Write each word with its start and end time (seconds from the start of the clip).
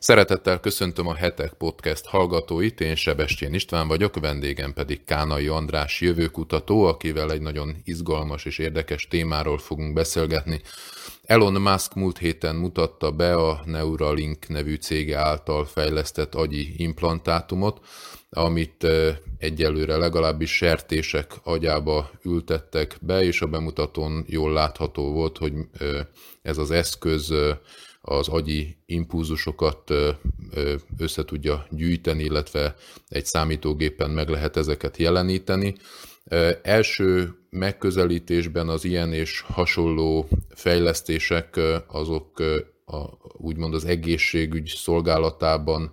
Szeretettel 0.00 0.60
köszöntöm 0.60 1.06
a 1.06 1.14
Hetek 1.14 1.52
Podcast 1.52 2.06
hallgatóit, 2.06 2.80
én 2.80 2.94
Sebestyén 2.94 3.54
István 3.54 3.88
vagyok, 3.88 4.20
vendégem 4.20 4.72
pedig 4.72 5.04
Kánai 5.04 5.46
András 5.46 6.00
jövőkutató, 6.00 6.84
akivel 6.84 7.32
egy 7.32 7.40
nagyon 7.40 7.76
izgalmas 7.84 8.44
és 8.44 8.58
érdekes 8.58 9.08
témáról 9.08 9.58
fogunk 9.58 9.92
beszélgetni. 9.92 10.60
Elon 11.24 11.60
Musk 11.60 11.94
múlt 11.94 12.18
héten 12.18 12.56
mutatta 12.56 13.10
be 13.10 13.34
a 13.34 13.62
Neuralink 13.64 14.48
nevű 14.48 14.74
cége 14.74 15.18
által 15.18 15.64
fejlesztett 15.64 16.34
agyi 16.34 16.74
implantátumot, 16.76 17.80
amit 18.30 18.86
egyelőre 19.38 19.96
legalábbis 19.96 20.56
sertések 20.56 21.32
agyába 21.42 22.10
ültettek 22.24 22.96
be, 23.00 23.24
és 23.24 23.40
a 23.40 23.46
bemutatón 23.46 24.24
jól 24.28 24.52
látható 24.52 25.12
volt, 25.12 25.38
hogy 25.38 25.52
ez 26.42 26.58
az 26.58 26.70
eszköz 26.70 27.34
az 28.10 28.28
agyi 28.28 28.76
impulzusokat 28.86 29.94
össze 30.98 31.24
tudja 31.24 31.66
gyűjteni, 31.70 32.22
illetve 32.22 32.74
egy 33.08 33.24
számítógépen 33.24 34.10
meg 34.10 34.28
lehet 34.28 34.56
ezeket 34.56 34.96
jeleníteni. 34.96 35.74
Első 36.62 37.34
megközelítésben 37.50 38.68
az 38.68 38.84
ilyen 38.84 39.12
és 39.12 39.40
hasonló 39.40 40.28
fejlesztések 40.54 41.60
azok 41.86 42.40
a, 42.84 43.04
úgymond 43.32 43.74
az 43.74 43.84
egészségügy 43.84 44.72
szolgálatában 44.76 45.92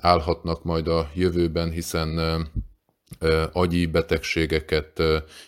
állhatnak 0.00 0.64
majd 0.64 0.88
a 0.88 1.10
jövőben, 1.14 1.70
hiszen 1.70 2.18
agyi 3.52 3.86
betegségeket, 3.86 5.02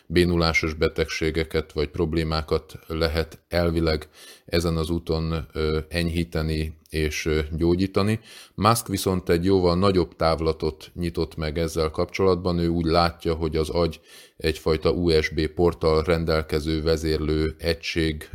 bénulásos 0.07 0.75
betegségeket 0.75 1.73
vagy 1.73 1.89
problémákat 1.89 2.79
lehet 2.87 3.40
elvileg 3.51 4.09
ezen 4.45 4.77
az 4.77 4.91
úton 4.91 5.47
enyhíteni 5.89 6.79
és 6.91 7.29
gyógyítani. 7.57 8.21
Musk 8.55 8.87
viszont 8.89 9.29
egy 9.29 9.45
jóval 9.45 9.77
nagyobb 9.77 10.17
távlatot 10.17 10.91
nyitott 10.95 11.37
meg 11.37 11.59
ezzel 11.59 11.91
kapcsolatban. 11.91 12.59
Ő 12.59 12.69
úgy 12.69 12.85
látja, 12.85 13.35
hogy 13.35 13.57
az 13.57 13.69
agy 13.69 14.01
egyfajta 14.37 14.91
USB 14.91 15.47
porttal 15.47 16.03
rendelkező 16.03 16.83
vezérlő 16.83 17.55
egység 17.59 18.29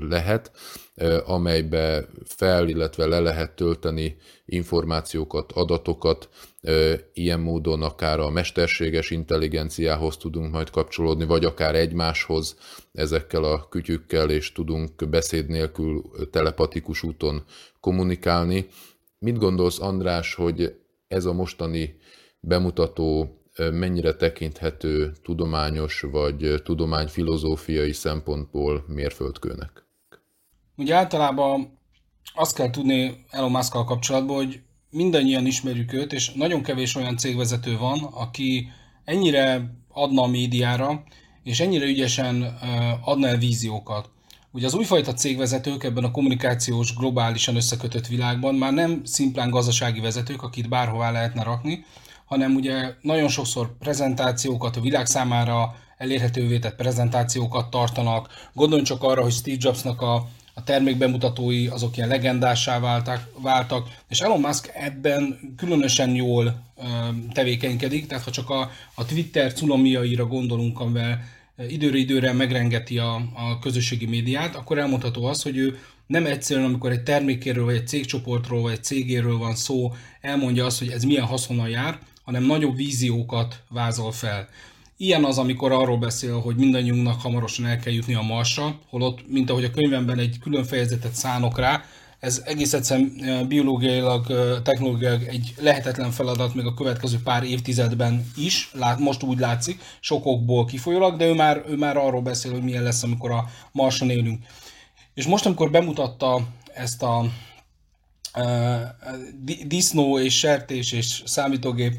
lehet, 0.00 0.52
amelybe 1.24 2.08
fel, 2.24 2.68
illetve 2.68 3.06
le 3.06 3.20
lehet 3.20 3.56
tölteni 3.56 4.16
információkat, 4.46 5.52
adatokat, 5.52 6.28
ilyen 7.12 7.40
módon 7.40 7.82
akár 7.82 8.20
a 8.20 8.30
mesterséges 8.30 9.10
intelligenciához 9.10 10.16
tudunk 10.16 10.52
majd 10.52 10.70
kapcsolódni, 10.70 11.24
vagy 11.24 11.44
akár 11.44 11.74
egymáshoz 11.74 12.56
ezekkel 12.92 13.44
a 13.44 13.68
kütyükkel, 13.68 14.30
és 14.30 14.52
tudunk 14.52 15.08
beszéd 15.08 15.48
nélkül 15.48 16.02
telepatikus 16.30 17.02
úton 17.02 17.44
kommunikálni. 17.80 18.66
Mit 19.18 19.38
gondolsz, 19.38 19.80
András, 19.80 20.34
hogy 20.34 20.80
ez 21.08 21.24
a 21.24 21.32
mostani 21.32 21.96
bemutató 22.40 23.34
mennyire 23.56 24.14
tekinthető 24.14 25.12
tudományos 25.22 26.00
vagy 26.00 26.62
tudományfilozófiai 26.64 27.92
szempontból 27.92 28.84
mérföldkőnek? 28.86 29.84
Ugye 30.76 30.94
általában 30.94 31.78
azt 32.34 32.54
kell 32.54 32.70
tudni 32.70 33.24
Elon 33.30 33.50
musk 33.50 33.72
kapcsolatban, 33.72 34.36
hogy 34.36 34.60
mindannyian 34.90 35.46
ismerjük 35.46 35.92
őt, 35.92 36.12
és 36.12 36.32
nagyon 36.32 36.62
kevés 36.62 36.94
olyan 36.94 37.16
cégvezető 37.16 37.76
van, 37.76 37.98
aki 38.02 38.68
ennyire 39.04 39.74
adna 39.88 40.22
a 40.22 40.26
médiára, 40.26 41.02
és 41.44 41.60
ennyire 41.60 41.84
ügyesen 41.84 42.42
adna 43.04 43.26
el 43.26 43.36
víziókat. 43.36 44.10
Ugye 44.52 44.66
az 44.66 44.74
újfajta 44.74 45.12
cégvezetők 45.12 45.84
ebben 45.84 46.04
a 46.04 46.10
kommunikációs, 46.10 46.94
globálisan 46.94 47.56
összekötött 47.56 48.06
világban 48.06 48.54
már 48.54 48.72
nem 48.72 49.00
szimplán 49.04 49.50
gazdasági 49.50 50.00
vezetők, 50.00 50.42
akit 50.42 50.68
bárhová 50.68 51.10
lehetne 51.10 51.42
rakni, 51.42 51.84
hanem 52.24 52.54
ugye 52.54 52.94
nagyon 53.00 53.28
sokszor 53.28 53.76
prezentációkat, 53.78 54.76
a 54.76 54.80
világ 54.80 55.06
számára 55.06 55.74
elérhetővé 55.96 56.58
tett 56.58 56.76
prezentációkat 56.76 57.70
tartanak. 57.70 58.28
Gondoljunk 58.54 58.88
csak 58.88 59.02
arra, 59.02 59.22
hogy 59.22 59.32
Steve 59.32 59.56
Jobsnak 59.60 60.00
a 60.00 60.28
a 60.60 60.64
termékbemutatói 60.64 61.66
azok 61.66 61.96
ilyen 61.96 62.08
legendássá 62.08 62.80
váltak, 62.80 63.32
váltak, 63.42 63.88
és 64.08 64.20
Elon 64.20 64.40
Musk 64.40 64.70
ebben 64.74 65.38
különösen 65.56 66.14
jól 66.14 66.62
tevékenykedik, 67.32 68.06
tehát 68.06 68.24
ha 68.24 68.30
csak 68.30 68.50
a, 68.50 68.70
a 68.94 69.04
Twitter 69.04 69.52
cunamiaira 69.52 70.26
gondolunk, 70.26 70.80
amivel 70.80 71.24
időre 71.68 71.96
időre 71.96 72.32
megrengeti 72.32 72.98
a, 72.98 73.14
a 73.14 73.58
közösségi 73.60 74.06
médiát, 74.06 74.54
akkor 74.54 74.78
elmondható 74.78 75.24
az, 75.24 75.42
hogy 75.42 75.56
ő 75.56 75.78
nem 76.06 76.26
egyszerűen, 76.26 76.66
amikor 76.66 76.90
egy 76.90 77.02
termékéről, 77.02 77.64
vagy 77.64 77.74
egy 77.74 77.88
cégcsoportról, 77.88 78.62
vagy 78.62 78.72
egy 78.72 78.84
cégéről 78.84 79.38
van 79.38 79.54
szó, 79.54 79.94
elmondja 80.20 80.64
azt, 80.64 80.78
hogy 80.78 80.88
ez 80.88 81.04
milyen 81.04 81.24
haszonnal 81.26 81.68
jár, 81.68 81.98
hanem 82.22 82.42
nagyobb 82.44 82.76
víziókat 82.76 83.62
vázol 83.68 84.12
fel. 84.12 84.48
Ilyen 85.02 85.24
az, 85.24 85.38
amikor 85.38 85.72
arról 85.72 85.98
beszél, 85.98 86.40
hogy 86.40 86.56
mindannyiunknak 86.56 87.20
hamarosan 87.20 87.66
el 87.66 87.78
kell 87.78 87.92
jutni 87.92 88.14
a 88.14 88.22
Marsra, 88.22 88.78
holott, 88.88 89.28
mint 89.28 89.50
ahogy 89.50 89.64
a 89.64 89.70
könyvemben 89.70 90.18
egy 90.18 90.38
külön 90.38 90.64
fejezetet 90.64 91.12
szánok 91.12 91.58
rá, 91.58 91.84
ez 92.18 92.42
egész 92.44 92.72
egyszerűen 92.72 93.12
eh, 93.20 93.42
biológiailag, 93.44 94.30
eh, 94.30 94.36
technológiailag 94.62 95.22
egy 95.22 95.54
lehetetlen 95.58 96.10
feladat 96.10 96.54
még 96.54 96.66
a 96.66 96.74
következő 96.74 97.18
pár 97.24 97.42
évtizedben 97.42 98.30
is, 98.36 98.72
most 98.98 99.22
úgy 99.22 99.38
látszik, 99.38 99.80
sokokból 100.00 100.64
kifolyólag, 100.64 101.16
de 101.16 101.26
ő 101.26 101.34
már, 101.34 101.64
ő 101.68 101.76
már 101.76 101.96
arról 101.96 102.22
beszél, 102.22 102.52
hogy 102.52 102.62
milyen 102.62 102.82
lesz, 102.82 103.02
amikor 103.02 103.30
a 103.30 103.48
Marson 103.72 104.10
élünk. 104.10 104.44
És 105.14 105.26
most, 105.26 105.46
amikor 105.46 105.70
bemutatta 105.70 106.48
ezt 106.74 107.02
a 107.02 107.24
uh, 108.38 108.80
disznó 109.66 110.18
és 110.18 110.38
sertés 110.38 110.92
és 110.92 111.22
számítógép 111.24 111.94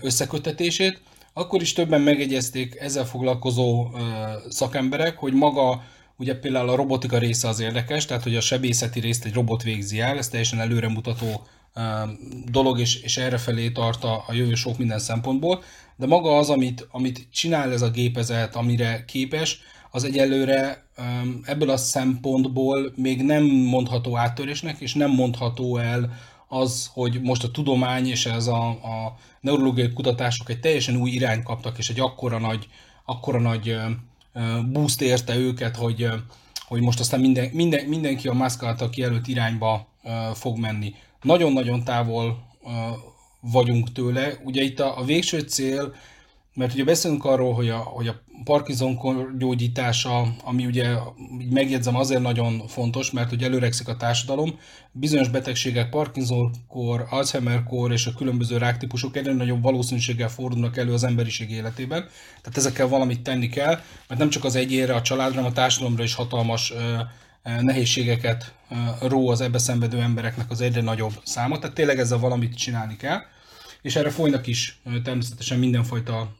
összekötetését, 0.00 1.00
akkor 1.34 1.60
is 1.60 1.72
többen 1.72 2.00
megegyezték 2.00 2.76
ezzel 2.80 3.04
foglalkozó 3.04 3.88
szakemberek, 4.48 5.18
hogy 5.18 5.32
maga 5.32 5.82
ugye 6.16 6.38
például 6.38 6.68
a 6.68 6.74
robotika 6.74 7.18
része 7.18 7.48
az 7.48 7.60
érdekes, 7.60 8.04
tehát 8.04 8.22
hogy 8.22 8.36
a 8.36 8.40
sebészeti 8.40 9.00
részt 9.00 9.24
egy 9.24 9.34
robot 9.34 9.62
végzi 9.62 10.00
el, 10.00 10.18
ez 10.18 10.28
teljesen 10.28 10.60
előremutató 10.60 11.46
dolog, 12.50 12.80
és, 12.80 13.02
és 13.02 13.16
errefelé 13.16 13.70
tart 13.70 14.04
a, 14.04 14.24
a 14.26 14.32
jövő 14.32 14.54
sok 14.54 14.78
minden 14.78 14.98
szempontból, 14.98 15.62
de 15.96 16.06
maga 16.06 16.36
az, 16.36 16.50
amit, 16.50 16.86
amit 16.90 17.26
csinál 17.30 17.72
ez 17.72 17.82
a 17.82 17.90
gépezet, 17.90 18.56
amire 18.56 19.04
képes, 19.04 19.60
az 19.90 20.04
egyelőre 20.04 20.86
ebből 21.42 21.70
a 21.70 21.76
szempontból 21.76 22.92
még 22.96 23.22
nem 23.22 23.44
mondható 23.44 24.16
áttörésnek, 24.16 24.80
és 24.80 24.94
nem 24.94 25.10
mondható 25.10 25.76
el 25.76 26.18
az, 26.48 26.90
hogy 26.92 27.20
most 27.22 27.44
a 27.44 27.50
tudomány 27.50 28.08
és 28.08 28.26
ez 28.26 28.46
a, 28.46 28.68
a 28.68 29.16
neurológiai 29.40 29.92
kutatások 29.92 30.50
egy 30.50 30.60
teljesen 30.60 30.96
új 30.96 31.10
irány 31.10 31.42
kaptak, 31.42 31.78
és 31.78 31.90
egy 31.90 32.00
akkora 32.00 32.38
nagy, 32.38 32.68
akkora 33.04 33.40
nagy 33.40 33.76
boost 34.72 35.00
érte 35.00 35.36
őket, 35.36 35.76
hogy, 35.76 36.08
hogy 36.66 36.80
most 36.80 37.00
aztán 37.00 37.20
minden, 37.20 37.50
minden, 37.52 37.84
mindenki 37.84 38.28
a 38.28 38.32
Musk 38.32 38.62
által 38.62 38.90
kijelölt 38.90 39.28
irányba 39.28 39.86
fog 40.34 40.58
menni. 40.58 40.94
Nagyon-nagyon 41.22 41.84
távol 41.84 42.42
vagyunk 43.40 43.92
tőle. 43.92 44.32
Ugye 44.44 44.62
itt 44.62 44.80
a, 44.80 44.98
a 44.98 45.04
végső 45.04 45.40
cél 45.40 45.94
mert 46.54 46.72
ugye 46.72 46.84
beszélünk 46.84 47.24
arról, 47.24 47.54
hogy 47.54 47.68
a, 47.68 47.76
hogy 47.76 48.08
a 48.08 48.22
Parkinson 48.44 48.98
gyógyítása, 49.38 50.34
ami 50.44 50.66
ugye 50.66 50.94
megjegyzem 51.50 51.96
azért 51.96 52.22
nagyon 52.22 52.66
fontos, 52.66 53.10
mert 53.10 53.32
ugye 53.32 53.46
előrekszik 53.46 53.88
a 53.88 53.96
társadalom, 53.96 54.58
bizonyos 54.92 55.28
betegségek 55.28 55.88
Parkinson-kor, 55.88 57.06
Alzheimer-kor 57.10 57.92
és 57.92 58.06
a 58.06 58.12
különböző 58.12 58.56
ráktípusok 58.56 59.16
egyre 59.16 59.32
nagyobb 59.32 59.62
valószínűséggel 59.62 60.28
fordulnak 60.28 60.76
elő 60.76 60.92
az 60.92 61.04
emberiség 61.04 61.50
életében. 61.50 62.06
Tehát 62.40 62.56
ezekkel 62.56 62.88
valamit 62.88 63.22
tenni 63.22 63.48
kell, 63.48 63.80
mert 64.08 64.20
nem 64.20 64.30
csak 64.30 64.44
az 64.44 64.54
egyére, 64.54 64.94
a 64.94 65.02
családra, 65.02 65.34
hanem 65.34 65.50
a 65.50 65.54
társadalomra 65.54 66.02
is 66.02 66.14
hatalmas 66.14 66.72
nehézségeket 67.60 68.54
ró 69.00 69.28
az 69.28 69.40
ebbe 69.40 69.58
szenvedő 69.58 70.00
embereknek 70.00 70.50
az 70.50 70.60
egyre 70.60 70.80
nagyobb 70.80 71.12
száma. 71.24 71.58
Tehát 71.58 71.74
tényleg 71.74 71.98
ezzel 71.98 72.18
valamit 72.18 72.56
csinálni 72.56 72.96
kell 72.96 73.20
és 73.84 73.96
erre 73.96 74.10
folynak 74.10 74.46
is 74.46 74.80
természetesen 75.02 75.58
mindenfajta 75.58 76.36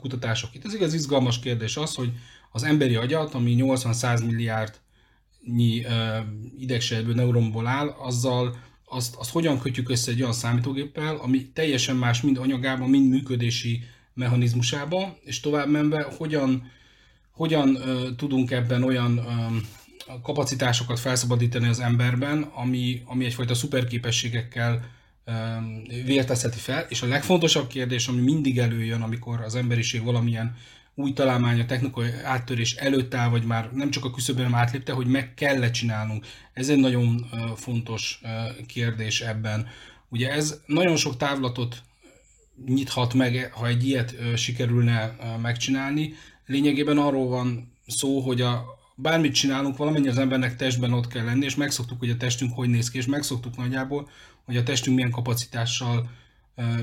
kutatások. 0.00 0.54
Itt 0.54 0.64
az 0.64 0.74
igaz 0.74 0.94
izgalmas 0.94 1.38
kérdés 1.38 1.76
az, 1.76 1.94
hogy 1.94 2.12
az 2.50 2.62
emberi 2.62 2.94
agyat, 2.94 3.34
ami 3.34 3.56
80-100 3.58 4.26
milliárdnyi 4.26 5.84
idegsejtből, 6.58 7.14
neuronból 7.14 7.66
áll, 7.66 7.88
azzal 7.88 8.56
azt, 8.84 9.14
azt 9.14 9.30
hogyan 9.30 9.60
kötjük 9.60 9.88
össze 9.88 10.10
egy 10.10 10.20
olyan 10.20 10.32
számítógéppel, 10.32 11.16
ami 11.16 11.46
teljesen 11.46 11.96
más 11.96 12.22
mind 12.22 12.38
anyagában, 12.38 12.90
mind 12.90 13.08
működési 13.08 13.82
mechanizmusában, 14.14 15.16
és 15.20 15.40
tovább 15.40 15.68
menve, 15.68 16.06
hogyan, 16.16 16.70
hogyan 17.32 17.68
uh, 17.68 18.14
tudunk 18.16 18.50
ebben 18.50 18.82
olyan 18.82 19.18
um, 19.18 19.60
kapacitásokat 20.22 20.98
felszabadítani 20.98 21.68
az 21.68 21.80
emberben, 21.80 22.42
ami, 22.42 23.02
ami 23.04 23.24
egyfajta 23.24 23.54
szuperképességekkel 23.54 24.96
vértezheti 26.04 26.58
fel, 26.58 26.86
és 26.88 27.02
a 27.02 27.06
legfontosabb 27.06 27.66
kérdés, 27.66 28.08
ami 28.08 28.20
mindig 28.20 28.58
előjön, 28.58 29.02
amikor 29.02 29.40
az 29.40 29.54
emberiség 29.54 30.04
valamilyen 30.04 30.56
új 30.94 31.12
találmány 31.12 31.60
a 31.60 31.66
technikai 31.66 32.10
áttörés 32.24 32.74
előtt 32.74 33.14
áll, 33.14 33.28
vagy 33.28 33.44
már 33.44 33.72
nem 33.72 33.90
csak 33.90 34.04
a 34.04 34.10
küszöbön 34.10 34.54
átlépte, 34.54 34.92
hogy 34.92 35.06
meg 35.06 35.34
kell 35.34 35.70
csinálnunk. 35.70 36.26
Ez 36.52 36.68
egy 36.68 36.78
nagyon 36.78 37.26
fontos 37.56 38.20
kérdés 38.66 39.20
ebben. 39.20 39.66
Ugye 40.08 40.30
ez 40.30 40.60
nagyon 40.66 40.96
sok 40.96 41.16
távlatot 41.16 41.82
nyithat 42.66 43.14
meg, 43.14 43.50
ha 43.52 43.66
egy 43.66 43.86
ilyet 43.86 44.14
sikerülne 44.36 45.16
megcsinálni. 45.42 46.14
Lényegében 46.46 46.98
arról 46.98 47.28
van 47.28 47.72
szó, 47.86 48.20
hogy 48.20 48.40
a, 48.40 48.78
bármit 49.00 49.34
csinálunk, 49.34 49.76
valamennyi 49.76 50.08
az 50.08 50.18
embernek 50.18 50.56
testben 50.56 50.92
ott 50.92 51.06
kell 51.06 51.24
lenni, 51.24 51.44
és 51.44 51.54
megszoktuk, 51.54 51.98
hogy 51.98 52.10
a 52.10 52.16
testünk 52.16 52.52
hogy 52.54 52.68
néz 52.68 52.90
ki, 52.90 52.98
és 52.98 53.06
megszoktuk 53.06 53.56
nagyjából, 53.56 54.08
hogy 54.48 54.56
a 54.56 54.62
testünk 54.62 54.96
milyen 54.96 55.10
kapacitással 55.10 56.10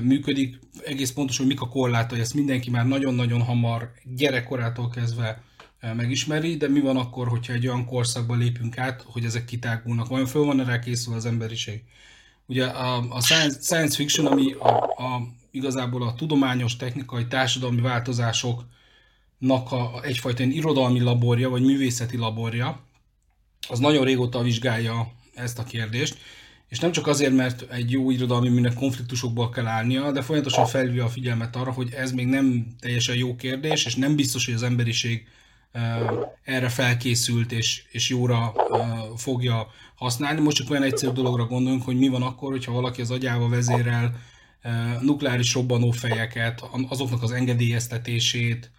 működik, 0.02 0.58
egész 0.84 1.10
pontos, 1.12 1.36
hogy 1.36 1.46
mik 1.46 1.60
a 1.60 1.68
korlátai, 1.68 2.20
ezt 2.20 2.34
mindenki 2.34 2.70
már 2.70 2.86
nagyon-nagyon 2.86 3.42
hamar 3.42 3.92
gyerekkorától 4.16 4.88
kezdve 4.90 5.42
megismeri, 5.80 6.56
de 6.56 6.68
mi 6.68 6.80
van 6.80 6.96
akkor, 6.96 7.28
hogyha 7.28 7.52
egy 7.52 7.66
olyan 7.66 7.84
korszakba 7.84 8.34
lépünk 8.34 8.78
át, 8.78 9.04
hogy 9.06 9.24
ezek 9.24 9.44
kitágulnak, 9.44 10.08
vajon 10.08 10.26
föl 10.26 10.44
van 10.44 10.64
rá 10.64 10.78
készül 10.78 11.14
az 11.14 11.26
emberiség? 11.26 11.82
Ugye 12.46 12.64
a, 12.64 13.06
a 13.10 13.20
science, 13.20 13.60
science 13.60 13.96
fiction, 13.96 14.26
ami 14.26 14.52
a, 14.52 14.68
a, 14.82 15.28
igazából 15.50 16.02
a 16.02 16.14
tudományos, 16.14 16.76
technikai, 16.76 17.26
társadalmi 17.26 17.80
változásoknak 17.80 19.72
a, 19.72 20.00
egyfajta 20.02 20.42
irodalmi 20.42 21.00
laborja, 21.00 21.48
vagy 21.48 21.62
művészeti 21.62 22.16
laborja, 22.16 22.80
az 23.68 23.78
nagyon 23.78 24.04
régóta 24.04 24.42
vizsgálja 24.42 25.12
ezt 25.34 25.58
a 25.58 25.64
kérdést, 25.64 26.18
és 26.68 26.78
nem 26.78 26.92
csak 26.92 27.06
azért, 27.06 27.34
mert 27.34 27.72
egy 27.72 27.90
jó 27.90 28.10
irodalmi 28.10 28.48
műnek 28.48 28.74
konfliktusokból 28.74 29.48
kell 29.48 29.66
állnia, 29.66 30.12
de 30.12 30.22
folyamatosan 30.22 30.66
felhívja 30.66 31.04
a 31.04 31.08
figyelmet 31.08 31.56
arra, 31.56 31.72
hogy 31.72 31.92
ez 31.92 32.12
még 32.12 32.26
nem 32.26 32.66
teljesen 32.80 33.16
jó 33.16 33.36
kérdés, 33.36 33.84
és 33.84 33.94
nem 33.94 34.16
biztos, 34.16 34.44
hogy 34.44 34.54
az 34.54 34.62
emberiség 34.62 35.26
erre 36.44 36.68
felkészült 36.68 37.52
és, 37.52 37.82
és 37.90 38.08
jóra 38.08 38.52
fogja 39.16 39.66
használni. 39.94 40.40
Most 40.40 40.56
csak 40.56 40.70
olyan 40.70 40.82
egyszerű 40.82 41.12
dologra 41.12 41.44
gondolunk, 41.44 41.82
hogy 41.82 41.98
mi 41.98 42.08
van 42.08 42.22
akkor, 42.22 42.50
hogyha 42.50 42.72
valaki 42.72 43.00
az 43.00 43.10
agyával 43.10 43.48
vezérel 43.48 44.20
nukleáris 45.00 45.54
robbanófejeket, 45.54 46.62
azoknak 46.88 47.22
az 47.22 47.30
engedélyeztetését, 47.30 48.70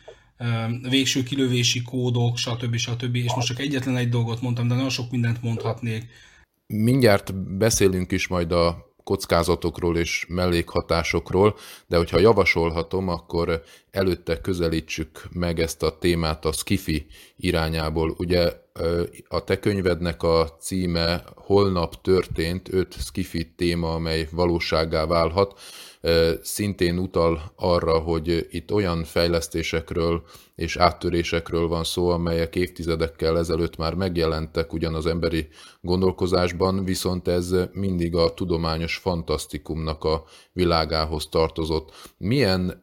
végső 0.89 1.23
kilövési 1.23 1.81
kódok, 1.81 2.37
stb. 2.37 2.75
stb. 2.75 3.15
És 3.15 3.33
most 3.35 3.47
csak 3.47 3.59
egyetlen 3.59 3.97
egy 3.97 4.09
dolgot 4.09 4.41
mondtam, 4.41 4.67
de 4.67 4.73
nagyon 4.73 4.89
sok 4.89 5.11
mindent 5.11 5.41
mondhatnék. 5.41 6.05
Mindjárt 6.67 7.35
beszélünk 7.35 8.11
is 8.11 8.27
majd 8.27 8.51
a 8.51 8.85
kockázatokról 9.03 9.97
és 9.97 10.25
mellékhatásokról, 10.29 11.55
de 11.87 11.97
hogyha 11.97 12.19
javasolhatom, 12.19 13.07
akkor 13.07 13.63
előtte 13.91 14.41
közelítsük 14.41 15.27
meg 15.31 15.59
ezt 15.59 15.83
a 15.83 15.97
témát 15.97 16.45
a 16.45 16.51
Skifi 16.51 17.05
irányából. 17.35 18.15
Ugye 18.17 18.53
a 19.27 19.43
te 19.43 19.59
könyvednek 19.59 20.23
a 20.23 20.55
címe 20.59 21.23
Holnap 21.35 22.01
történt, 22.01 22.73
öt 22.73 22.93
Skifi 22.93 23.53
téma, 23.55 23.93
amely 23.93 24.27
valóságá 24.31 25.05
válhat 25.05 25.59
szintén 26.41 26.97
utal 26.97 27.51
arra, 27.55 27.99
hogy 27.99 28.47
itt 28.49 28.73
olyan 28.73 29.03
fejlesztésekről 29.03 30.23
és 30.55 30.77
áttörésekről 30.77 31.67
van 31.67 31.83
szó, 31.83 32.09
amelyek 32.09 32.55
évtizedekkel 32.55 33.37
ezelőtt 33.37 33.77
már 33.77 33.93
megjelentek 33.93 34.73
ugyan 34.73 34.93
az 34.93 35.05
emberi 35.05 35.47
gondolkozásban, 35.81 36.83
viszont 36.83 37.27
ez 37.27 37.55
mindig 37.71 38.15
a 38.15 38.33
tudományos 38.33 38.95
fantasztikumnak 38.95 40.03
a 40.03 40.23
világához 40.53 41.27
tartozott. 41.29 41.91
Milyen 42.17 42.81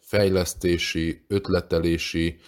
fejlesztési, 0.00 1.24
ötletelési 1.28 2.38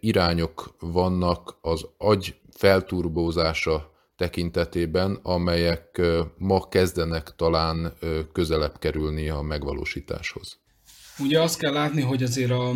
irányok 0.00 0.74
vannak 0.80 1.58
az 1.60 1.86
agy 1.98 2.34
felturbózása 2.50 3.96
tekintetében, 4.18 5.18
amelyek 5.22 6.00
ma 6.38 6.68
kezdenek 6.68 7.32
talán 7.36 7.92
közelebb 8.32 8.78
kerülni 8.78 9.28
a 9.28 9.40
megvalósításhoz. 9.40 10.58
Ugye 11.18 11.40
azt 11.40 11.58
kell 11.58 11.72
látni, 11.72 12.02
hogy 12.02 12.22
azért 12.22 12.50
a 12.50 12.74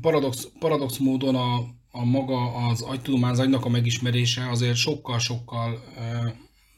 paradox, 0.00 0.48
paradox 0.58 0.96
módon 0.96 1.34
a, 1.34 1.56
a 1.90 2.04
maga 2.04 2.54
az 2.54 2.82
agytudomány, 2.82 3.30
az 3.30 3.38
agynak 3.38 3.64
a 3.64 3.68
megismerése 3.68 4.48
azért 4.50 4.76
sokkal-sokkal 4.76 5.84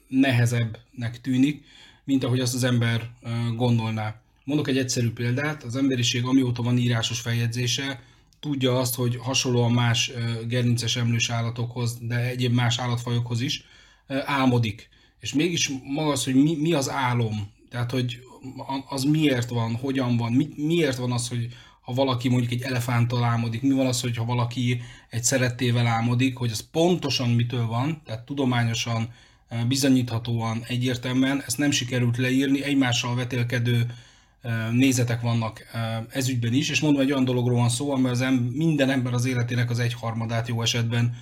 nehezebbnek 0.08 1.20
tűnik, 1.20 1.64
mint 2.04 2.24
ahogy 2.24 2.40
azt 2.40 2.54
az 2.54 2.64
ember 2.64 3.10
gondolná. 3.56 4.20
Mondok 4.44 4.68
egy 4.68 4.78
egyszerű 4.78 5.10
példát, 5.12 5.62
az 5.62 5.76
emberiség 5.76 6.24
amióta 6.24 6.62
van 6.62 6.78
írásos 6.78 7.20
feljegyzése, 7.20 8.02
tudja 8.40 8.78
azt, 8.78 8.94
hogy 8.94 9.16
hasonlóan 9.16 9.72
más 9.72 10.12
gerinces 10.48 10.96
emlős 10.96 11.30
állatokhoz, 11.30 11.98
de 12.00 12.28
egyéb 12.28 12.52
más 12.52 12.78
állatfajokhoz 12.78 13.40
is, 13.40 13.64
álmodik. 14.24 14.88
És 15.20 15.34
mégis 15.34 15.70
maga 15.84 16.10
az, 16.10 16.24
hogy 16.24 16.34
mi, 16.34 16.56
mi 16.56 16.72
az 16.72 16.90
álom, 16.90 17.50
tehát 17.70 17.90
hogy 17.90 18.18
az 18.88 19.04
miért 19.04 19.48
van, 19.48 19.74
hogyan 19.74 20.16
van, 20.16 20.32
mi, 20.32 20.48
miért 20.56 20.96
van 20.96 21.12
az, 21.12 21.28
hogy 21.28 21.48
ha 21.80 21.92
valaki 21.92 22.28
mondjuk 22.28 22.52
egy 22.52 22.62
elefánttal 22.62 23.24
álmodik, 23.24 23.62
mi 23.62 23.72
van 23.72 23.86
az, 23.86 24.00
hogy 24.00 24.16
ha 24.16 24.24
valaki 24.24 24.80
egy 25.08 25.24
szerettével 25.24 25.86
álmodik, 25.86 26.36
hogy 26.36 26.50
az 26.50 26.68
pontosan 26.70 27.30
mitől 27.30 27.66
van, 27.66 28.02
tehát 28.04 28.24
tudományosan, 28.24 29.08
bizonyíthatóan, 29.68 30.62
egyértelműen, 30.68 31.42
ezt 31.46 31.58
nem 31.58 31.70
sikerült 31.70 32.16
leírni, 32.16 32.62
egymással 32.62 33.14
vetélkedő 33.14 33.86
nézetek 34.72 35.20
vannak 35.20 35.66
ezügyben 36.10 36.52
is, 36.52 36.70
és 36.70 36.80
mondom, 36.80 37.00
egy 37.00 37.12
olyan 37.12 37.24
dologról 37.24 37.58
van 37.58 37.68
szó, 37.68 37.92
amely 37.92 38.10
az 38.10 38.20
em- 38.20 38.54
minden 38.54 38.90
ember 38.90 39.12
az 39.12 39.24
életének 39.24 39.70
az 39.70 39.78
egyharmadát 39.78 40.48
jó 40.48 40.62
esetben 40.62 41.16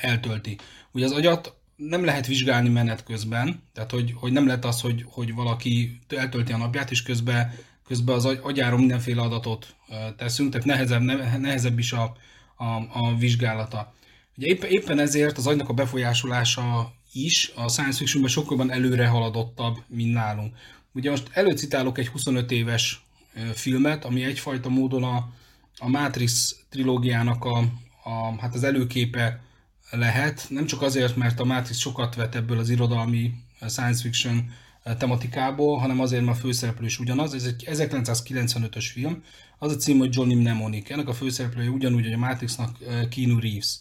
eltölti. 0.00 0.56
Ugye 0.92 1.04
az 1.04 1.12
agyat 1.12 1.56
nem 1.88 2.04
lehet 2.04 2.26
vizsgálni 2.26 2.68
menet 2.68 3.04
közben, 3.04 3.62
tehát 3.72 3.90
hogy, 3.90 4.14
hogy 4.16 4.32
nem 4.32 4.46
lehet 4.46 4.64
az, 4.64 4.80
hogy, 4.80 5.04
hogy 5.06 5.34
valaki 5.34 6.00
eltölti 6.08 6.52
a 6.52 6.56
napját, 6.56 6.90
és 6.90 7.02
közben, 7.02 7.54
közben 7.86 8.14
az 8.14 8.24
agyáról 8.24 8.78
mindenféle 8.78 9.22
adatot 9.22 9.74
teszünk, 10.16 10.50
tehát 10.50 10.66
nehezebb, 10.66 11.02
nehezebb 11.40 11.78
is 11.78 11.92
a, 11.92 12.16
a, 12.56 12.64
a 12.92 13.16
vizsgálata. 13.18 13.94
Ugye 14.36 14.46
épp, 14.46 14.62
éppen 14.62 14.98
ezért 14.98 15.38
az 15.38 15.46
agynak 15.46 15.68
a 15.68 15.72
befolyásolása 15.72 16.92
is 17.12 17.52
a 17.54 17.68
science 17.68 17.98
fictionben 17.98 18.30
sokkal 18.30 18.70
előre 18.72 19.06
haladottabb, 19.06 19.76
mint 19.86 20.12
nálunk. 20.12 20.56
Ugye 20.92 21.10
most 21.10 21.28
előcitálok 21.32 21.98
egy 21.98 22.08
25 22.08 22.50
éves 22.50 23.04
filmet, 23.54 24.04
ami 24.04 24.24
egyfajta 24.24 24.68
módon 24.68 25.02
a, 25.02 25.32
a 25.78 25.88
Matrix 25.88 26.56
trilógiának 26.70 27.44
a, 27.44 27.58
a, 28.04 28.40
hát 28.40 28.54
az 28.54 28.64
előképe 28.64 29.40
lehet, 29.96 30.46
nem 30.48 30.66
csak 30.66 30.82
azért, 30.82 31.16
mert 31.16 31.40
a 31.40 31.44
Matrix 31.44 31.78
sokat 31.78 32.14
vett 32.14 32.34
ebből 32.34 32.58
az 32.58 32.68
irodalmi 32.68 33.34
eh, 33.58 33.68
science 33.68 34.02
fiction 34.02 34.52
eh, 34.82 34.94
tematikából, 34.94 35.78
hanem 35.78 36.00
azért, 36.00 36.24
mert 36.24 36.36
a 36.36 36.40
főszereplő 36.40 36.86
is 36.86 36.98
ugyanaz. 36.98 37.34
Ez 37.34 37.44
egy 37.44 37.64
1995-ös 37.70 38.88
film, 38.92 39.22
az 39.58 39.72
a 39.72 39.76
cím, 39.76 39.98
hogy 39.98 40.14
Johnny 40.14 40.34
Mnemonic. 40.34 40.90
Ennek 40.90 41.08
a 41.08 41.12
főszereplője 41.12 41.70
ugyanúgy, 41.70 42.04
hogy 42.04 42.12
a 42.12 42.18
Matrixnak 42.18 42.76
eh, 42.88 43.08
Keanu 43.08 43.40
Reeves. 43.40 43.78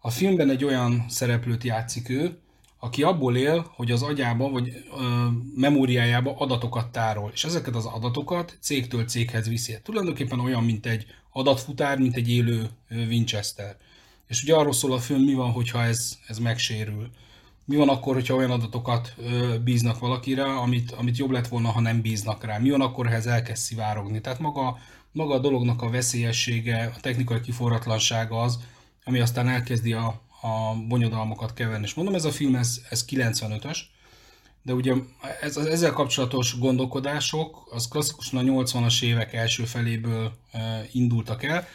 A 0.00 0.10
filmben 0.10 0.50
egy 0.50 0.64
olyan 0.64 1.04
szereplőt 1.08 1.64
játszik 1.64 2.08
ő, 2.08 2.38
aki 2.78 3.02
abból 3.02 3.36
él, 3.36 3.70
hogy 3.74 3.90
az 3.90 4.02
agyába 4.02 4.50
vagy 4.50 4.84
ö, 4.98 5.26
memóriájába 5.56 6.36
adatokat 6.38 6.92
tárol, 6.92 7.30
és 7.34 7.44
ezeket 7.44 7.74
az 7.74 7.84
adatokat 7.84 8.58
cégtől 8.60 9.04
céghez 9.04 9.48
viszi. 9.48 9.76
Tulajdonképpen 9.82 10.40
olyan, 10.40 10.64
mint 10.64 10.86
egy 10.86 11.06
adatfutár, 11.32 11.98
mint 11.98 12.16
egy 12.16 12.30
élő 12.30 12.68
Winchester. 12.90 13.76
És 14.28 14.42
ugye 14.42 14.54
arról 14.54 14.72
szól 14.72 14.92
a 14.92 14.98
film, 14.98 15.22
mi 15.22 15.34
van, 15.34 15.50
hogyha 15.52 15.82
ez, 15.82 16.18
ez 16.26 16.38
megsérül. 16.38 17.10
Mi 17.64 17.76
van 17.76 17.88
akkor, 17.88 18.14
hogyha 18.14 18.34
olyan 18.34 18.50
adatokat 18.50 19.14
ö, 19.16 19.58
bíznak 19.64 19.98
valakire, 19.98 20.44
amit, 20.44 20.90
amit 20.90 21.16
jobb 21.16 21.30
lett 21.30 21.48
volna, 21.48 21.70
ha 21.70 21.80
nem 21.80 22.00
bíznak 22.00 22.44
rá. 22.44 22.58
Mi 22.58 22.70
van 22.70 22.80
akkor, 22.80 23.06
ha 23.06 23.12
ez 23.12 23.26
elkezd 23.26 23.62
szivárogni. 23.62 24.20
Tehát 24.20 24.38
maga, 24.38 24.78
maga 25.12 25.34
a 25.34 25.38
dolognak 25.38 25.82
a 25.82 25.90
veszélyessége, 25.90 26.92
a 26.96 27.00
technikai 27.00 27.40
kiforratlansága 27.40 28.40
az, 28.40 28.58
ami 29.04 29.20
aztán 29.20 29.48
elkezdi 29.48 29.92
a, 29.92 30.06
a 30.40 30.74
bonyodalmakat 30.88 31.54
keverni. 31.54 31.84
És 31.84 31.94
mondom, 31.94 32.14
ez 32.14 32.24
a 32.24 32.30
film, 32.30 32.54
ez, 32.54 32.80
ez 32.90 33.04
95-ös, 33.08 33.78
de 34.62 34.74
ugye 34.74 34.94
ez, 35.40 35.56
az 35.56 35.66
ezzel 35.66 35.92
kapcsolatos 35.92 36.58
gondolkodások, 36.58 37.68
az 37.70 37.88
klasszikusan 37.88 38.48
a 38.48 38.62
80-as 38.62 39.02
évek 39.02 39.32
első 39.32 39.64
feléből 39.64 40.32
indultak 40.92 41.42
el, 41.42 41.66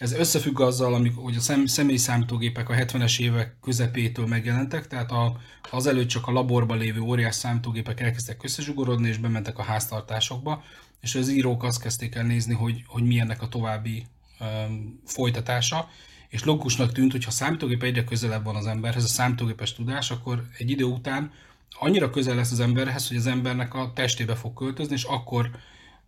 ez 0.00 0.12
összefügg 0.12 0.60
azzal, 0.60 0.94
amikor, 0.94 1.22
hogy 1.22 1.36
a 1.36 1.40
szem, 1.40 1.66
személyi 1.66 1.98
számítógépek 1.98 2.68
a 2.68 2.74
70-es 2.74 3.20
évek 3.20 3.56
közepétől 3.62 4.26
megjelentek, 4.26 4.86
tehát 4.86 5.10
a, 5.10 5.36
azelőtt 5.70 6.08
csak 6.08 6.26
a 6.26 6.32
laborban 6.32 6.78
lévő 6.78 7.00
óriás 7.00 7.34
számítógépek 7.34 8.00
elkezdtek 8.00 8.44
összezsugorodni, 8.44 9.08
és 9.08 9.16
bementek 9.16 9.58
a 9.58 9.62
háztartásokba, 9.62 10.62
és 11.00 11.14
az 11.14 11.28
írók 11.28 11.62
azt 11.62 11.82
kezdték 11.82 12.14
el 12.14 12.24
nézni, 12.24 12.54
hogy, 12.54 12.84
hogy 12.86 13.02
mi 13.02 13.18
ennek 13.18 13.42
a 13.42 13.48
további 13.48 14.06
um, 14.40 15.00
folytatása, 15.06 15.88
és 16.28 16.44
logikusnak 16.44 16.92
tűnt, 16.92 17.12
hogy 17.12 17.24
ha 17.24 17.30
számítógép 17.30 17.82
egyre 17.82 18.04
közelebb 18.04 18.44
van 18.44 18.56
az 18.56 18.66
emberhez, 18.66 19.04
a 19.04 19.08
számítógépes 19.08 19.74
tudás, 19.74 20.10
akkor 20.10 20.44
egy 20.58 20.70
idő 20.70 20.84
után 20.84 21.32
annyira 21.70 22.10
közel 22.10 22.34
lesz 22.34 22.52
az 22.52 22.60
emberhez, 22.60 23.08
hogy 23.08 23.16
az 23.16 23.26
embernek 23.26 23.74
a 23.74 23.92
testébe 23.94 24.34
fog 24.34 24.54
költözni, 24.54 24.94
és 24.94 25.02
akkor 25.02 25.50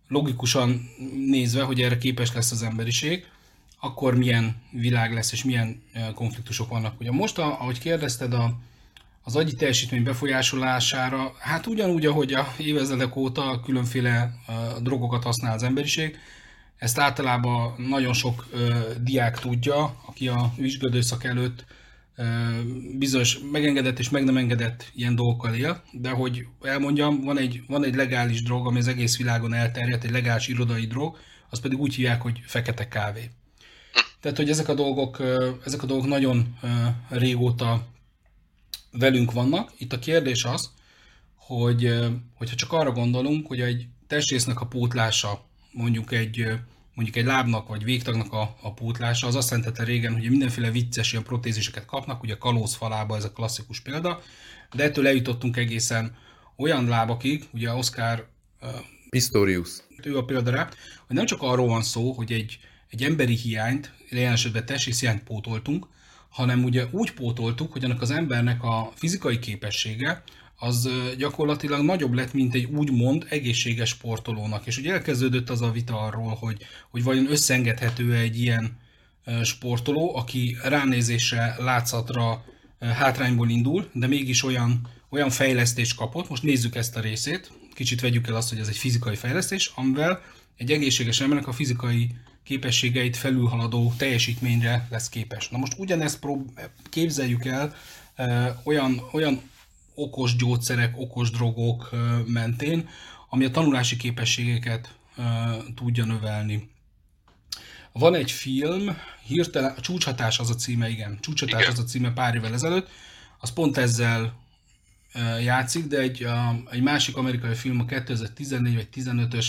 logikusan 0.07 0.89
nézve, 1.29 1.63
hogy 1.63 1.81
erre 1.81 1.97
képes 1.97 2.33
lesz 2.33 2.51
az 2.51 2.63
emberiség, 2.63 3.25
akkor 3.83 4.15
milyen 4.15 4.55
világ 4.71 5.13
lesz, 5.13 5.31
és 5.31 5.43
milyen 5.43 5.83
konfliktusok 6.15 6.69
vannak. 6.69 6.99
Ugye 6.99 7.11
most, 7.11 7.37
ahogy 7.37 7.79
kérdezted, 7.79 8.33
a, 8.33 8.57
az 9.23 9.35
agyi 9.35 9.53
teljesítmény 9.53 10.03
befolyásolására, 10.03 11.33
hát 11.39 11.67
ugyanúgy, 11.67 12.05
ahogy 12.05 12.33
a 12.33 12.53
évezredek 12.57 13.15
óta 13.15 13.59
különféle 13.63 14.33
drogokat 14.81 15.23
használ 15.23 15.53
az 15.53 15.63
emberiség, 15.63 16.17
ezt 16.77 16.99
általában 16.99 17.75
nagyon 17.77 18.13
sok 18.13 18.49
diák 19.01 19.39
tudja, 19.39 19.95
aki 20.05 20.27
a 20.27 20.53
vizsgődőszak 20.57 21.23
előtt 21.23 21.65
bizonyos 22.97 23.39
megengedett 23.51 23.99
és 23.99 24.09
meg 24.09 24.23
nem 24.23 24.37
engedett 24.37 24.91
ilyen 24.95 25.15
dolgokkal 25.15 25.53
él, 25.53 25.83
de 25.91 26.09
hogy 26.09 26.45
elmondjam, 26.61 27.21
van 27.23 27.37
egy, 27.37 27.63
van 27.67 27.83
egy 27.83 27.95
legális 27.95 28.43
drog, 28.43 28.67
ami 28.67 28.77
az 28.77 28.87
egész 28.87 29.17
világon 29.17 29.53
elterjedt, 29.53 30.03
egy 30.03 30.11
legális 30.11 30.47
irodai 30.47 30.85
drog, 30.85 31.17
az 31.49 31.59
pedig 31.59 31.79
úgy 31.79 31.95
hívják, 31.95 32.21
hogy 32.21 32.41
fekete 32.45 32.87
kávé. 32.87 33.29
Tehát, 34.23 34.37
hogy 34.37 34.49
ezek 34.49 34.67
a 34.67 34.73
dolgok, 34.73 35.21
ezek 35.65 35.83
a 35.83 35.85
dolgok 35.85 36.07
nagyon 36.07 36.57
régóta 37.09 37.87
velünk 38.91 39.31
vannak. 39.31 39.71
Itt 39.77 39.93
a 39.93 39.99
kérdés 39.99 40.43
az, 40.43 40.71
hogy 41.35 41.99
hogyha 42.35 42.55
csak 42.55 42.71
arra 42.71 42.91
gondolunk, 42.91 43.47
hogy 43.47 43.61
egy 43.61 43.87
testrésznek 44.07 44.61
a 44.61 44.65
pótlása, 44.65 45.45
mondjuk 45.71 46.11
egy, 46.11 46.47
mondjuk 46.93 47.17
egy 47.17 47.25
lábnak 47.25 47.67
vagy 47.67 47.83
végtagnak 47.83 48.33
a, 48.33 48.55
a 48.61 48.73
pótlása, 48.73 49.27
az 49.27 49.35
azt 49.35 49.49
jelentette 49.49 49.83
régen, 49.83 50.13
hogy 50.13 50.29
mindenféle 50.29 50.71
vicces 50.71 51.11
ilyen 51.11 51.23
protéziseket 51.23 51.85
kapnak, 51.85 52.23
ugye 52.23 52.37
kalózfalába 52.37 53.15
ez 53.15 53.23
a 53.23 53.31
klasszikus 53.31 53.79
példa, 53.79 54.21
de 54.75 54.83
ettől 54.83 55.07
eljutottunk 55.07 55.57
egészen 55.57 56.15
olyan 56.57 56.87
lábakig, 56.87 57.43
ugye 57.53 57.73
Oscar 57.73 58.27
Pistorius. 59.09 59.69
Ő 60.03 60.17
a 60.17 60.25
példa 60.25 60.51
rá, 60.51 60.69
hogy 61.07 61.15
nem 61.15 61.25
csak 61.25 61.41
arról 61.41 61.67
van 61.67 61.83
szó, 61.83 62.11
hogy 62.11 62.31
egy, 62.31 62.59
egy 62.93 63.03
emberi 63.03 63.35
hiányt, 63.35 63.91
jelen 64.09 64.31
esetben 64.31 64.65
hiányt 64.99 65.23
pótoltunk, 65.23 65.87
hanem 66.29 66.63
ugye 66.63 66.85
úgy 66.91 67.11
pótoltuk, 67.11 67.71
hogy 67.71 67.83
annak 67.83 68.01
az 68.01 68.11
embernek 68.11 68.63
a 68.63 68.91
fizikai 68.95 69.39
képessége 69.39 70.23
az 70.55 70.89
gyakorlatilag 71.17 71.85
nagyobb 71.85 72.13
lett, 72.13 72.33
mint 72.33 72.53
egy 72.53 72.65
úgymond 72.65 73.25
egészséges 73.29 73.89
sportolónak. 73.89 74.65
És 74.67 74.77
ugye 74.77 74.91
elkezdődött 74.93 75.49
az 75.49 75.61
a 75.61 75.71
vita 75.71 75.99
arról, 75.99 76.35
hogy, 76.39 76.65
hogy 76.89 77.03
vajon 77.03 77.31
összengedhető 77.31 78.15
egy 78.15 78.41
ilyen 78.41 78.77
sportoló, 79.43 80.15
aki 80.15 80.57
ránézésre, 80.63 81.55
látszatra 81.59 82.45
hátrányból 82.79 83.49
indul, 83.49 83.89
de 83.93 84.07
mégis 84.07 84.43
olyan, 84.43 84.87
olyan 85.09 85.29
fejlesztést 85.29 85.95
kapott. 85.95 86.29
Most 86.29 86.43
nézzük 86.43 86.75
ezt 86.75 86.95
a 86.95 86.99
részét, 86.99 87.51
kicsit 87.73 88.01
vegyük 88.01 88.27
el 88.27 88.35
azt, 88.35 88.49
hogy 88.49 88.59
ez 88.59 88.67
egy 88.67 88.77
fizikai 88.77 89.15
fejlesztés, 89.15 89.71
amivel 89.75 90.21
egy 90.57 90.71
egészséges 90.71 91.21
embernek 91.21 91.47
a 91.47 91.51
fizikai 91.51 92.15
képességeit 92.43 93.17
felülhaladó 93.17 93.93
teljesítményre 93.97 94.87
lesz 94.89 95.09
képes. 95.09 95.49
Na 95.49 95.57
most 95.57 95.73
ugyanezt 95.77 96.19
prób- 96.19 96.69
képzeljük 96.89 97.45
el 97.45 97.75
e, 98.15 98.55
olyan, 98.63 99.01
olyan 99.11 99.41
okos 99.95 100.35
gyógyszerek, 100.35 100.93
okos 100.97 101.31
drogok 101.31 101.89
e, 101.91 101.97
mentén, 102.27 102.89
ami 103.29 103.45
a 103.45 103.51
tanulási 103.51 103.97
képességeket 103.97 104.95
e, 105.17 105.23
tudja 105.75 106.05
növelni. 106.05 106.71
Van 107.91 108.15
egy 108.15 108.31
film, 108.31 108.97
hirtelen, 109.25 109.73
a 109.77 109.81
Csúcshatás 109.81 110.39
az 110.39 110.49
a 110.49 110.55
címe, 110.55 110.89
igen, 110.89 111.17
Csúcshatás 111.21 111.61
igen. 111.61 111.71
az 111.71 111.79
a 111.79 111.83
címe 111.83 112.11
pár 112.11 112.35
évvel 112.35 112.53
ezelőtt, 112.53 112.89
az 113.39 113.53
pont 113.53 113.77
ezzel 113.77 114.41
játszik, 115.41 115.87
de 115.87 115.97
egy, 115.97 116.23
a, 116.23 116.55
egy 116.71 116.81
másik 116.81 117.17
amerikai 117.17 117.55
film, 117.55 117.79
a 117.79 117.85
2014 117.85 118.75
vagy 118.75 118.87
15-ös 118.95 119.45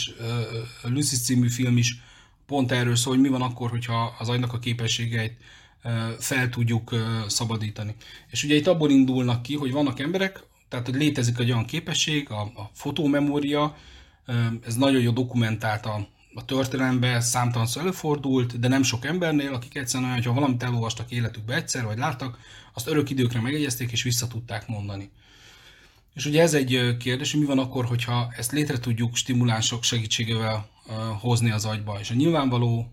Lucy 0.83 1.17
című 1.17 1.49
film 1.49 1.77
is 1.77 2.03
pont 2.47 2.73
erről 2.73 2.97
szól, 2.97 3.15
hogy 3.15 3.23
mi 3.23 3.29
van 3.29 3.43
akkor, 3.43 3.71
hogyha 3.71 4.17
az 4.19 4.29
agynak 4.29 4.53
a 4.53 4.59
képességeit 4.59 5.37
fel 6.19 6.49
tudjuk 6.49 6.95
szabadítani. 7.27 7.95
És 8.31 8.45
ugye 8.45 8.55
itt 8.55 8.67
abból 8.67 8.91
indulnak 8.91 9.43
ki, 9.43 9.57
hogy 9.57 9.73
vannak 9.73 10.01
emberek, 10.01 10.45
tehát 10.69 10.87
hogy 10.87 10.95
létezik 10.95 11.39
egy 11.39 11.51
olyan 11.51 11.65
képesség, 11.65 12.31
a, 12.31 12.41
a 12.41 12.71
fotómemória, 12.73 13.77
ez 14.67 14.75
nagyon 14.75 15.01
jó 15.01 15.11
dokumentált 15.11 15.87
a, 15.87 16.09
a 16.35 16.45
történelemben, 16.45 17.21
számtalanszor 17.21 17.83
előfordult, 17.83 18.59
de 18.59 18.69
nem 18.69 18.83
sok 18.83 19.05
embernél, 19.05 19.53
akik 19.53 19.77
egyszerűen 19.77 20.11
olyan, 20.11 20.23
hogyha 20.23 20.41
valamit 20.41 20.63
elolvastak 20.63 21.11
életükbe 21.11 21.55
egyszer, 21.55 21.85
vagy 21.85 21.99
láttak, 21.99 22.39
azt 22.73 22.87
örök 22.87 23.11
időkre 23.11 23.41
megegyezték, 23.41 23.93
és 23.93 24.03
vissza 24.03 24.27
tudták 24.27 24.69
mondani. 24.69 25.11
És 26.15 26.27
ugye 26.27 26.43
ez 26.43 26.55
egy 26.55 26.97
kérdés, 26.99 27.33
hogy 27.33 27.41
mi 27.41 27.47
van 27.47 27.59
akkor, 27.59 27.85
hogyha 27.85 28.33
ezt 28.37 28.53
létre 28.53 28.79
tudjuk 28.79 29.17
stimulánsok 29.17 29.83
segítségével 29.83 30.69
hozni 31.21 31.51
az 31.51 31.65
agyba. 31.65 31.99
És 32.01 32.11
a 32.11 32.15
nyilvánvaló 32.15 32.93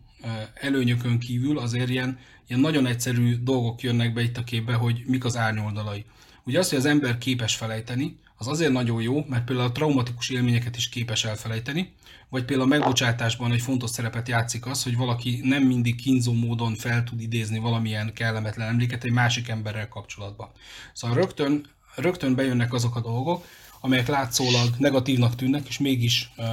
előnyökön 0.53 1.19
kívül 1.19 1.59
azért 1.59 1.89
ilyen, 1.89 2.19
ilyen 2.47 2.59
nagyon 2.59 2.85
egyszerű 2.85 3.35
dolgok 3.43 3.81
jönnek 3.81 4.13
be 4.13 4.21
itt 4.21 4.37
a 4.37 4.43
képbe, 4.43 4.73
hogy 4.73 5.03
mik 5.05 5.25
az 5.25 5.37
árnyoldalai. 5.37 6.05
Ugye 6.43 6.59
az, 6.59 6.69
hogy 6.69 6.77
az 6.77 6.85
ember 6.85 7.17
képes 7.17 7.55
felejteni, 7.55 8.19
az 8.35 8.47
azért 8.47 8.71
nagyon 8.71 9.01
jó, 9.01 9.25
mert 9.27 9.43
például 9.43 9.67
a 9.67 9.71
traumatikus 9.71 10.29
élményeket 10.29 10.75
is 10.75 10.89
képes 10.89 11.25
elfelejteni, 11.25 11.93
vagy 12.29 12.45
például 12.45 12.71
a 12.71 12.77
megbocsátásban 12.77 13.51
egy 13.51 13.61
fontos 13.61 13.89
szerepet 13.89 14.27
játszik 14.27 14.65
az, 14.65 14.83
hogy 14.83 14.97
valaki 14.97 15.39
nem 15.43 15.63
mindig 15.63 16.01
kínzó 16.01 16.33
módon 16.33 16.75
fel 16.75 17.03
tud 17.03 17.21
idézni 17.21 17.59
valamilyen 17.59 18.13
kellemetlen 18.13 18.67
emléket 18.67 19.03
egy 19.03 19.11
másik 19.11 19.47
emberrel 19.47 19.87
kapcsolatban. 19.87 20.49
Szóval 20.93 21.17
rögtön, 21.17 21.65
rögtön 21.95 22.35
bejönnek 22.35 22.73
azok 22.73 22.95
a 22.95 23.01
dolgok, 23.01 23.45
amelyek 23.81 24.07
látszólag 24.07 24.67
negatívnak 24.77 25.35
tűnnek, 25.35 25.67
és 25.67 25.79
mégis, 25.79 26.31
uh, 26.37 26.45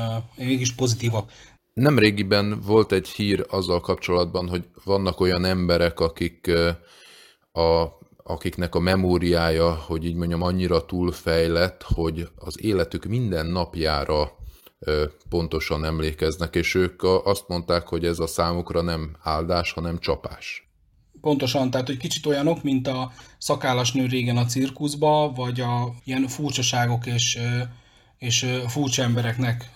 mégis 0.47 0.73
pozitívak. 0.73 1.33
Nemrégiben 1.75 2.61
volt 2.61 2.93
egy 2.93 3.09
hír 3.09 3.47
azzal 3.49 3.81
kapcsolatban, 3.81 4.49
hogy 4.49 4.65
vannak 4.85 5.21
olyan 5.21 5.45
emberek, 5.45 6.01
akik 6.01 6.51
a, 7.53 7.99
akiknek 8.23 8.75
a 8.75 8.79
memóriája, 8.79 9.75
hogy 9.75 10.05
így 10.05 10.15
mondjam, 10.15 10.43
annyira 10.43 10.85
túlfejlett, 10.85 11.83
hogy 11.83 12.29
az 12.37 12.65
életük 12.65 13.05
minden 13.05 13.47
napjára 13.47 14.37
pontosan 15.29 15.85
emlékeznek, 15.85 16.55
és 16.55 16.75
ők 16.75 17.03
azt 17.03 17.49
mondták, 17.49 17.89
hogy 17.89 18.05
ez 18.05 18.19
a 18.19 18.27
számukra 18.27 18.83
nem 18.83 19.17
áldás, 19.23 19.73
hanem 19.73 19.99
csapás. 19.99 20.68
Pontosan, 21.29 21.71
tehát 21.71 21.87
hogy 21.87 21.97
kicsit 21.97 22.27
olyanok, 22.27 22.63
mint 22.63 22.87
a 22.87 23.13
szakállas 23.39 23.93
nő 23.93 24.07
régen 24.07 24.37
a 24.37 24.45
cirkuszba, 24.45 25.33
vagy 25.35 25.61
a 25.61 25.95
ilyen 26.05 26.29
furcsaságok 26.29 27.07
és, 27.07 27.39
és 28.19 28.47
furcsa 28.67 29.03
embereknek 29.03 29.71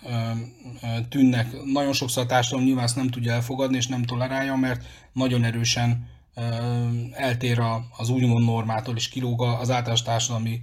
tűnnek. 1.09 1.53
Nagyon 1.65 1.93
sokszor 1.93 2.23
a 2.23 2.27
társadalom 2.27 2.65
nyilván 2.65 2.85
ezt 2.85 2.97
nem 2.97 3.09
tudja 3.09 3.33
elfogadni, 3.33 3.77
és 3.77 3.87
nem 3.87 4.03
tolerálja, 4.03 4.57
mert 4.57 4.85
nagyon 5.13 5.45
erősen 5.45 6.09
eltér 7.13 7.61
az 7.97 8.09
úgymond 8.09 8.45
normától, 8.45 8.97
és 8.97 9.09
kilóg 9.09 9.43
az 9.43 9.71
általános 9.71 10.03
társadalmi 10.03 10.61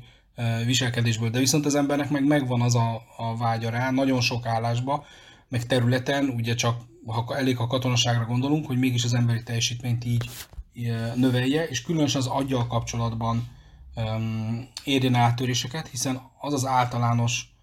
viselkedésből. 0.65 1.29
De 1.29 1.39
viszont 1.39 1.65
az 1.65 1.75
embernek 1.75 2.09
meg 2.09 2.25
megvan 2.25 2.61
az 2.61 2.75
a, 2.75 3.01
a 3.17 3.37
vágya 3.37 3.69
rá, 3.69 3.91
nagyon 3.91 4.21
sok 4.21 4.45
állásba, 4.45 5.05
meg 5.49 5.65
területen, 5.65 6.29
ugye 6.29 6.55
csak 6.55 6.81
ha 7.05 7.37
elég 7.37 7.57
a 7.57 7.67
katonaságra 7.67 8.25
gondolunk, 8.25 8.65
hogy 8.65 8.77
mégis 8.77 9.03
az 9.03 9.13
emberi 9.13 9.43
teljesítményt 9.43 10.05
így 10.05 10.29
növelje, 11.15 11.67
és 11.67 11.81
különösen 11.81 12.21
az 12.21 12.27
aggyal 12.27 12.67
kapcsolatban 12.67 13.47
érjen 14.83 15.15
áttöréseket, 15.15 15.87
hiszen 15.87 16.21
az 16.39 16.53
az 16.53 16.65
általános 16.65 17.53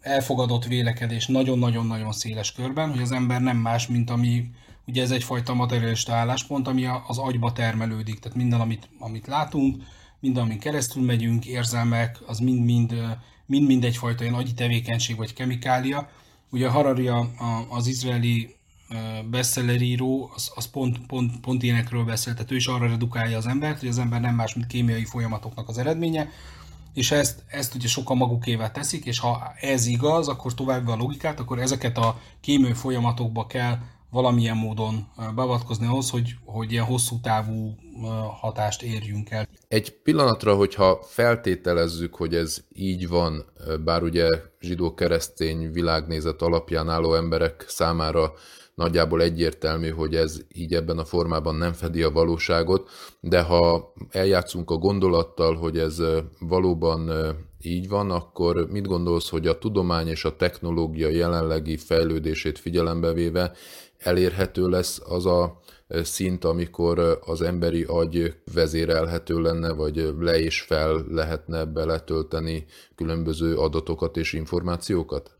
elfogadott 0.00 0.64
vélekedés 0.64 1.26
nagyon-nagyon-nagyon 1.26 2.12
széles 2.12 2.52
körben, 2.52 2.90
hogy 2.90 3.02
az 3.02 3.12
ember 3.12 3.40
nem 3.40 3.56
más, 3.56 3.86
mint 3.86 4.10
ami, 4.10 4.50
ugye 4.86 5.02
ez 5.02 5.10
egyfajta 5.10 5.54
materialista 5.54 6.14
álláspont, 6.14 6.68
ami 6.68 6.84
az 7.06 7.18
agyba 7.18 7.52
termelődik, 7.52 8.18
tehát 8.18 8.36
minden, 8.36 8.60
amit, 8.60 8.88
amit 8.98 9.26
látunk, 9.26 9.82
minden, 10.20 10.42
amin 10.42 10.58
keresztül 10.58 11.02
megyünk, 11.02 11.46
érzelmek, 11.46 12.18
az 12.26 12.38
mind-mind 12.38 12.94
mind-mind 13.46 13.84
egyfajta 13.84 14.22
ilyen 14.22 14.34
agyi 14.34 14.54
tevékenység 14.54 15.16
vagy 15.16 15.32
kemikália. 15.32 16.08
Ugye 16.50 16.68
Harari 16.68 17.10
az 17.68 17.86
izraeli 17.86 18.56
bestselleríró, 19.30 20.30
az, 20.34 20.52
az 20.54 20.66
pont, 20.66 21.06
pont, 21.06 21.40
pont 21.40 21.62
ilyenekről 21.62 22.04
beszélt, 22.04 22.36
tehát 22.36 22.50
ő 22.50 22.56
is 22.56 22.66
arra 22.66 22.88
redukálja 22.88 23.36
az 23.36 23.46
embert, 23.46 23.78
hogy 23.78 23.88
az 23.88 23.98
ember 23.98 24.20
nem 24.20 24.34
más, 24.34 24.54
mint 24.54 24.66
kémiai 24.66 25.04
folyamatoknak 25.04 25.68
az 25.68 25.78
eredménye, 25.78 26.28
és 26.94 27.10
ezt, 27.10 27.42
ezt 27.48 27.74
ugye 27.74 27.88
sokan 27.88 28.16
magukével 28.16 28.70
teszik, 28.70 29.04
és 29.04 29.18
ha 29.18 29.52
ez 29.60 29.86
igaz, 29.86 30.28
akkor 30.28 30.54
tovább 30.54 30.88
a 30.88 30.96
logikát, 30.96 31.40
akkor 31.40 31.58
ezeket 31.58 31.98
a 31.98 32.20
kémiai 32.40 32.72
folyamatokba 32.72 33.46
kell 33.46 33.78
valamilyen 34.10 34.56
módon 34.56 35.08
beavatkozni 35.34 35.86
ahhoz, 35.86 36.10
hogy, 36.10 36.34
hogy 36.44 36.72
ilyen 36.72 36.84
hosszú 36.84 37.20
távú 37.20 37.74
hatást 38.40 38.82
érjünk 38.82 39.30
el. 39.30 39.48
Egy 39.68 39.92
pillanatra, 40.02 40.54
hogyha 40.54 41.02
feltételezzük, 41.02 42.14
hogy 42.14 42.34
ez 42.34 42.64
így 42.74 43.08
van, 43.08 43.44
bár 43.84 44.02
ugye 44.02 44.28
zsidó-keresztény 44.60 45.72
világnézet 45.72 46.42
alapján 46.42 46.88
álló 46.88 47.14
emberek 47.14 47.64
számára 47.68 48.32
nagyjából 48.74 49.22
egyértelmű, 49.22 49.88
hogy 49.88 50.14
ez 50.14 50.40
így 50.54 50.74
ebben 50.74 50.98
a 50.98 51.04
formában 51.04 51.54
nem 51.54 51.72
fedi 51.72 52.02
a 52.02 52.10
valóságot, 52.10 52.88
de 53.20 53.42
ha 53.42 53.92
eljátszunk 54.10 54.70
a 54.70 54.76
gondolattal, 54.76 55.54
hogy 55.54 55.78
ez 55.78 56.02
valóban 56.38 57.10
így 57.60 57.88
van, 57.88 58.10
akkor 58.10 58.66
mit 58.70 58.86
gondolsz, 58.86 59.28
hogy 59.28 59.46
a 59.46 59.58
tudomány 59.58 60.08
és 60.08 60.24
a 60.24 60.36
technológia 60.36 61.08
jelenlegi 61.08 61.76
fejlődését 61.76 62.58
figyelembe 62.58 63.12
véve 63.12 63.52
elérhető 63.98 64.68
lesz 64.68 65.00
az 65.04 65.26
a 65.26 65.60
szint, 65.88 66.44
amikor 66.44 67.18
az 67.24 67.42
emberi 67.42 67.82
agy 67.82 68.34
vezérelhető 68.54 69.40
lenne, 69.40 69.72
vagy 69.72 70.14
le 70.18 70.40
és 70.40 70.60
fel 70.60 71.04
lehetne 71.08 71.64
beletölteni 71.64 72.64
különböző 72.94 73.56
adatokat 73.56 74.16
és 74.16 74.32
információkat? 74.32 75.36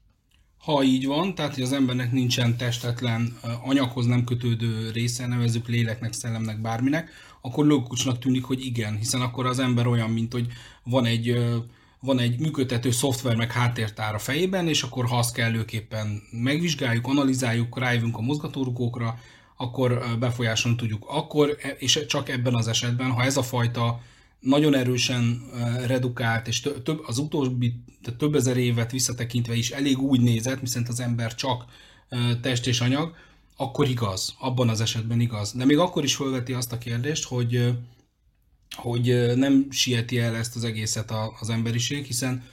Ha 0.62 0.82
így 0.82 1.06
van, 1.06 1.34
tehát 1.34 1.54
hogy 1.54 1.62
az 1.62 1.72
embernek 1.72 2.12
nincsen 2.12 2.56
testetlen, 2.56 3.38
anyaghoz 3.64 4.06
nem 4.06 4.24
kötődő 4.24 4.90
része, 4.90 5.26
nevezük 5.26 5.68
léleknek, 5.68 6.12
szellemnek, 6.12 6.60
bárminek, 6.60 7.10
akkor 7.40 7.66
logikusnak 7.66 8.18
tűnik, 8.18 8.44
hogy 8.44 8.64
igen, 8.64 8.96
hiszen 8.96 9.20
akkor 9.20 9.46
az 9.46 9.58
ember 9.58 9.86
olyan, 9.86 10.10
mint 10.10 10.32
hogy 10.32 10.46
van 10.84 11.04
egy 11.04 11.38
van 12.00 12.18
egy 12.18 12.38
működtető 12.38 12.90
szoftver 12.90 13.36
meg 13.36 13.52
háttértár 13.52 14.14
a 14.14 14.18
fejében, 14.18 14.68
és 14.68 14.82
akkor 14.82 15.06
ha 15.06 15.18
azt 15.18 15.34
kellőképpen 15.34 16.22
megvizsgáljuk, 16.30 17.06
analizáljuk, 17.06 17.78
rájövünk 17.78 18.16
a 18.16 18.20
mozgatórugókra, 18.20 19.18
akkor 19.56 20.04
befolyásolni 20.18 20.76
tudjuk. 20.76 21.04
Akkor, 21.08 21.56
e, 21.62 21.68
és 21.68 22.04
csak 22.08 22.28
ebben 22.28 22.54
az 22.54 22.68
esetben, 22.68 23.10
ha 23.10 23.22
ez 23.22 23.36
a 23.36 23.42
fajta 23.42 24.00
nagyon 24.42 24.74
erősen 24.74 25.42
redukált, 25.86 26.48
és 26.48 26.60
több, 26.60 27.02
az 27.06 27.18
utóbbi 27.18 27.74
tehát 28.02 28.18
több 28.18 28.34
ezer 28.34 28.56
évet 28.56 28.90
visszatekintve 28.90 29.54
is 29.54 29.70
elég 29.70 29.98
úgy 29.98 30.20
nézett, 30.20 30.60
viszont 30.60 30.88
az 30.88 31.00
ember 31.00 31.34
csak 31.34 31.64
test 32.40 32.66
és 32.66 32.80
anyag, 32.80 33.14
akkor 33.56 33.88
igaz, 33.88 34.34
abban 34.38 34.68
az 34.68 34.80
esetben 34.80 35.20
igaz. 35.20 35.52
De 35.52 35.64
még 35.64 35.78
akkor 35.78 36.04
is 36.04 36.14
felveti 36.14 36.52
azt 36.52 36.72
a 36.72 36.78
kérdést, 36.78 37.24
hogy 37.24 37.74
hogy 38.72 39.36
nem 39.36 39.66
sieti 39.70 40.18
el 40.18 40.36
ezt 40.36 40.56
az 40.56 40.64
egészet 40.64 41.12
az 41.40 41.50
emberiség, 41.50 42.04
hiszen 42.04 42.44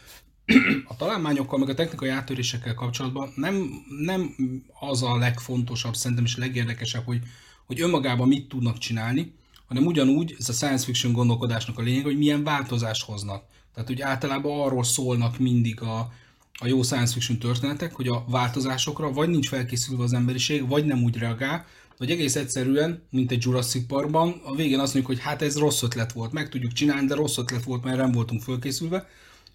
a 0.88 0.96
találmányokkal, 0.96 1.60
meg 1.60 1.70
a 1.70 1.74
technikai 1.74 2.10
áttörésekkel 2.10 2.74
kapcsolatban 2.74 3.34
nem, 3.36 3.70
nem 4.04 4.36
az 4.80 5.04
a 5.04 5.18
legfontosabb, 5.18 5.96
szerintem 5.96 6.26
is 6.26 6.36
a 6.36 6.40
legérdekesebb, 6.40 7.06
hogy, 7.06 7.22
hogy 7.66 7.82
önmagában 7.82 8.28
mit 8.28 8.48
tudnak 8.48 8.78
csinálni, 8.78 9.34
hanem 9.70 9.86
ugyanúgy, 9.86 10.36
ez 10.40 10.50
a 10.50 10.54
science 10.54 10.86
fiction 10.86 11.14
gondolkodásnak 11.14 11.78
a 11.78 11.82
lényeg, 11.82 12.04
hogy 12.04 12.18
milyen 12.18 12.44
változást 12.44 13.04
hoznak. 13.04 13.44
Tehát, 13.74 13.90
hogy 13.90 14.02
általában 14.02 14.60
arról 14.62 14.84
szólnak 14.84 15.40
mindig 15.40 15.82
a, 15.82 16.12
a 16.60 16.68
jó 16.68 16.84
science 16.84 17.14
fiction 17.14 17.40
történetek, 17.40 17.94
hogy 17.94 18.08
a 18.08 18.26
változásokra 18.28 19.12
vagy 19.12 19.30
nincs 19.30 19.48
felkészülve 19.48 20.04
az 20.04 20.14
emberiség, 20.14 20.68
vagy 20.68 20.86
nem 20.86 21.04
úgy 21.04 21.18
reagál, 21.18 21.66
hogy 21.98 22.12
egész 22.12 22.36
egyszerűen, 22.36 23.04
mint 23.10 23.32
egy 23.32 23.44
Jurassic 23.44 23.88
Parkban, 23.88 24.42
a 24.44 24.56
végén 24.56 24.80
azt 24.80 24.94
mondjuk, 24.94 25.16
hogy 25.16 25.26
hát 25.26 25.42
ez 25.42 25.58
rossz 25.58 25.82
ötlet 25.82 26.12
volt, 26.12 26.32
meg 26.32 26.50
tudjuk 26.50 26.72
csinálni, 26.72 27.08
de 27.08 27.16
rossz 27.16 27.38
ötlet 27.38 27.64
volt, 27.64 27.84
mert 27.84 27.98
nem 27.98 28.12
voltunk 28.12 28.42
fölkészülve. 28.42 29.08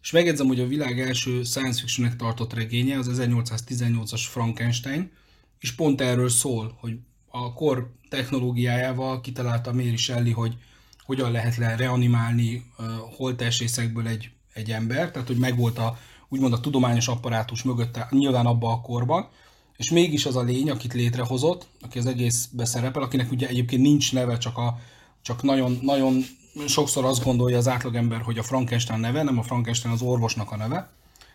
És 0.02 0.10
megjegyzem, 0.10 0.46
hogy 0.46 0.60
a 0.60 0.66
világ 0.66 1.00
első 1.00 1.42
science 1.42 1.80
fictionnek 1.80 2.16
tartott 2.16 2.52
regénye, 2.52 2.98
az 2.98 3.10
1818-as 3.12 4.22
Frankenstein, 4.28 5.10
és 5.58 5.72
pont 5.72 6.00
erről 6.00 6.28
szól, 6.28 6.76
hogy 6.80 6.96
a 7.36 7.52
kor 7.52 7.90
technológiájával 8.08 9.20
kitalálta 9.20 9.72
Mary 9.72 9.96
Shelley, 9.96 10.32
hogy 10.32 10.56
hogyan 11.04 11.30
lehet 11.30 11.56
le 11.56 11.76
reanimálni 11.76 12.64
uh, 12.78 12.86
holtestészekből 13.16 14.06
egy, 14.06 14.30
egy 14.52 14.70
ember, 14.70 15.10
tehát 15.10 15.26
hogy 15.26 15.36
megvolt 15.36 15.78
a, 15.78 15.98
úgymond 16.28 16.52
a 16.52 16.60
tudományos 16.60 17.08
apparátus 17.08 17.62
mögötte, 17.62 18.06
nyilván 18.10 18.46
abban 18.46 18.72
a 18.72 18.80
korban, 18.80 19.28
és 19.76 19.90
mégis 19.90 20.26
az 20.26 20.36
a 20.36 20.42
lény, 20.42 20.70
akit 20.70 20.92
létrehozott, 20.92 21.66
aki 21.80 21.98
az 21.98 22.06
egész 22.06 22.48
beszerepel, 22.52 23.02
akinek 23.02 23.30
ugye 23.30 23.48
egyébként 23.48 23.82
nincs 23.82 24.12
neve, 24.12 24.38
csak, 24.38 24.58
a, 24.58 24.78
csak 25.22 25.42
nagyon, 25.42 25.78
nagyon 25.82 26.24
sokszor 26.66 27.04
azt 27.04 27.24
gondolja 27.24 27.56
az 27.56 27.68
átlagember, 27.68 28.20
hogy 28.20 28.38
a 28.38 28.42
Frankenstein 28.42 29.00
neve, 29.00 29.22
nem 29.22 29.38
a 29.38 29.42
Frankenstein 29.42 29.94
az 29.94 30.02
orvosnak 30.02 30.50
a 30.50 30.56
neve. 30.56 30.90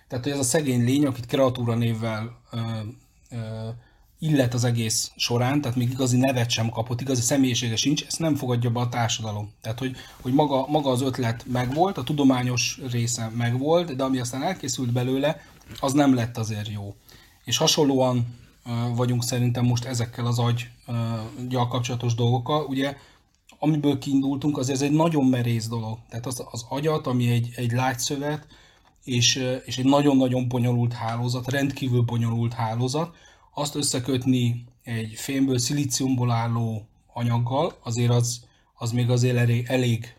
Tehát, 0.07 0.23
hogy 0.23 0.33
ez 0.33 0.39
a 0.39 0.43
szegény 0.43 0.83
lény, 0.83 1.05
akit 1.05 1.25
kreatúra 1.25 1.75
névvel 1.75 2.39
ö, 2.51 2.57
ö, 3.29 3.69
illet 4.19 4.53
az 4.53 4.63
egész 4.63 5.11
során, 5.15 5.61
tehát 5.61 5.77
még 5.77 5.89
igazi 5.89 6.17
nevet 6.17 6.49
sem 6.49 6.69
kapott, 6.69 7.01
igazi 7.01 7.21
személyisége 7.21 7.75
sincs, 7.75 8.05
ezt 8.05 8.19
nem 8.19 8.35
fogadja 8.35 8.69
be 8.69 8.79
a 8.79 8.89
társadalom. 8.89 9.51
Tehát, 9.61 9.79
hogy, 9.79 9.95
hogy 10.21 10.33
maga, 10.33 10.67
maga 10.67 10.89
az 10.89 11.01
ötlet 11.01 11.45
megvolt, 11.47 11.97
a 11.97 12.03
tudományos 12.03 12.79
része 12.91 13.31
megvolt, 13.35 13.95
de 13.95 14.03
ami 14.03 14.19
aztán 14.19 14.43
elkészült 14.43 14.91
belőle, 14.91 15.41
az 15.79 15.93
nem 15.93 16.13
lett 16.13 16.37
azért 16.37 16.67
jó. 16.67 16.95
És 17.43 17.57
hasonlóan 17.57 18.37
vagyunk 18.95 19.23
szerintem 19.23 19.65
most 19.65 19.85
ezekkel 19.85 20.25
az 20.25 20.39
agygyal 20.39 21.67
kapcsolatos 21.67 22.15
dolgokkal. 22.15 22.65
Ugye, 22.65 22.95
amiből 23.59 23.97
kiindultunk, 23.97 24.57
az 24.57 24.69
ez 24.69 24.81
egy 24.81 24.91
nagyon 24.91 25.25
merész 25.25 25.67
dolog. 25.67 25.97
Tehát 26.09 26.25
az, 26.25 26.43
az 26.51 26.65
agyat, 26.69 27.07
ami 27.07 27.29
egy, 27.29 27.49
egy 27.55 27.71
lágyszövet, 27.71 28.47
és, 29.03 29.59
és 29.65 29.77
egy 29.77 29.85
nagyon-nagyon 29.85 30.47
bonyolult 30.47 30.93
hálózat, 30.93 31.49
rendkívül 31.49 32.01
bonyolult 32.01 32.53
hálózat, 32.53 33.15
azt 33.59 33.75
összekötni 33.75 34.65
egy 34.83 35.13
fémből, 35.15 35.57
szilíciumból 35.57 36.31
álló 36.31 36.87
anyaggal, 37.13 37.73
azért 37.83 38.11
az, 38.11 38.41
az 38.73 38.91
még 38.91 39.09
azért 39.09 39.37
elég, 39.37 39.65
elég, 39.67 40.15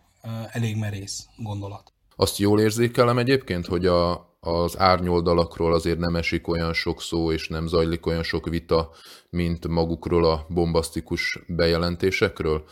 elég 0.50 0.76
merész 0.76 1.26
gondolat. 1.36 1.92
Azt 2.16 2.38
jól 2.38 2.60
érzékelem 2.60 3.18
egyébként, 3.18 3.66
hogy 3.66 3.86
a, 3.86 4.28
az 4.40 4.78
árnyoldalakról 4.78 5.74
azért 5.74 5.98
nem 5.98 6.16
esik 6.16 6.48
olyan 6.48 6.72
sok 6.72 7.02
szó, 7.02 7.32
és 7.32 7.48
nem 7.48 7.66
zajlik 7.66 8.06
olyan 8.06 8.22
sok 8.22 8.48
vita, 8.48 8.90
mint 9.30 9.68
magukról 9.68 10.24
a 10.24 10.46
bombasztikus 10.48 11.38
bejelentésekről. 11.46 12.64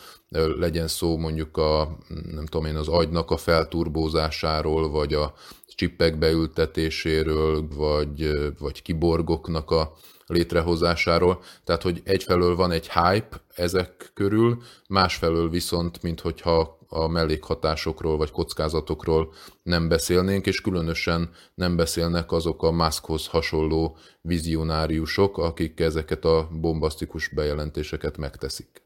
Legyen 0.58 0.88
szó 0.88 1.16
mondjuk 1.16 1.56
a, 1.56 1.98
nem 2.08 2.46
tudom 2.46 2.66
én, 2.66 2.76
az 2.76 2.88
agynak 2.88 3.30
a 3.30 3.36
felturbózásáról, 3.36 4.90
vagy 4.90 5.14
a 5.14 5.34
csippek 5.66 6.18
beültetéséről, 6.18 7.68
vagy, 7.68 8.30
vagy 8.58 8.82
kiborgoknak 8.82 9.70
a 9.70 9.92
létrehozásáról. 10.28 11.42
Tehát, 11.64 11.82
hogy 11.82 12.00
egyfelől 12.04 12.56
van 12.56 12.70
egy 12.70 12.90
hype 12.90 13.40
ezek 13.54 14.10
körül, 14.14 14.62
másfelől 14.88 15.50
viszont, 15.50 16.02
minthogyha 16.02 16.78
a 16.88 17.06
mellékhatásokról 17.06 18.16
vagy 18.16 18.30
kockázatokról 18.30 19.32
nem 19.62 19.88
beszélnénk, 19.88 20.46
és 20.46 20.60
különösen 20.60 21.30
nem 21.54 21.76
beszélnek 21.76 22.32
azok 22.32 22.62
a 22.62 22.70
Muskhoz 22.70 23.26
hasonló 23.26 23.96
vizionáriusok, 24.20 25.38
akik 25.38 25.80
ezeket 25.80 26.24
a 26.24 26.48
bombasztikus 26.60 27.28
bejelentéseket 27.28 28.16
megteszik. 28.16 28.82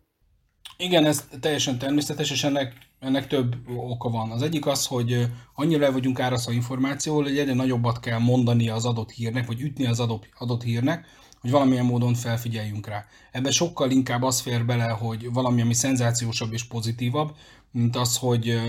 Igen, 0.76 1.05
ez 1.05 1.28
teljesen 1.40 1.78
természetes, 1.78 2.31
és 2.31 2.44
ennek, 2.44 2.74
ennek 2.98 3.26
több 3.26 3.57
oka 3.76 4.09
van. 4.09 4.31
Az 4.31 4.42
egyik 4.42 4.66
az, 4.66 4.87
hogy 4.87 5.26
annyira 5.55 5.85
el 5.85 5.92
vagyunk 5.92 6.20
árasztva 6.20 6.52
információval, 6.52 7.22
hogy 7.22 7.38
egyre 7.38 7.55
nagyobbat 7.55 8.00
kell 8.00 8.18
mondani 8.18 8.68
az 8.68 8.85
adott 8.85 9.11
hírnek, 9.11 9.46
vagy 9.46 9.61
ütni 9.61 9.87
az 9.87 10.00
adott, 10.00 10.28
adott 10.38 10.62
hírnek, 10.62 11.07
hogy 11.42 11.50
valamilyen 11.50 11.85
módon 11.85 12.14
felfigyeljünk 12.14 12.87
rá. 12.87 13.05
Ebben 13.31 13.52
sokkal 13.52 13.90
inkább 13.90 14.22
az 14.22 14.40
fér 14.40 14.64
bele, 14.64 14.88
hogy 14.88 15.33
valami, 15.33 15.61
ami 15.61 15.74
szenzációsabb 15.74 16.52
és 16.52 16.64
pozitívabb, 16.64 17.37
mint 17.70 17.96
az, 17.96 18.16
hogy, 18.16 18.61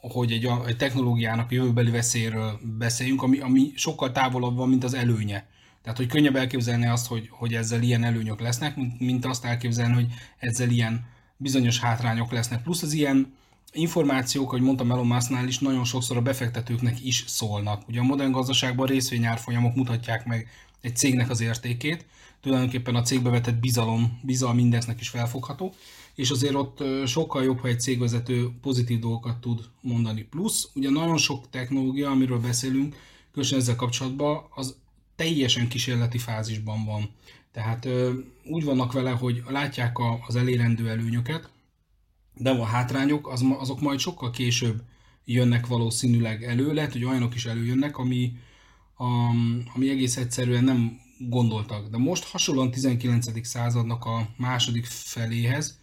hogy 0.00 0.32
egy, 0.32 0.48
egy 0.66 0.76
technológiának 0.76 1.52
jövőbeli 1.52 1.90
veszélyről 1.90 2.60
beszéljünk, 2.78 3.22
ami, 3.22 3.38
ami 3.38 3.72
sokkal 3.74 4.12
távolabb 4.12 4.56
van, 4.56 4.68
mint 4.68 4.84
az 4.84 4.94
előnye. 4.94 5.46
Tehát, 5.82 5.98
hogy 5.98 6.06
könnyebb 6.06 6.36
elképzelni 6.36 6.86
azt, 6.86 7.06
hogy, 7.06 7.28
hogy 7.30 7.54
ezzel 7.54 7.82
ilyen 7.82 8.04
előnyök 8.04 8.40
lesznek, 8.40 8.76
mint, 8.98 9.24
azt 9.24 9.44
elképzelni, 9.44 9.94
hogy 9.94 10.06
ezzel 10.38 10.70
ilyen 10.70 11.06
bizonyos 11.36 11.80
hátrányok 11.80 12.32
lesznek. 12.32 12.62
Plusz 12.62 12.82
az 12.82 12.92
ilyen 12.92 13.36
információk, 13.72 14.50
hogy 14.50 14.60
mondtam 14.60 14.90
Elon 14.90 15.06
Musknál 15.06 15.46
is, 15.46 15.58
nagyon 15.58 15.84
sokszor 15.84 16.16
a 16.16 16.22
befektetőknek 16.22 17.04
is 17.04 17.24
szólnak. 17.26 17.88
Ugye 17.88 18.00
a 18.00 18.02
modern 18.02 18.30
gazdaságban 18.30 18.86
részvényárfolyamok 18.86 19.74
mutatják 19.74 20.26
meg 20.26 20.48
egy 20.80 20.96
cégnek 20.96 21.30
az 21.30 21.40
értékét, 21.40 22.06
tulajdonképpen 22.40 22.94
a 22.94 23.02
cégbe 23.02 23.30
vetett 23.30 23.60
bizalom, 23.60 24.20
bizalom 24.22 24.58
indexnek 24.58 25.00
is 25.00 25.08
felfogható, 25.08 25.74
és 26.14 26.30
azért 26.30 26.54
ott 26.54 26.82
sokkal 27.06 27.44
jobb, 27.44 27.58
ha 27.58 27.68
egy 27.68 27.80
cégvezető 27.80 28.50
pozitív 28.60 28.98
dolgokat 28.98 29.40
tud 29.40 29.68
mondani. 29.80 30.22
Plusz, 30.22 30.68
ugye 30.74 30.90
nagyon 30.90 31.16
sok 31.16 31.50
technológia, 31.50 32.10
amiről 32.10 32.40
beszélünk, 32.40 32.96
különösen 33.30 33.58
ezzel 33.58 33.76
kapcsolatban, 33.76 34.44
az 34.54 34.76
teljesen 35.16 35.68
kísérleti 35.68 36.18
fázisban 36.18 36.84
van. 36.84 37.10
Tehát 37.52 37.88
úgy 38.44 38.64
vannak 38.64 38.92
vele, 38.92 39.10
hogy 39.10 39.42
látják 39.48 39.96
az 40.26 40.36
elérendő 40.36 40.88
előnyöket, 40.88 41.50
de 42.34 42.50
a 42.50 42.64
hátrányok 42.64 43.28
az, 43.28 43.44
azok 43.58 43.80
majd 43.80 43.98
sokkal 43.98 44.30
később 44.30 44.82
jönnek 45.24 45.66
valószínűleg 45.66 46.44
elő, 46.44 46.72
lehet, 46.72 46.92
hogy 46.92 47.04
olyanok 47.04 47.34
is 47.34 47.46
előjönnek, 47.46 47.98
ami, 47.98 48.32
ami 49.74 49.88
egész 49.90 50.16
egyszerűen 50.16 50.64
nem 50.64 51.00
gondoltak. 51.18 51.88
De 51.88 51.96
most 51.96 52.24
hasonlóan 52.24 52.70
19. 52.70 53.46
századnak 53.46 54.04
a 54.04 54.28
második 54.36 54.84
feléhez, 54.86 55.78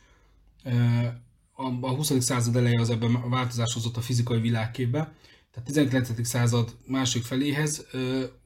a 1.82 1.90
20. 1.90 2.24
század 2.24 2.56
eleje 2.56 2.80
az 2.80 2.90
ebben 2.90 3.30
változás 3.30 3.74
hozott 3.74 3.98
a 3.98 4.02
fizikai 4.02 4.40
világképbe, 4.40 5.14
tehát 5.52 5.68
19. 5.68 6.28
század 6.28 6.76
másik 6.86 7.24
feléhez 7.24 7.86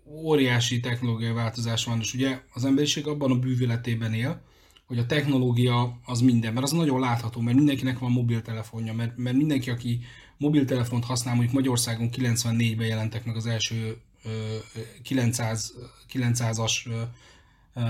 óriási 0.05 0.79
technológiai 0.79 1.33
változás 1.33 1.85
van, 1.85 1.99
és 1.99 2.13
ugye 2.13 2.41
az 2.53 2.65
emberiség 2.65 3.07
abban 3.07 3.31
a 3.31 3.39
bűvületében 3.39 4.13
él, 4.13 4.41
hogy 4.85 4.97
a 4.97 5.05
technológia 5.05 5.99
az 6.05 6.21
minden, 6.21 6.53
mert 6.53 6.65
az 6.65 6.71
nagyon 6.71 6.99
látható, 6.99 7.41
mert 7.41 7.57
mindenkinek 7.57 7.99
van 7.99 8.11
mobiltelefonja, 8.11 8.93
mert, 8.93 9.17
mert 9.17 9.35
mindenki, 9.35 9.69
aki 9.69 9.99
mobiltelefont 10.37 11.05
használ, 11.05 11.33
mondjuk 11.35 11.55
Magyarországon 11.55 12.09
94-ben 12.11 12.87
jelentek 12.87 13.25
meg 13.25 13.35
az 13.35 13.45
első 13.45 13.97
900, 15.03 15.73
900-as 16.13 16.89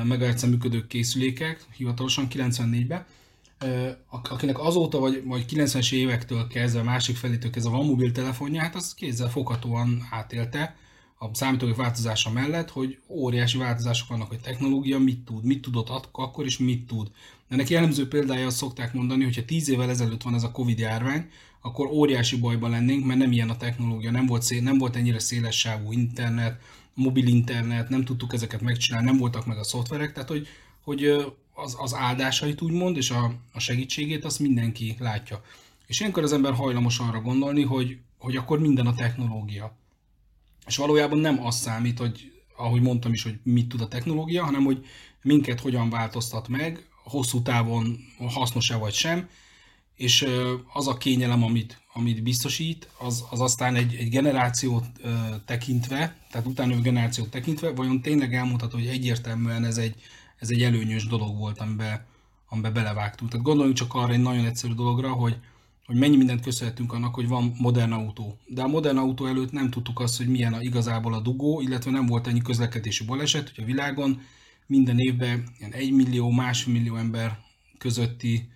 megahertz 0.03 0.43
működő 0.43 0.87
készülékek, 0.87 1.65
hivatalosan 1.77 2.27
94-ben, 2.29 3.05
akinek 4.09 4.59
azóta, 4.59 4.99
vagy, 4.99 5.23
vagy 5.25 5.45
90-es 5.49 5.93
évektől 5.93 6.47
kezdve, 6.47 6.83
másik 6.83 7.15
felétől 7.15 7.51
kezdve 7.51 7.71
van 7.71 7.85
mobiltelefonja, 7.85 8.61
hát 8.61 8.75
az 8.75 8.93
kézzel 8.93 9.29
foghatóan 9.29 10.07
átélte 10.11 10.75
a 11.21 11.35
számítógép 11.35 11.75
változása 11.75 12.31
mellett, 12.31 12.69
hogy 12.69 12.99
óriási 13.07 13.57
változások 13.57 14.07
vannak, 14.07 14.27
hogy 14.27 14.39
technológia 14.39 14.99
mit 14.99 15.19
tud, 15.19 15.43
mit 15.43 15.61
tudott 15.61 16.09
akkor, 16.11 16.45
és 16.45 16.57
mit 16.57 16.87
tud. 16.87 17.11
Ennek 17.49 17.69
jellemző 17.69 18.07
példája 18.07 18.45
azt 18.45 18.57
szokták 18.57 18.93
mondani, 18.93 19.23
hogy 19.23 19.35
ha 19.35 19.45
10 19.45 19.69
évvel 19.69 19.89
ezelőtt 19.89 20.21
van 20.21 20.33
ez 20.33 20.43
a 20.43 20.51
Covid 20.51 20.79
járvány, 20.79 21.29
akkor 21.61 21.87
óriási 21.87 22.37
bajban 22.37 22.69
lennénk, 22.69 23.05
mert 23.05 23.19
nem 23.19 23.31
ilyen 23.31 23.49
a 23.49 23.57
technológia, 23.57 24.11
nem 24.11 24.25
volt, 24.25 24.41
szél, 24.41 24.61
nem 24.61 24.77
volt 24.77 24.95
ennyire 24.95 25.19
széles 25.19 25.59
sávú 25.59 25.91
internet, 25.91 26.61
mobil 26.93 27.27
internet, 27.27 27.89
nem 27.89 28.03
tudtuk 28.03 28.33
ezeket 28.33 28.61
megcsinálni, 28.61 29.07
nem 29.07 29.17
voltak 29.17 29.45
meg 29.45 29.57
a 29.57 29.63
szoftverek, 29.63 30.13
tehát 30.13 30.29
hogy, 30.29 30.47
hogy 30.83 31.05
az, 31.53 31.75
az 31.79 31.93
áldásait 31.95 32.61
úgymond, 32.61 32.97
és 32.97 33.09
a, 33.09 33.33
a 33.53 33.59
segítségét 33.59 34.25
azt 34.25 34.39
mindenki 34.39 34.95
látja. 34.99 35.41
És 35.87 35.99
ilyenkor 35.99 36.23
az 36.23 36.33
ember 36.33 36.53
hajlamos 36.53 36.99
arra 36.99 37.21
gondolni, 37.21 37.63
hogy, 37.63 37.97
hogy 38.17 38.35
akkor 38.35 38.59
minden 38.59 38.87
a 38.87 38.95
technológia. 38.95 39.77
És 40.67 40.77
valójában 40.77 41.17
nem 41.17 41.45
az 41.45 41.55
számít, 41.55 41.99
hogy 41.99 42.31
ahogy 42.55 42.81
mondtam 42.81 43.13
is, 43.13 43.23
hogy 43.23 43.39
mit 43.43 43.67
tud 43.67 43.81
a 43.81 43.87
technológia, 43.87 44.43
hanem 44.43 44.63
hogy 44.63 44.85
minket 45.21 45.59
hogyan 45.59 45.89
változtat 45.89 46.47
meg, 46.47 46.87
hosszú 47.03 47.41
távon 47.41 47.99
hasznos-e 48.17 48.75
vagy 48.75 48.93
sem, 48.93 49.29
és 49.99 50.25
az 50.73 50.87
a 50.87 50.97
kényelem, 50.97 51.43
amit, 51.43 51.81
amit 51.93 52.23
biztosít, 52.23 52.87
az, 52.97 53.23
az 53.29 53.41
aztán 53.41 53.75
egy, 53.75 53.95
egy 53.95 54.09
generációt 54.09 54.85
tekintve, 55.45 56.15
tehát 56.31 56.47
utána 56.47 56.81
generációt 56.81 57.29
tekintve, 57.29 57.71
vajon 57.71 58.01
tényleg 58.01 58.33
elmondható, 58.33 58.77
hogy 58.77 58.87
egyértelműen 58.87 59.65
ez 59.65 59.77
egy, 59.77 59.95
ez 60.37 60.49
egy 60.49 60.61
előnyös 60.61 61.07
dolog 61.07 61.37
volt, 61.37 61.59
amiben, 61.59 62.05
amiben 62.49 62.73
belevágtunk. 62.73 63.31
Tehát 63.31 63.45
gondoljunk 63.45 63.77
csak 63.77 63.93
arra 63.93 64.13
egy 64.13 64.21
nagyon 64.21 64.45
egyszerű 64.45 64.73
dologra, 64.73 65.11
hogy, 65.11 65.37
hogy 65.85 65.95
mennyi 65.95 66.17
mindent 66.17 66.41
köszönhetünk 66.41 66.93
annak, 66.93 67.15
hogy 67.15 67.27
van 67.27 67.55
modern 67.57 67.91
autó. 67.91 68.37
De 68.47 68.61
a 68.61 68.67
modern 68.67 68.97
autó 68.97 69.25
előtt 69.25 69.51
nem 69.51 69.69
tudtuk 69.69 69.99
azt, 69.99 70.17
hogy 70.17 70.27
milyen 70.27 70.53
a, 70.53 70.61
igazából 70.61 71.13
a 71.13 71.21
dugó, 71.21 71.61
illetve 71.61 71.91
nem 71.91 72.05
volt 72.05 72.27
ennyi 72.27 72.41
közlekedési 72.41 73.05
baleset, 73.05 73.51
hogy 73.55 73.63
a 73.63 73.67
világon 73.67 74.21
minden 74.65 74.99
évben 74.99 75.43
ilyen 75.57 75.73
egy 75.73 75.91
millió, 75.91 76.29
másfél 76.29 76.73
millió 76.73 76.95
ember 76.95 77.39
közötti 77.77 78.49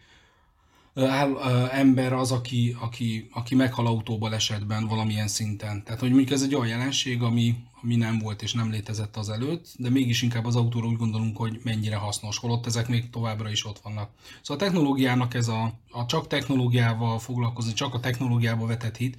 áll, 0.96 1.38
ember 1.70 2.14
az, 2.14 2.32
aki, 2.32 2.76
aki, 2.80 3.30
aki 3.32 3.56
meghal 3.56 3.88
autóbalesetben 3.88 4.88
valamilyen 4.88 5.28
szinten. 5.28 5.84
Tehát, 5.84 6.00
hogy 6.00 6.10
mondjuk 6.10 6.32
ez 6.32 6.42
egy 6.42 6.56
olyan 6.56 6.68
jelenség, 6.68 7.22
ami, 7.22 7.56
ami 7.82 7.96
nem 7.96 8.20
volt 8.20 8.42
és 8.42 8.54
nem 8.54 8.72
létezett 8.72 9.18
az 9.18 9.30
előtt, 9.30 9.68
de 9.78 9.90
mégis 9.90 10.22
inkább 10.22 10.46
az 10.46 10.56
autóra 10.56 10.88
úgy 10.88 10.98
gondolunk, 10.98 11.38
hogy 11.38 11.60
mennyire 11.64 11.96
hasznos, 11.96 12.38
holott 12.38 12.66
ezek 12.66 12.88
még 12.88 13.10
továbbra 13.10 13.50
is 13.50 13.66
ott 13.66 13.80
vannak. 13.80 14.10
Szóval 14.42 14.64
a 14.64 14.66
technológiának 14.66 15.34
ez 15.34 15.48
a, 15.48 15.74
a 15.92 16.06
csak 16.06 16.28
technológiával 16.28 17.20
foglalkozni, 17.20 17.74
csak 17.74 17.94
a 17.94 18.00
technológiába 18.00 18.66
vetett 18.66 18.98
hit, 18.98 19.18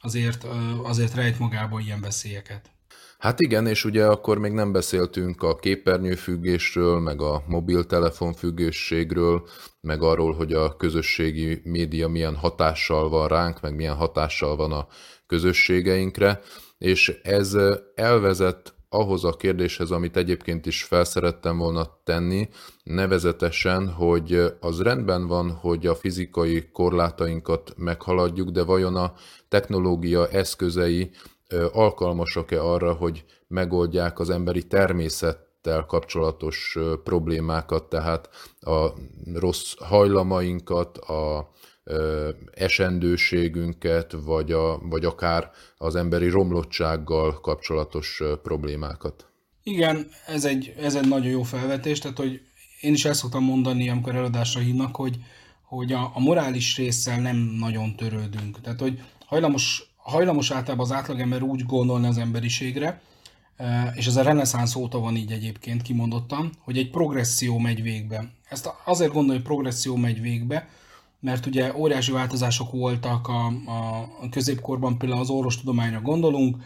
azért, 0.00 0.46
azért 0.82 1.14
rejt 1.14 1.38
magába 1.38 1.80
ilyen 1.80 2.00
veszélyeket. 2.00 2.70
Hát 3.18 3.40
igen, 3.40 3.66
és 3.66 3.84
ugye 3.84 4.06
akkor 4.06 4.38
még 4.38 4.52
nem 4.52 4.72
beszéltünk 4.72 5.42
a 5.42 5.56
képernyőfüggésről, 5.56 6.98
meg 6.98 7.20
a 7.20 7.42
mobiltelefon 7.46 8.32
függőségről, 8.32 9.48
meg 9.80 10.02
arról, 10.02 10.32
hogy 10.32 10.52
a 10.52 10.76
közösségi 10.76 11.60
média 11.64 12.08
milyen 12.08 12.36
hatással 12.36 13.08
van 13.08 13.28
ránk, 13.28 13.60
meg 13.60 13.74
milyen 13.74 13.94
hatással 13.94 14.56
van 14.56 14.72
a 14.72 14.86
közösségeinkre, 15.26 16.40
és 16.78 17.18
ez 17.22 17.56
elvezet 17.94 18.74
ahhoz 18.88 19.24
a 19.24 19.36
kérdéshez, 19.36 19.90
amit 19.90 20.16
egyébként 20.16 20.66
is 20.66 20.82
felszerettem 20.82 21.58
volna 21.58 22.00
tenni, 22.04 22.48
nevezetesen, 22.82 23.88
hogy 23.88 24.42
az 24.60 24.82
rendben 24.82 25.26
van, 25.26 25.50
hogy 25.50 25.86
a 25.86 25.94
fizikai 25.94 26.68
korlátainkat 26.72 27.72
meghaladjuk, 27.76 28.50
de 28.50 28.62
vajon 28.62 28.96
a 28.96 29.12
technológia 29.48 30.28
eszközei 30.28 31.10
alkalmasak-e 31.72 32.62
arra, 32.62 32.92
hogy 32.92 33.24
megoldják 33.46 34.18
az 34.18 34.30
emberi 34.30 34.66
természettel 34.66 35.84
kapcsolatos 35.84 36.78
problémákat, 37.04 37.88
tehát 37.88 38.28
a 38.60 38.88
rossz 39.34 39.74
hajlamainkat, 39.78 40.98
a 40.98 41.50
esendőségünket, 42.52 44.12
vagy, 44.24 44.52
a, 44.52 44.78
vagy 44.78 45.04
akár 45.04 45.50
az 45.76 45.96
emberi 45.96 46.28
romlottsággal 46.28 47.40
kapcsolatos 47.40 48.22
problémákat. 48.42 49.30
Igen, 49.62 50.08
ez 50.26 50.44
egy, 50.44 50.74
ez 50.78 50.94
egy 50.94 51.08
nagyon 51.08 51.30
jó 51.30 51.42
felvetés, 51.42 51.98
tehát 51.98 52.16
hogy 52.16 52.40
én 52.80 52.92
is 52.92 53.04
ezt 53.04 53.20
szoktam 53.20 53.44
mondani, 53.44 53.88
amikor 53.88 54.14
előadásra 54.14 54.60
hívnak, 54.60 54.96
hogy, 54.96 55.16
hogy 55.62 55.92
a, 55.92 56.10
a 56.14 56.20
morális 56.20 56.76
résszel 56.76 57.20
nem 57.20 57.36
nagyon 57.36 57.96
törődünk. 57.96 58.60
Tehát, 58.60 58.80
hogy 58.80 59.02
hajlamos 59.26 59.95
hajlamos 60.10 60.50
általában 60.50 60.84
az 60.84 60.92
átlagember 60.92 61.42
úgy 61.42 61.66
gondolni 61.66 62.06
az 62.06 62.18
emberiségre, 62.18 63.00
e, 63.56 63.92
és 63.94 64.06
ez 64.06 64.16
a 64.16 64.22
reneszánsz 64.22 64.74
óta 64.74 64.98
van 64.98 65.16
így 65.16 65.32
egyébként 65.32 65.82
kimondottan, 65.82 66.52
hogy 66.60 66.78
egy 66.78 66.90
progresszió 66.90 67.58
megy 67.58 67.82
végbe. 67.82 68.30
Ezt 68.48 68.72
azért 68.84 69.12
gondolom, 69.12 69.36
hogy 69.36 69.46
progresszió 69.46 69.96
megy 69.96 70.20
végbe, 70.20 70.68
mert 71.20 71.46
ugye 71.46 71.76
óriási 71.76 72.12
változások 72.12 72.70
voltak 72.70 73.28
a, 73.28 73.46
a 73.46 74.28
középkorban, 74.30 74.98
például 74.98 75.20
az 75.20 75.30
orvostudományra 75.30 76.00
gondolunk, 76.00 76.56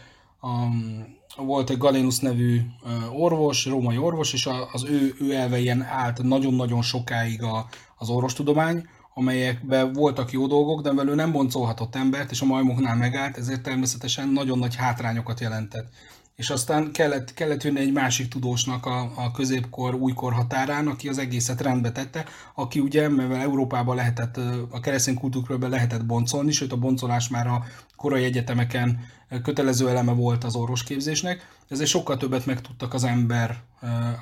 a, 0.41 1.43
volt 1.43 1.69
egy 1.69 1.77
Galenus 1.77 2.19
nevű 2.19 2.57
e, 2.57 2.89
orvos, 3.11 3.65
római 3.65 3.97
orvos, 3.97 4.33
és 4.33 4.49
az 4.71 4.83
ő, 4.83 5.15
ő 5.19 5.33
elvejen 5.33 5.81
állt 5.81 6.23
nagyon-nagyon 6.23 6.81
sokáig 6.81 7.43
a, 7.43 7.67
az 7.97 8.09
orvostudomány, 8.09 8.87
amelyekben 9.21 9.93
voltak 9.93 10.31
jó 10.31 10.47
dolgok, 10.47 10.81
de 10.81 10.91
belül 10.91 11.15
nem 11.15 11.31
boncolhatott 11.31 11.95
embert, 11.95 12.31
és 12.31 12.41
a 12.41 12.45
majmoknál 12.45 12.95
megállt, 12.95 13.37
ezért 13.37 13.61
természetesen 13.61 14.29
nagyon 14.29 14.59
nagy 14.59 14.75
hátrányokat 14.75 15.39
jelentett. 15.39 15.87
És 16.35 16.49
aztán 16.49 16.91
kellett, 16.91 17.33
kellett 17.33 17.63
jönni 17.63 17.79
egy 17.79 17.91
másik 17.91 18.27
tudósnak 18.27 18.85
a, 18.85 19.11
a 19.15 19.31
középkor, 19.31 19.95
újkor 19.95 20.33
határán, 20.33 20.87
aki 20.87 21.07
az 21.07 21.17
egészet 21.17 21.61
rendbe 21.61 21.91
tette, 21.91 22.25
aki 22.55 22.79
ugye, 22.79 23.09
mivel 23.09 23.41
Európában 23.41 23.95
lehetett, 23.95 24.37
a 24.69 24.79
keresztény 24.79 25.15
kultúrkörben 25.15 25.69
lehetett 25.69 26.05
boncolni, 26.05 26.51
sőt 26.51 26.71
a 26.71 26.77
boncolás 26.77 27.29
már 27.29 27.47
a 27.47 27.63
korai 27.95 28.23
egyetemeken 28.23 28.99
kötelező 29.43 29.89
eleme 29.89 30.11
volt 30.11 30.43
az 30.43 30.55
orvosképzésnek, 30.55 31.47
ezért 31.69 31.89
sokkal 31.89 32.17
többet 32.17 32.45
megtudtak 32.45 32.93
az, 32.93 33.03
ember, 33.03 33.57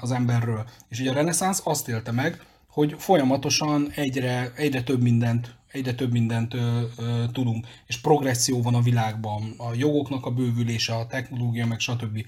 az 0.02 0.12
emberről. 0.12 0.66
És 0.88 1.00
ugye 1.00 1.12
a 1.12 1.14
reneszánsz 1.14 1.62
azt 1.64 1.88
élte 1.88 2.12
meg, 2.12 2.42
hogy 2.70 2.96
folyamatosan 2.98 3.92
egyre, 3.96 4.52
egyre 4.56 4.84
több 4.84 5.02
mindent 5.02 5.58
egyre 5.72 5.94
több 5.94 6.12
mindent 6.12 6.54
ö, 6.54 6.82
ö, 6.98 7.24
tudunk, 7.32 7.68
és 7.88 7.98
progresszió 7.98 8.62
van 8.62 8.76
a 8.76 8.82
világban, 8.82 9.54
a 9.58 9.74
jogoknak 9.74 10.26
a 10.26 10.32
bővülése, 10.32 10.96
a 10.96 11.08
technológia, 11.08 11.66
meg 11.66 11.80
stb. 11.80 12.26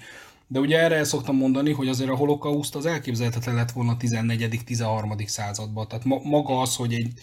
De 0.48 0.60
ugye 0.60 0.80
erre 0.80 0.96
el 0.96 1.04
szoktam 1.04 1.36
mondani, 1.36 1.72
hogy 1.72 1.88
azért 1.88 2.10
a 2.10 2.16
holokauszt 2.16 2.76
az 2.76 2.86
elképzelhetetlen 2.86 3.56
lett 3.56 3.72
volna 3.72 3.92
a 3.92 3.98
14.-13. 3.98 5.28
században. 5.28 5.88
Tehát 5.88 6.06
ma, 6.06 6.20
maga 6.24 6.62
az, 6.62 6.76
hogy 6.76 6.94
egy, 6.94 7.14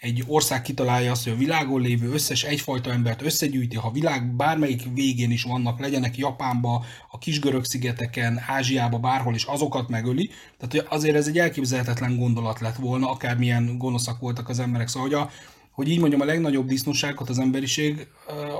egy 0.00 0.24
ország 0.26 0.62
kitalálja 0.62 1.10
azt, 1.10 1.24
hogy 1.24 1.32
a 1.32 1.36
világon 1.36 1.80
lévő 1.80 2.12
összes 2.12 2.44
egyfajta 2.44 2.90
embert 2.90 3.22
összegyűjti, 3.22 3.76
ha 3.76 3.90
világ 3.90 4.34
bármelyik 4.34 4.82
végén 4.94 5.30
is 5.30 5.42
vannak, 5.42 5.80
legyenek 5.80 6.16
Japánba, 6.16 6.84
a 7.10 7.18
kisgörög 7.18 7.64
szigeteken, 7.64 8.40
Ázsiába, 8.46 8.98
bárhol 8.98 9.34
is, 9.34 9.44
azokat 9.44 9.88
megöli. 9.88 10.30
Tehát 10.58 10.88
azért 10.88 11.16
ez 11.16 11.26
egy 11.26 11.38
elképzelhetetlen 11.38 12.16
gondolat 12.16 12.60
lett 12.60 12.76
volna, 12.76 13.10
akármilyen 13.10 13.78
gonoszak 13.78 14.20
voltak 14.20 14.48
az 14.48 14.58
emberek. 14.58 14.88
Szóval, 14.88 15.08
hogy, 15.08 15.18
a, 15.18 15.30
hogy 15.70 15.88
így 15.88 16.00
mondjam, 16.00 16.20
a 16.20 16.24
legnagyobb 16.24 16.66
disznóságot 16.66 17.28
az 17.28 17.38
emberiség 17.38 18.06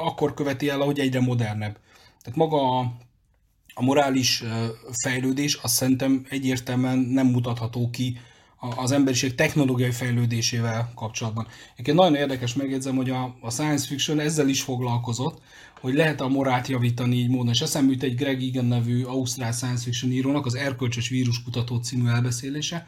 akkor 0.04 0.34
követi 0.34 0.68
el, 0.68 0.80
ahogy 0.80 0.98
egyre 0.98 1.20
modernebb. 1.20 1.78
Tehát 2.22 2.38
maga 2.38 2.78
a, 2.78 2.92
a 3.74 3.82
morális 3.82 4.42
fejlődés 5.02 5.54
azt 5.54 5.74
szerintem 5.74 6.26
egyértelműen 6.28 6.98
nem 6.98 7.26
mutatható 7.26 7.90
ki 7.90 8.18
az 8.58 8.92
emberiség 8.92 9.34
technológiai 9.34 9.90
fejlődésével 9.90 10.92
kapcsolatban. 10.94 11.46
Egyébként 11.72 11.96
nagyon 11.96 12.14
érdekes 12.14 12.54
megjegyzem, 12.54 12.96
hogy 12.96 13.10
a, 13.10 13.36
a 13.40 13.50
science 13.50 13.86
fiction 13.86 14.20
ezzel 14.20 14.48
is 14.48 14.62
foglalkozott, 14.62 15.40
hogy 15.80 15.94
lehet 15.94 16.20
a 16.20 16.28
morált 16.28 16.68
javítani 16.68 17.16
így 17.16 17.28
módon. 17.28 17.52
És 17.52 17.60
eszembe 17.60 17.92
jut 17.92 18.02
egy 18.02 18.14
Greg 18.14 18.42
Egan 18.42 18.64
nevű 18.64 19.02
ausztrál 19.02 19.52
science 19.52 19.82
fiction 19.82 20.12
írónak 20.12 20.46
az 20.46 20.54
Erkölcsös 20.54 21.08
víruskutató 21.08 21.76
című 21.76 22.08
elbeszélése, 22.08 22.86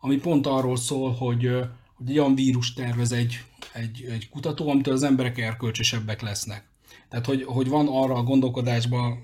ami 0.00 0.16
pont 0.16 0.46
arról 0.46 0.76
szól, 0.76 1.12
hogy, 1.12 1.50
hogy 1.94 2.18
olyan 2.18 2.34
vírus 2.34 2.72
tervez 2.72 3.12
egy, 3.12 3.44
egy, 3.72 4.06
egy 4.10 4.28
kutató, 4.28 4.70
amitől 4.70 4.94
az 4.94 5.02
emberek 5.02 5.38
erkölcsösebbek 5.38 6.20
lesznek. 6.22 6.64
Tehát, 7.08 7.26
hogy, 7.26 7.44
hogy 7.44 7.68
van 7.68 7.88
arra 7.88 8.14
a 8.14 8.22
gondolkodásban 8.22 9.18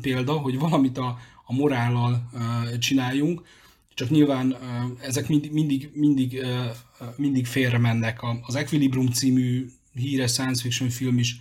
példa, 0.00 0.32
hogy 0.32 0.58
valamit 0.58 0.98
a, 0.98 1.18
a 1.44 1.52
morállal 1.52 2.28
ö, 2.34 2.78
csináljunk, 2.78 3.42
csak 3.94 4.10
nyilván 4.10 4.56
ezek 5.00 5.28
mindig, 5.28 5.52
mindig, 5.52 5.90
mindig, 5.94 6.46
mindig 7.16 7.46
félre 7.46 7.78
mennek. 7.78 8.20
Az 8.46 8.54
Equilibrium 8.54 9.06
című 9.06 9.70
híres 9.94 10.32
science 10.32 10.62
fiction 10.62 10.88
film 10.88 11.18
is 11.18 11.40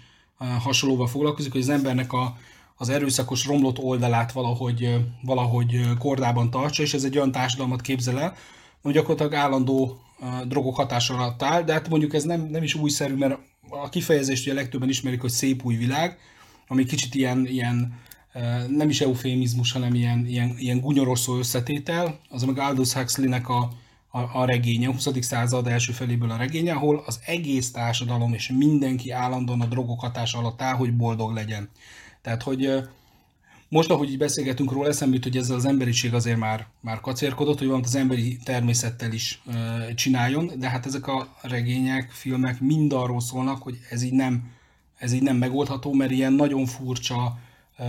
hasonlóval 0.59 1.07
foglalkozik, 1.07 1.51
hogy 1.51 1.61
az 1.61 1.69
embernek 1.69 2.13
a, 2.13 2.37
az 2.75 2.89
erőszakos 2.89 3.45
romlott 3.45 3.79
oldalát 3.79 4.31
valahogy, 4.31 4.95
valahogy 5.21 5.81
kordában 5.99 6.49
tartsa, 6.49 6.81
és 6.83 6.93
ez 6.93 7.03
egy 7.03 7.17
olyan 7.17 7.31
társadalmat 7.31 7.81
képzel 7.81 8.19
el, 8.19 8.35
hogy 8.81 8.93
gyakorlatilag 8.93 9.33
állandó 9.33 10.01
drogok 10.47 10.75
hatás 10.75 11.09
alatt 11.09 11.43
áll, 11.43 11.63
de 11.63 11.73
hát 11.73 11.89
mondjuk 11.89 12.13
ez 12.13 12.23
nem, 12.23 12.47
nem 12.49 12.63
is 12.63 12.75
újszerű, 12.75 13.13
mert 13.13 13.37
a 13.69 13.89
kifejezést 13.89 14.45
ugye 14.45 14.53
legtöbben 14.53 14.89
ismerik, 14.89 15.21
hogy 15.21 15.29
szép 15.29 15.65
új 15.65 15.75
világ, 15.75 16.17
ami 16.67 16.85
kicsit 16.85 17.15
ilyen, 17.15 17.45
ilyen 17.47 17.99
nem 18.67 18.89
is 18.89 19.01
eufémizmus, 19.01 19.71
hanem 19.71 19.93
ilyen, 19.93 20.25
ilyen, 20.25 20.55
ilyen 20.57 20.79
gunyoroszó 20.79 21.37
összetétel, 21.37 22.19
az 22.29 22.43
meg 22.43 22.59
Aldous 22.59 22.93
Huxley-nek 22.93 23.49
a, 23.49 23.69
a, 24.11 24.19
a 24.19 24.45
regénye, 24.45 24.87
a 24.87 24.91
20. 24.91 25.07
század 25.19 25.67
első 25.67 25.91
feléből 25.91 26.31
a 26.31 26.37
regénye, 26.37 26.73
ahol 26.73 27.03
az 27.05 27.19
egész 27.25 27.71
társadalom 27.71 28.33
és 28.33 28.49
mindenki 28.57 29.11
állandóan 29.11 29.61
a 29.61 29.65
drogok 29.65 29.99
hatás 29.99 30.33
alatt 30.33 30.61
áll, 30.61 30.75
hogy 30.75 30.93
boldog 30.93 31.33
legyen. 31.33 31.69
Tehát, 32.21 32.43
hogy 32.43 32.83
most, 33.69 33.89
ahogy 33.89 34.09
így 34.09 34.17
beszélgetünk 34.17 34.71
róla, 34.71 34.87
eszembe 34.87 35.15
jut, 35.15 35.23
hogy 35.23 35.37
ezzel 35.37 35.55
az 35.55 35.65
emberiség 35.65 36.13
azért 36.13 36.37
már, 36.37 36.67
már 36.81 36.99
kacérkodott, 36.99 37.57
hogy 37.57 37.67
valamit 37.67 37.87
az 37.87 37.95
emberi 37.95 38.37
természettel 38.43 39.11
is 39.11 39.41
e, 39.47 39.93
csináljon, 39.93 40.51
de 40.57 40.69
hát 40.69 40.85
ezek 40.85 41.07
a 41.07 41.35
regények, 41.41 42.09
filmek 42.11 42.59
mind 42.59 42.93
arról 42.93 43.21
szólnak, 43.21 43.61
hogy 43.61 43.77
ez 43.89 44.01
így 44.01 44.13
nem, 44.13 44.51
ez 44.97 45.13
így 45.13 45.21
nem 45.21 45.37
megoldható, 45.37 45.93
mert 45.93 46.11
ilyen 46.11 46.33
nagyon 46.33 46.65
furcsa, 46.65 47.39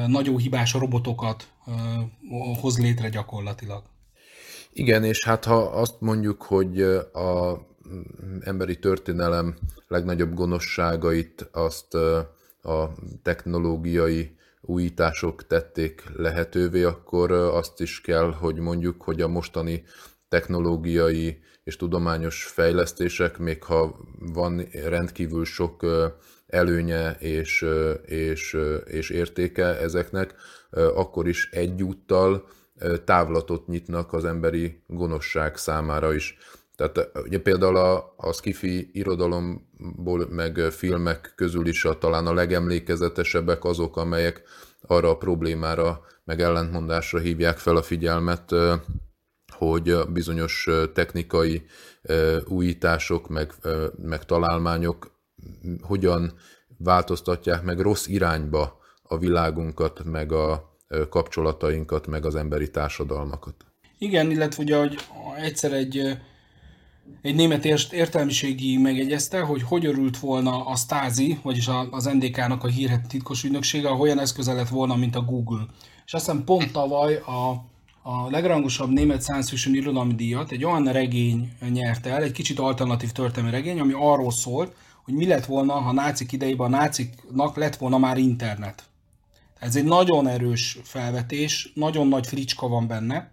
nagyon 0.06 0.36
hibás 0.36 0.72
robotokat 0.72 1.48
hoz 2.60 2.78
létre 2.78 3.08
gyakorlatilag. 3.08 3.82
Igen, 4.72 5.04
és 5.04 5.24
hát 5.24 5.44
ha 5.44 5.56
azt 5.56 6.00
mondjuk, 6.00 6.42
hogy 6.42 6.80
a 7.12 7.60
emberi 8.40 8.78
történelem 8.78 9.58
legnagyobb 9.88 10.34
gonoszságait 10.34 11.48
azt 11.52 11.94
a 12.62 12.92
technológiai 13.22 14.36
újítások 14.60 15.46
tették 15.46 16.02
lehetővé, 16.16 16.82
akkor 16.82 17.30
azt 17.32 17.80
is 17.80 18.00
kell, 18.00 18.32
hogy 18.32 18.58
mondjuk, 18.58 19.02
hogy 19.02 19.20
a 19.20 19.28
mostani 19.28 19.84
technológiai 20.28 21.40
és 21.64 21.76
tudományos 21.76 22.44
fejlesztések, 22.44 23.38
még 23.38 23.62
ha 23.62 23.96
van 24.18 24.68
rendkívül 24.72 25.44
sok 25.44 25.86
előnye 26.52 27.10
és, 27.18 27.66
és, 28.04 28.56
és 28.84 29.10
értéke 29.10 29.64
ezeknek, 29.64 30.34
akkor 30.70 31.28
is 31.28 31.48
egyúttal 31.50 32.46
távlatot 33.04 33.66
nyitnak 33.66 34.12
az 34.12 34.24
emberi 34.24 34.82
gonoszság 34.86 35.56
számára 35.56 36.14
is. 36.14 36.36
Tehát 36.76 37.10
ugye 37.24 37.40
például 37.40 37.76
a, 37.76 38.14
a 38.16 38.32
skifi 38.32 38.90
irodalomból, 38.92 40.26
meg 40.30 40.56
filmek 40.56 41.32
közül 41.36 41.66
is 41.66 41.84
a, 41.84 41.98
talán 41.98 42.26
a 42.26 42.34
legemlékezetesebbek 42.34 43.64
azok, 43.64 43.96
amelyek 43.96 44.42
arra 44.86 45.10
a 45.10 45.16
problémára, 45.16 46.00
meg 46.24 46.40
ellentmondásra 46.40 47.18
hívják 47.18 47.58
fel 47.58 47.76
a 47.76 47.82
figyelmet, 47.82 48.54
hogy 49.48 49.96
bizonyos 50.08 50.68
technikai 50.92 51.62
újítások, 52.44 53.28
meg, 53.28 53.52
meg 54.02 54.24
találmányok 54.24 55.11
hogyan 55.82 56.32
változtatják 56.78 57.62
meg 57.62 57.78
rossz 57.78 58.06
irányba 58.06 58.80
a 59.02 59.18
világunkat, 59.18 60.04
meg 60.04 60.32
a 60.32 60.76
kapcsolatainkat, 61.08 62.06
meg 62.06 62.26
az 62.26 62.34
emberi 62.34 62.70
társadalmakat. 62.70 63.54
Igen, 63.98 64.30
illetve 64.30 64.62
ugye, 64.62 64.78
hogy 64.78 64.98
egyszer 65.36 65.72
egy, 65.72 66.18
egy 67.22 67.34
német 67.34 67.64
értelmiségi 67.92 68.76
megegyezte, 68.76 69.40
hogy 69.40 69.62
hogy 69.62 69.86
örült 69.86 70.18
volna 70.18 70.66
a 70.66 70.76
Stasi, 70.76 71.38
vagyis 71.42 71.68
az 71.90 72.04
NDK-nak 72.04 72.64
a 72.64 72.68
hírhet 72.68 73.08
titkos 73.08 73.44
ügynöksége, 73.44 73.88
ha 73.88 73.96
olyan 73.96 74.18
eszköze 74.18 74.52
lett 74.52 74.68
volna, 74.68 74.96
mint 74.96 75.16
a 75.16 75.20
Google. 75.20 75.66
És 76.06 76.14
azt 76.14 76.24
hiszem 76.24 76.44
pont 76.44 76.72
tavaly 76.72 77.14
a, 77.14 77.50
a 78.02 78.30
legrangosabb 78.30 78.90
német 78.90 79.22
science 79.22 79.48
fiction 79.48 79.74
irodalmi 79.74 80.14
díjat 80.14 80.50
egy 80.50 80.64
olyan 80.64 80.84
regény 80.84 81.52
nyerte 81.72 82.10
el, 82.10 82.22
egy 82.22 82.32
kicsit 82.32 82.58
alternatív 82.58 83.10
történelmi 83.10 83.56
regény, 83.56 83.80
ami 83.80 83.92
arról 83.96 84.32
szólt, 84.32 84.74
hogy 85.02 85.14
mi 85.14 85.26
lett 85.26 85.44
volna, 85.44 85.72
ha 85.72 85.92
nácik 85.92 86.32
idejében 86.32 86.72
a 86.72 86.76
náciknak 86.76 87.56
lett 87.56 87.76
volna 87.76 87.98
már 87.98 88.18
internet. 88.18 88.84
Ez 89.58 89.76
egy 89.76 89.84
nagyon 89.84 90.28
erős 90.28 90.78
felvetés, 90.82 91.72
nagyon 91.74 92.08
nagy 92.08 92.26
fricska 92.26 92.68
van 92.68 92.86
benne, 92.86 93.30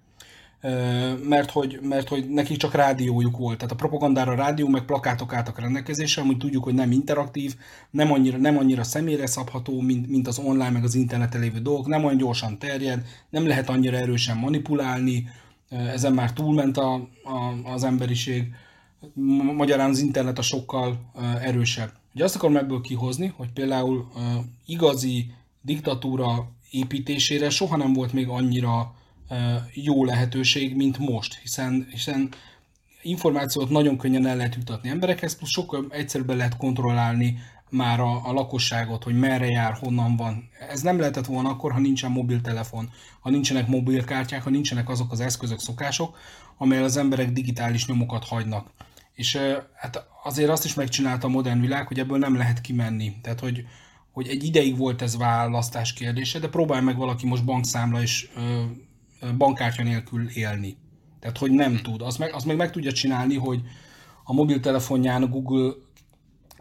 mert 1.23 1.51
hogy, 1.51 1.79
mert 1.82 2.08
hogy 2.08 2.29
nekik 2.29 2.58
csak 2.58 2.73
rádiójuk 2.73 3.38
volt. 3.38 3.58
Tehát 3.58 3.71
a 3.71 3.75
propagandára 3.75 4.36
rádió, 4.36 4.67
meg 4.67 4.86
plakátok 4.86 5.34
álltak 5.34 5.60
rendelkezésre, 5.60 6.21
amúgy 6.21 6.38
tudjuk, 6.38 6.63
hogy 6.63 6.73
nem 6.73 6.91
interaktív, 6.91 7.55
nem 7.89 8.12
annyira, 8.12 8.38
nem 8.38 8.58
annyira 8.58 8.84
személyre 8.84 9.25
szabható, 9.25 9.82
mint, 9.82 10.10
mint 10.10 10.27
az 10.27 10.38
online, 10.38 10.69
meg 10.69 10.84
az 10.84 10.95
interneten 10.95 11.41
lévő 11.41 11.60
dolgok, 11.60 11.88
nem 11.88 12.03
olyan 12.03 12.17
gyorsan 12.17 12.60
terjed, 12.60 13.05
nem 13.29 13.47
lehet 13.47 13.69
annyira 13.69 13.97
erősen 13.97 14.38
manipulálni, 14.38 15.27
ezen 15.69 16.13
már 16.13 16.34
túlment 16.34 16.77
a, 16.77 16.93
a, 17.23 17.69
az 17.73 17.84
emberiség 17.84 18.53
magyarán 19.55 19.89
az 19.89 19.99
internet 19.99 20.38
a 20.38 20.41
sokkal 20.41 21.12
erősebb. 21.41 21.91
Ugye 22.13 22.23
azt 22.23 22.35
akarom 22.35 22.57
ebből 22.57 22.81
kihozni, 22.81 23.33
hogy 23.35 23.49
például 23.51 24.07
igazi 24.65 25.31
diktatúra 25.62 26.49
építésére 26.71 27.49
soha 27.49 27.77
nem 27.77 27.93
volt 27.93 28.13
még 28.13 28.27
annyira 28.27 28.95
jó 29.73 30.05
lehetőség, 30.05 30.75
mint 30.75 30.97
most, 30.97 31.39
hiszen, 31.41 31.88
hiszen 31.91 32.29
információt 33.01 33.69
nagyon 33.69 33.97
könnyen 33.97 34.25
el 34.25 34.35
lehet 34.35 34.55
jutatni 34.55 34.89
emberekhez, 34.89 35.38
plusz 35.38 35.49
sokkal 35.49 35.85
egyszerűbben 35.89 36.38
lehet 36.38 36.57
kontrollálni 36.57 37.38
már 37.69 37.99
a, 37.99 38.27
a 38.27 38.33
lakosságot, 38.33 39.03
hogy 39.03 39.19
merre 39.19 39.45
jár, 39.45 39.73
honnan 39.73 40.15
van. 40.15 40.49
Ez 40.69 40.81
nem 40.81 40.99
lehetett 40.99 41.25
volna 41.25 41.49
akkor, 41.49 41.71
ha 41.71 41.79
nincsen 41.79 42.12
mobiltelefon, 42.12 42.89
ha 43.19 43.29
nincsenek 43.29 43.67
mobilkártyák, 43.67 44.43
ha 44.43 44.49
nincsenek 44.49 44.89
azok 44.89 45.12
az 45.12 45.19
eszközök, 45.19 45.59
szokások, 45.59 46.17
amelyel 46.57 46.83
az 46.83 46.97
emberek 46.97 47.31
digitális 47.31 47.88
nyomokat 47.88 48.25
hagynak. 48.25 48.69
És 49.19 49.39
hát 49.75 50.08
azért 50.23 50.49
azt 50.49 50.65
is 50.65 50.73
megcsinálta 50.73 51.27
a 51.27 51.29
modern 51.29 51.60
világ, 51.60 51.88
hogy 51.88 51.99
ebből 51.99 52.17
nem 52.17 52.38
lehet 52.38 52.62
kimenni. 52.62 53.15
Tehát, 53.21 53.39
hogy, 53.39 53.65
hogy 54.12 54.27
egy 54.27 54.43
ideig 54.43 54.77
volt 54.77 55.01
ez 55.01 55.17
választás 55.17 55.93
kérdése, 55.93 56.39
de 56.39 56.49
próbálj 56.49 56.84
meg 56.84 56.97
valaki 56.97 57.27
most 57.27 57.45
bankszámla 57.45 58.01
és 58.01 58.29
bankkártya 59.38 59.84
nélkül 59.84 60.29
élni. 60.29 60.77
Tehát, 61.19 61.38
hogy 61.38 61.51
nem 61.51 61.77
tud. 61.77 62.01
Azt 62.01 62.19
meg, 62.19 62.34
azt 62.34 62.45
meg 62.45 62.55
meg 62.55 62.71
tudja 62.71 62.91
csinálni, 62.91 63.36
hogy 63.36 63.62
a 64.23 64.34
mobiltelefonján 64.34 65.23
a 65.23 65.27
Google 65.27 65.73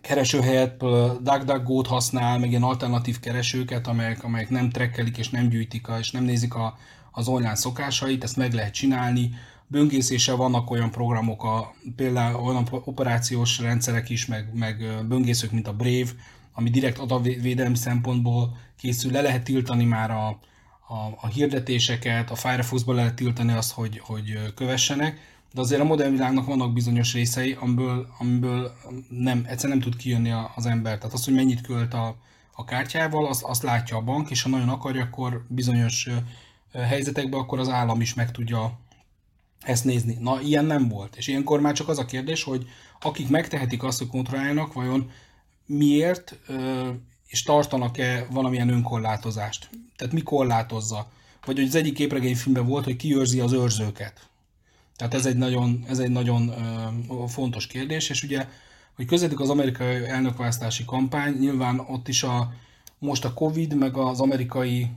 kereső 0.01 0.41
helyett 0.41 0.79
DuckDuckGo-t 1.23 1.87
használ, 1.87 2.39
meg 2.39 2.51
ilyen 2.51 2.63
alternatív 2.63 3.21
keresőket, 3.21 3.87
amelyek, 3.87 4.25
amelyek 4.25 4.51
nem 4.51 4.71
trekkelik 4.71 5.19
és 5.19 5.31
nem 5.31 5.49
gyűjtik 5.49 5.87
és 6.01 6.11
nem 6.11 6.25
nézik 6.25 6.55
a, 6.55 6.79
az 7.13 7.29
online 7.29 7.55
szokásait, 7.55 8.25
ezt 8.25 8.37
meg 8.37 8.53
lehet 8.53 8.75
csinálni 8.75 9.31
böngészése 9.69 10.33
vannak 10.33 10.71
olyan 10.71 10.91
programok, 10.91 11.45
a, 11.45 11.75
például 11.97 12.43
olyan 12.43 12.69
operációs 12.71 13.59
rendszerek 13.59 14.11
is, 14.11 14.27
meg, 14.27 14.51
meg 14.55 15.05
böngészők, 15.09 15.53
mint 15.53 15.69
a 15.69 15.73
Brave, 15.73 16.11
ami 16.53 16.71
direkt 16.71 16.99
adatvédelmi 16.99 17.77
szempontból 17.77 18.57
készül, 18.77 19.13
le 19.13 19.21
lehet 19.21 19.43
tiltani 19.43 19.85
már 19.85 20.11
a, 20.11 20.27
a, 20.89 21.19
a 21.21 21.27
hirdetéseket, 21.27 22.31
a 22.31 22.35
Firefox-ba 22.35 22.93
lehet 22.93 23.15
tiltani 23.15 23.53
azt, 23.53 23.73
hogy, 23.73 23.99
hogy 23.99 24.55
kövessenek, 24.55 25.21
de 25.55 25.61
azért 25.61 25.81
a 25.81 25.85
modern 25.85 26.13
világnak 26.13 26.47
vannak 26.47 26.73
bizonyos 26.73 27.13
részei, 27.15 27.57
amiből, 27.61 28.09
amiből 28.19 28.73
nem, 29.09 29.45
egyszer 29.47 29.69
nem 29.69 29.81
tud 29.81 29.97
kijönni 29.97 30.33
az 30.55 30.67
ember. 30.67 30.99
Tehát 30.99 31.13
az, 31.13 31.25
hogy 31.25 31.35
mennyit 31.35 31.61
költ 31.61 31.95
a, 31.95 32.17
a 32.53 32.65
kártyával, 32.65 33.27
azt, 33.27 33.43
azt 33.43 33.63
látja 33.63 33.97
a 33.97 34.03
bank, 34.03 34.31
és 34.31 34.43
ha 34.43 34.49
nagyon 34.49 34.69
akarja, 34.69 35.03
akkor 35.03 35.45
bizonyos 35.49 36.09
helyzetekben 36.73 37.41
akkor 37.41 37.59
az 37.59 37.69
állam 37.69 38.01
is 38.01 38.15
meg 38.15 38.31
tudja 38.31 38.79
ezt 39.61 39.85
nézni. 39.85 40.17
Na, 40.21 40.41
ilyen 40.41 40.65
nem 40.65 40.89
volt. 40.89 41.17
És 41.17 41.27
ilyenkor 41.27 41.61
már 41.61 41.75
csak 41.75 41.89
az 41.89 41.99
a 41.99 42.05
kérdés, 42.05 42.43
hogy 42.43 42.67
akik 43.01 43.29
megtehetik 43.29 43.83
azt, 43.83 43.99
hogy 43.99 44.09
kontrolláljanak, 44.09 44.73
vajon 44.73 45.11
miért 45.67 46.39
és 47.27 47.43
tartanak-e 47.43 48.27
valamilyen 48.31 48.69
önkorlátozást? 48.69 49.71
Tehát 49.97 50.13
mi 50.13 50.23
korlátozza? 50.23 51.11
Vagy 51.45 51.57
hogy 51.57 51.67
az 51.67 51.75
egyik 51.75 51.95
képregényfilmben 51.95 52.67
volt, 52.67 52.85
hogy 52.85 52.97
ki 52.97 53.15
az 53.15 53.53
őrzőket. 53.53 54.29
Tehát 54.97 55.15
ez 55.15 55.27
egy 55.27 55.37
nagyon, 55.37 55.85
ez 55.89 55.99
egy 55.99 56.11
nagyon 56.11 56.53
fontos 57.29 57.67
kérdés, 57.67 58.11
és 58.11 58.23
ugye, 58.23 58.49
hogy 58.97 59.07
közvetik 59.07 59.41
az 59.41 59.51
amerikai 59.51 60.07
elnökválasztási 60.07 60.85
kampány, 60.85 61.33
nyilván 61.39 61.79
ott 61.79 62.09
is 62.09 62.23
a, 62.23 62.53
most 62.99 63.25
a 63.25 63.35
Covid, 63.35 63.75
meg 63.75 63.97
az 63.97 64.21
amerikai 64.21 64.91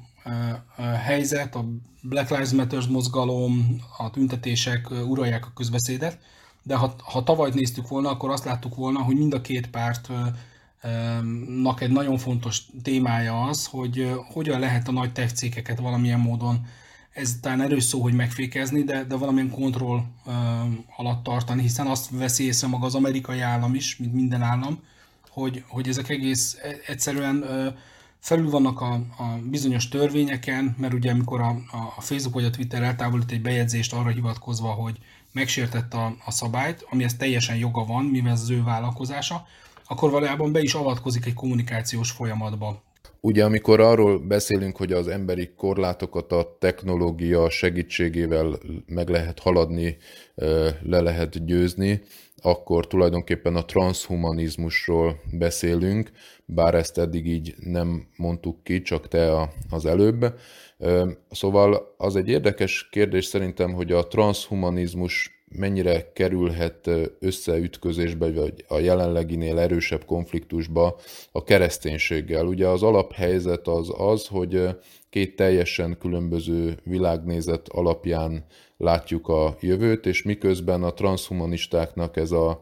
helyzet, 1.04 1.56
a 1.56 1.66
Black 2.02 2.30
Lives 2.30 2.52
Matter 2.52 2.88
mozgalom, 2.90 3.82
a 3.98 4.10
tüntetések 4.10 4.90
uralják 5.08 5.46
a 5.46 5.52
közbeszédet, 5.56 6.20
de 6.64 6.76
ha, 6.76 6.96
ha 7.04 7.24
tavaly 7.24 7.52
néztük 7.54 7.88
volna, 7.88 8.10
akkor 8.10 8.30
azt 8.30 8.46
láttuk 8.46 8.76
volna, 8.76 9.00
hogy 9.00 9.16
mind 9.16 9.34
a 9.34 9.42
két 9.42 9.70
pártnak 9.70 10.38
egy 11.82 11.92
nagyon 11.92 12.18
fontos 12.18 12.62
témája 12.84 13.44
az, 13.44 13.66
hogy 13.66 14.12
hogyan 14.34 14.60
lehet 14.60 14.88
a 14.88 14.92
nagy 14.92 15.12
tech 15.12 15.34
cégeket 15.34 15.80
valamilyen 15.80 16.20
módon 16.20 16.66
ez 17.12 17.38
talán 17.42 17.62
erős 17.62 17.84
szó, 17.84 18.02
hogy 18.02 18.14
megfékezni, 18.14 18.84
de, 18.84 19.04
de 19.04 19.16
valamilyen 19.16 19.50
kontroll 19.50 20.04
alatt 20.98 21.24
tartani, 21.24 21.62
hiszen 21.62 21.88
azt 21.88 22.10
veszi 22.10 22.44
észre 22.44 22.68
maga 22.68 22.86
az 22.86 22.96
amerikai 22.96 23.40
állam 23.40 23.76
is, 23.76 23.98
mint 23.98 24.14
minden 24.14 24.42
állam, 24.42 24.80
hogy, 25.30 25.64
hogy 25.68 25.88
ezek 25.88 26.10
egész 26.10 26.58
e, 26.62 26.76
egyszerűen 26.88 27.46
felül 28.22 28.50
vannak 28.50 28.82
a, 28.82 28.94
a 28.94 29.40
bizonyos 29.50 29.90
törvényeken, 29.90 30.76
mert 30.78 30.94
ugye 30.94 31.12
amikor 31.12 31.42
a, 31.42 31.50
a 31.98 32.02
Facebook 32.02 32.34
vagy 32.34 32.46
a 32.46 32.50
Twitter 32.50 32.84
eltávolít 32.84 33.32
egy 33.32 33.42
bejegyzést 33.42 33.94
arra 33.94 34.10
hivatkozva, 34.10 34.68
hogy 34.68 34.98
megsértette 35.32 35.98
a, 35.98 36.16
a 36.26 36.32
szabályt, 36.32 36.86
amihez 36.90 37.16
teljesen 37.16 37.56
joga 37.56 37.86
van, 37.86 38.06
mivel 38.06 38.32
ez 38.32 38.42
az 38.42 38.50
ő 38.50 38.64
vállalkozása, 38.64 39.46
akkor 39.88 40.12
valójában 40.12 40.52
be 40.52 40.62
is 40.62 40.74
avatkozik 40.74 41.26
egy 41.26 41.34
kommunikációs 41.34 42.12
folyamatba. 42.12 42.84
Ugye 43.20 43.46
amikor 43.46 43.80
arról 43.80 44.20
beszélünk, 44.20 44.78
hogy 44.78 44.92
az 44.92 45.08
emberi 45.08 45.54
korlátokat 45.58 46.32
a 46.32 46.58
technológia 46.60 47.50
segítségével 47.50 48.60
meg 48.86 49.10
lehet 49.10 49.40
haladni, 49.40 49.98
le 50.82 51.02
lehet 51.02 51.46
győzni, 51.46 52.02
akkor 52.42 52.88
tulajdonképpen 52.88 53.56
a 53.56 53.66
transhumanizmusról 53.66 55.22
beszélünk, 55.32 56.12
bár 56.46 56.76
ezt 56.76 56.98
eddig 56.98 57.28
így 57.28 57.56
nem 57.58 58.08
mondtuk 58.18 58.64
ki, 58.64 58.82
csak 58.82 59.08
te 59.08 59.50
az 59.70 59.86
előbb. 59.86 60.34
Szóval 61.32 61.96
az 61.98 62.16
egy 62.16 62.28
érdekes 62.28 62.90
kérdés 62.90 63.26
szerintem, 63.26 63.74
hogy 63.74 63.92
a 63.92 64.08
transhumanizmus 64.08 65.41
mennyire 65.56 66.12
kerülhet 66.14 66.90
összeütközésbe, 67.20 68.32
vagy 68.32 68.66
a 68.68 68.80
jelenleginél 68.80 69.60
erősebb 69.60 70.06
konfliktusba 70.06 71.00
a 71.32 71.44
kereszténységgel. 71.44 72.46
Ugye 72.46 72.68
az 72.68 72.84
alaphelyzet 72.84 73.68
az 73.68 73.94
az, 73.98 74.28
hogy 74.28 74.68
két 75.10 75.36
teljesen 75.36 75.98
különböző 76.00 76.78
világnézet 76.84 77.68
alapján 77.68 78.46
látjuk 78.78 79.28
a 79.28 79.56
jövőt, 79.60 80.06
és 80.06 80.24
miközben 80.24 80.84
a 80.84 80.94
transhumanistáknak 80.94 82.18
ez 82.18 82.32
a 82.32 82.62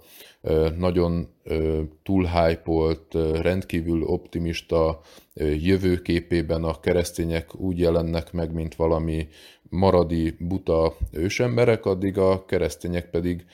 nagyon 0.77 1.27
túlhypolt, 2.03 3.13
rendkívül 3.41 4.03
optimista 4.03 5.01
jövőképében 5.59 6.63
a 6.63 6.79
keresztények 6.79 7.55
úgy 7.55 7.79
jelennek 7.79 8.31
meg, 8.31 8.53
mint 8.53 8.75
valami 8.75 9.27
maradi, 9.69 10.35
buta 10.39 10.95
ősemberek, 11.11 11.85
addig 11.85 12.17
a 12.17 12.45
keresztények 12.45 13.09
pedig 13.09 13.45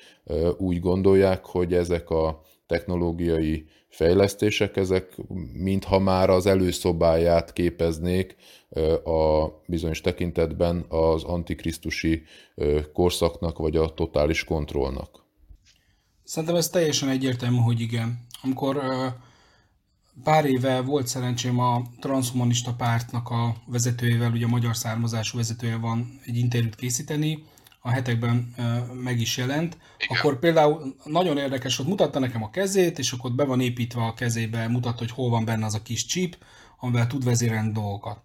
úgy 0.58 0.80
gondolják, 0.80 1.45
hogy 1.45 1.73
ezek 1.73 2.10
a 2.10 2.41
technológiai 2.67 3.65
fejlesztések, 3.88 4.78
ezek 4.78 5.17
mintha 5.54 5.99
már 5.99 6.30
az 6.30 6.45
előszobáját 6.45 7.54
képeznék 7.54 8.36
a 9.04 9.47
bizonyos 9.67 10.01
tekintetben 10.01 10.86
az 10.88 11.23
antikrisztusi 11.23 12.23
korszaknak, 12.93 13.58
vagy 13.58 13.75
a 13.75 13.93
totális 13.93 14.43
kontrollnak. 14.43 15.23
Szerintem 16.23 16.58
ez 16.58 16.69
teljesen 16.69 17.10
egyértelmű, 17.10 17.58
hogy 17.58 17.80
igen. 17.80 18.19
Amikor 18.41 18.78
pár 20.23 20.45
éve 20.45 20.82
volt 20.82 21.08
szerencsém 21.08 21.60
a 21.60 21.82
transhumanista 21.99 22.73
pártnak 22.73 23.30
a 23.30 23.56
vezetőjével, 23.65 24.32
ugye 24.32 24.45
a 24.45 24.49
magyar 24.49 24.75
származású 24.75 25.38
vezetője 25.38 25.78
van 25.78 26.19
egy 26.25 26.38
interjút 26.38 26.75
készíteni, 26.75 27.43
a 27.86 27.89
hetekben 27.89 28.54
meg 29.04 29.19
is 29.19 29.38
jelent, 29.38 29.78
Igen. 29.97 30.17
akkor 30.17 30.39
például 30.39 30.95
nagyon 31.04 31.38
érdekes, 31.38 31.78
hogy 31.78 31.86
mutatta 31.86 32.19
nekem 32.19 32.43
a 32.43 32.49
kezét, 32.49 32.99
és 32.99 33.12
akkor 33.12 33.32
be 33.32 33.43
van 33.43 33.62
építve 33.62 34.01
a 34.01 34.13
kezébe, 34.13 34.67
mutatta, 34.67 34.97
hogy 34.97 35.12
hol 35.12 35.30
van 35.30 35.45
benne 35.45 35.65
az 35.65 35.73
a 35.73 35.82
kis 35.82 36.06
chip, 36.06 36.38
amivel 36.80 37.08
tud 37.08 37.23
vezérelni 37.23 37.71
dolgokat. 37.71 38.21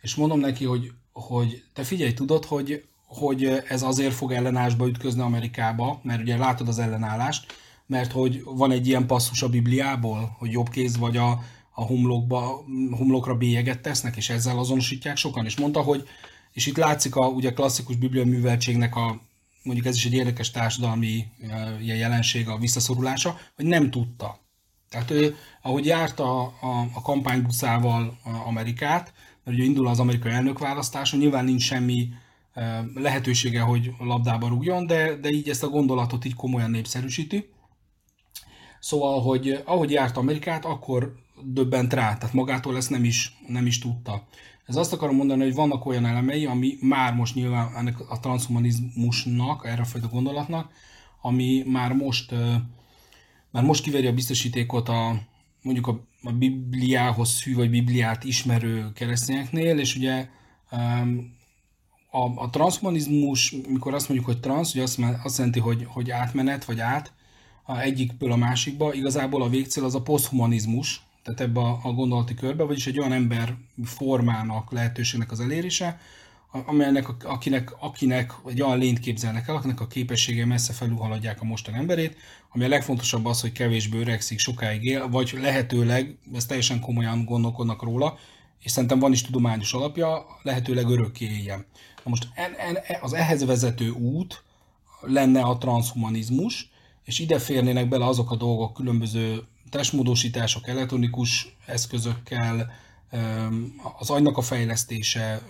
És 0.00 0.14
mondom 0.14 0.40
neki, 0.40 0.64
hogy, 0.64 0.92
hogy 1.12 1.62
te 1.72 1.82
figyelj, 1.82 2.12
tudod, 2.12 2.44
hogy, 2.44 2.84
hogy 3.06 3.44
ez 3.68 3.82
azért 3.82 4.14
fog 4.14 4.32
ellenállásba 4.32 4.88
ütközni 4.88 5.20
Amerikába, 5.20 6.00
mert 6.02 6.20
ugye 6.20 6.36
látod 6.36 6.68
az 6.68 6.78
ellenállást, 6.78 7.52
mert 7.90 8.12
hogy 8.12 8.42
van 8.44 8.70
egy 8.70 8.86
ilyen 8.86 9.06
passzus 9.06 9.42
a 9.42 9.48
Bibliából, 9.48 10.36
hogy 10.38 10.50
jobb 10.50 10.68
kéz 10.68 10.98
vagy 10.98 11.16
a, 11.16 11.30
a 11.70 11.82
homlokba, 11.82 12.64
homlokra 12.90 13.34
bélyeget 13.34 13.80
tesznek, 13.80 14.16
és 14.16 14.30
ezzel 14.30 14.58
azonosítják 14.58 15.16
sokan. 15.16 15.44
És 15.44 15.56
mondta, 15.56 15.80
hogy 15.80 16.08
és 16.52 16.66
itt 16.66 16.76
látszik 16.76 17.16
a 17.16 17.26
ugye 17.26 17.52
klasszikus 17.52 17.96
biblia 17.96 18.24
műveltségnek 18.24 18.96
a, 18.96 19.20
mondjuk 19.62 19.86
ez 19.86 19.96
is 19.96 20.06
egy 20.06 20.12
érdekes 20.12 20.50
társadalmi 20.50 21.26
ilyen 21.80 21.96
jelenség, 21.96 22.48
a 22.48 22.58
visszaszorulása, 22.58 23.38
hogy 23.56 23.64
nem 23.64 23.90
tudta. 23.90 24.38
Tehát 24.88 25.10
ő, 25.10 25.36
ahogy 25.62 25.86
járta 25.86 26.40
a, 26.40 26.54
a, 26.60 26.88
a 26.92 27.02
kampánybuszával 27.02 28.18
Amerikát, 28.46 29.12
mert 29.44 29.56
ugye 29.56 29.66
indul 29.66 29.88
az 29.88 30.00
amerikai 30.00 30.32
elnökválasztáson, 30.32 31.20
nyilván 31.20 31.44
nincs 31.44 31.62
semmi 31.62 32.08
lehetősége, 32.94 33.60
hogy 33.60 33.92
labdába 33.98 34.48
rúgjon, 34.48 34.86
de, 34.86 35.16
de 35.16 35.28
így 35.28 35.48
ezt 35.48 35.62
a 35.62 35.68
gondolatot 35.68 36.24
így 36.24 36.34
komolyan 36.34 36.70
népszerűsíti. 36.70 37.48
Szóval, 38.80 39.20
hogy 39.20 39.62
ahogy 39.64 39.90
járt 39.90 40.16
Amerikát, 40.16 40.64
akkor 40.64 41.14
döbbent 41.44 41.92
rá, 41.92 42.16
tehát 42.16 42.34
magától 42.34 42.76
ezt 42.76 42.90
nem 42.90 43.04
is, 43.04 43.36
nem 43.46 43.66
is 43.66 43.78
tudta. 43.78 44.26
Ez 44.66 44.76
azt 44.76 44.92
akarom 44.92 45.16
mondani, 45.16 45.42
hogy 45.42 45.54
vannak 45.54 45.86
olyan 45.86 46.06
elemei, 46.06 46.46
ami 46.46 46.76
már 46.80 47.14
most 47.14 47.34
nyilván 47.34 47.76
ennek 47.76 48.10
a 48.10 48.20
transhumanizmusnak, 48.20 49.66
erre 49.66 49.80
a 49.80 49.84
fajta 49.84 50.08
gondolatnak, 50.08 50.72
ami 51.20 51.62
már 51.66 51.92
most, 51.92 52.34
már 53.50 53.64
most 53.64 53.82
kiveri 53.82 54.06
a 54.06 54.12
biztosítékot 54.12 54.88
a, 54.88 55.20
mondjuk 55.62 55.86
a, 55.86 56.06
a 56.22 56.32
Bibliához 56.32 57.42
hű, 57.42 57.54
vagy 57.54 57.70
Bibliát 57.70 58.24
ismerő 58.24 58.92
keresztényeknél, 58.92 59.78
és 59.78 59.96
ugye 59.96 60.28
a, 62.10 62.42
a 62.42 62.50
transhumanizmus, 62.50 63.54
mikor 63.68 63.94
azt 63.94 64.08
mondjuk, 64.08 64.30
hogy 64.30 64.40
transz, 64.40 64.74
ugye 64.74 64.82
azt, 64.82 64.98
azt 65.22 65.38
jelenti, 65.38 65.60
hogy, 65.60 65.86
hogy 65.88 66.10
átmenet, 66.10 66.64
vagy 66.64 66.80
át, 66.80 67.12
a 67.70 67.80
egyikből 67.80 68.32
a 68.32 68.36
másikba, 68.36 68.94
igazából 68.94 69.42
a 69.42 69.48
végcél 69.48 69.84
az 69.84 69.94
a 69.94 70.02
poszthumanizmus, 70.02 71.00
tehát 71.22 71.40
ebbe 71.40 71.60
a, 71.60 71.80
a 71.82 71.92
gondolati 71.92 72.34
körbe, 72.34 72.64
vagyis 72.64 72.86
egy 72.86 72.98
olyan 72.98 73.12
ember 73.12 73.56
formának, 73.84 74.72
lehetőségnek 74.72 75.30
az 75.30 75.40
elérése, 75.40 76.00
amelynek, 76.50 77.24
akinek, 77.24 77.72
akinek 77.78 78.32
egy 78.46 78.62
olyan 78.62 78.78
lényt 78.78 78.98
képzelnek 78.98 79.48
el, 79.48 79.56
akinek 79.56 79.80
a 79.80 79.86
képessége 79.86 80.46
messze 80.46 80.72
felülhaladják 80.72 81.40
a 81.40 81.44
mostani 81.44 81.76
emberét, 81.76 82.16
ami 82.52 82.64
a 82.64 82.68
legfontosabb 82.68 83.26
az, 83.26 83.40
hogy 83.40 83.52
kevésbé 83.52 83.98
öregszik, 83.98 84.38
sokáig 84.38 84.84
él, 84.84 85.08
vagy 85.08 85.38
lehetőleg, 85.40 86.16
ezt 86.34 86.48
teljesen 86.48 86.80
komolyan 86.80 87.24
gondolkodnak 87.24 87.82
róla, 87.82 88.18
és 88.62 88.70
szerintem 88.70 88.98
van 88.98 89.12
is 89.12 89.22
tudományos 89.22 89.72
alapja, 89.72 90.26
lehetőleg 90.42 90.88
örökké 90.88 91.24
éljen. 91.24 91.66
Na 92.04 92.10
most 92.10 92.28
en, 92.34 92.52
en, 92.58 92.78
az 93.00 93.12
ehhez 93.12 93.44
vezető 93.44 93.90
út 93.90 94.42
lenne 95.00 95.40
a 95.40 95.58
transhumanizmus, 95.58 96.70
és 97.04 97.18
ide 97.18 97.38
férnének 97.38 97.88
bele 97.88 98.06
azok 98.06 98.30
a 98.30 98.36
dolgok, 98.36 98.74
különböző 98.74 99.42
testmódosítások 99.70 100.68
elektronikus 100.68 101.56
eszközökkel, 101.66 102.72
az 103.98 104.10
agynak 104.10 104.36
a 104.36 104.42
fejlesztése, 104.42 105.42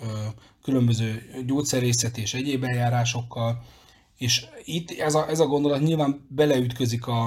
különböző 0.62 1.30
gyógyszerészet 1.46 2.18
és 2.18 2.34
egyéb 2.34 2.64
eljárásokkal, 2.64 3.62
és 4.16 4.46
itt 4.64 4.90
ez 4.90 5.14
a, 5.14 5.28
ez 5.28 5.40
a 5.40 5.46
gondolat 5.46 5.80
nyilván 5.80 6.26
beleütközik 6.28 7.06
a, 7.06 7.24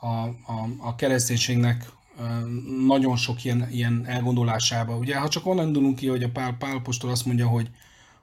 a, 0.00 0.06
a, 0.06 0.68
a 0.78 0.94
kereszténységnek 0.94 1.92
nagyon 2.86 3.16
sok 3.16 3.44
ilyen, 3.44 3.68
ilyen 3.70 4.04
elgondolásába. 4.06 4.96
Ugye, 4.96 5.18
ha 5.18 5.28
csak 5.28 5.46
onnan 5.46 5.66
indulunk 5.66 5.96
ki, 5.96 6.06
hogy 6.06 6.22
a 6.22 6.30
Pál, 6.30 6.56
Pál 6.58 6.82
azt 7.00 7.26
mondja, 7.26 7.46
hogy, 7.46 7.70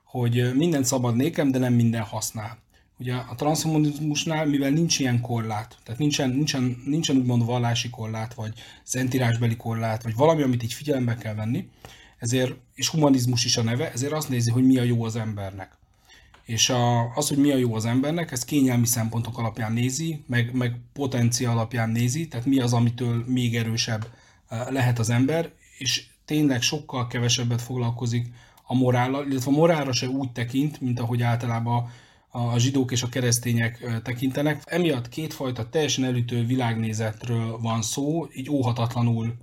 hogy 0.04 0.54
minden 0.54 0.84
szabad 0.84 1.16
nékem, 1.16 1.50
de 1.50 1.58
nem 1.58 1.72
minden 1.72 2.02
használ. 2.02 2.58
Ugye 3.02 3.14
a 3.14 3.34
transhumanizmusnál, 3.34 4.46
mivel 4.46 4.70
nincs 4.70 4.98
ilyen 4.98 5.20
korlát, 5.20 5.78
tehát 5.84 6.00
nincsen, 6.00 6.30
nincsen, 6.30 6.82
nincsen 6.84 7.16
úgymond 7.16 7.44
vallási 7.44 7.90
korlát, 7.90 8.34
vagy 8.34 8.52
szentírásbeli 8.82 9.56
korlát, 9.56 10.02
vagy 10.02 10.14
valami, 10.14 10.42
amit 10.42 10.62
így 10.62 10.72
figyelembe 10.72 11.16
kell 11.16 11.34
venni, 11.34 11.68
ezért, 12.18 12.54
és 12.74 12.88
humanizmus 12.88 13.44
is 13.44 13.56
a 13.56 13.62
neve, 13.62 13.92
ezért 13.92 14.12
azt 14.12 14.28
nézi, 14.28 14.50
hogy 14.50 14.66
mi 14.66 14.78
a 14.78 14.82
jó 14.82 15.04
az 15.04 15.16
embernek. 15.16 15.72
És 16.44 16.70
a, 16.70 17.12
az, 17.16 17.28
hogy 17.28 17.38
mi 17.38 17.50
a 17.50 17.56
jó 17.56 17.74
az 17.74 17.84
embernek, 17.84 18.32
ez 18.32 18.44
kényelmi 18.44 18.86
szempontok 18.86 19.38
alapján 19.38 19.72
nézi, 19.72 20.22
meg, 20.26 20.54
meg 20.54 20.76
potencia 20.92 21.50
alapján 21.50 21.90
nézi, 21.90 22.28
tehát 22.28 22.46
mi 22.46 22.60
az, 22.60 22.72
amitől 22.72 23.24
még 23.26 23.56
erősebb 23.56 24.06
eh, 24.48 24.66
lehet 24.70 24.98
az 24.98 25.10
ember, 25.10 25.52
és 25.78 26.06
tényleg 26.24 26.62
sokkal 26.62 27.06
kevesebbet 27.06 27.62
foglalkozik 27.62 28.26
a 28.62 28.74
morállal, 28.74 29.26
illetve 29.26 29.50
a 29.50 29.54
morálra 29.54 29.92
se 29.92 30.08
úgy 30.08 30.32
tekint, 30.32 30.80
mint 30.80 31.00
ahogy 31.00 31.22
általában 31.22 31.90
a 32.34 32.58
zsidók 32.58 32.92
és 32.92 33.02
a 33.02 33.08
keresztények 33.08 34.02
tekintenek. 34.02 34.62
Emiatt 34.64 35.08
kétfajta 35.08 35.68
teljesen 35.68 36.04
elütő 36.04 36.46
világnézetről 36.46 37.58
van 37.58 37.82
szó, 37.82 38.26
így 38.34 38.50
óhatatlanul 38.50 39.36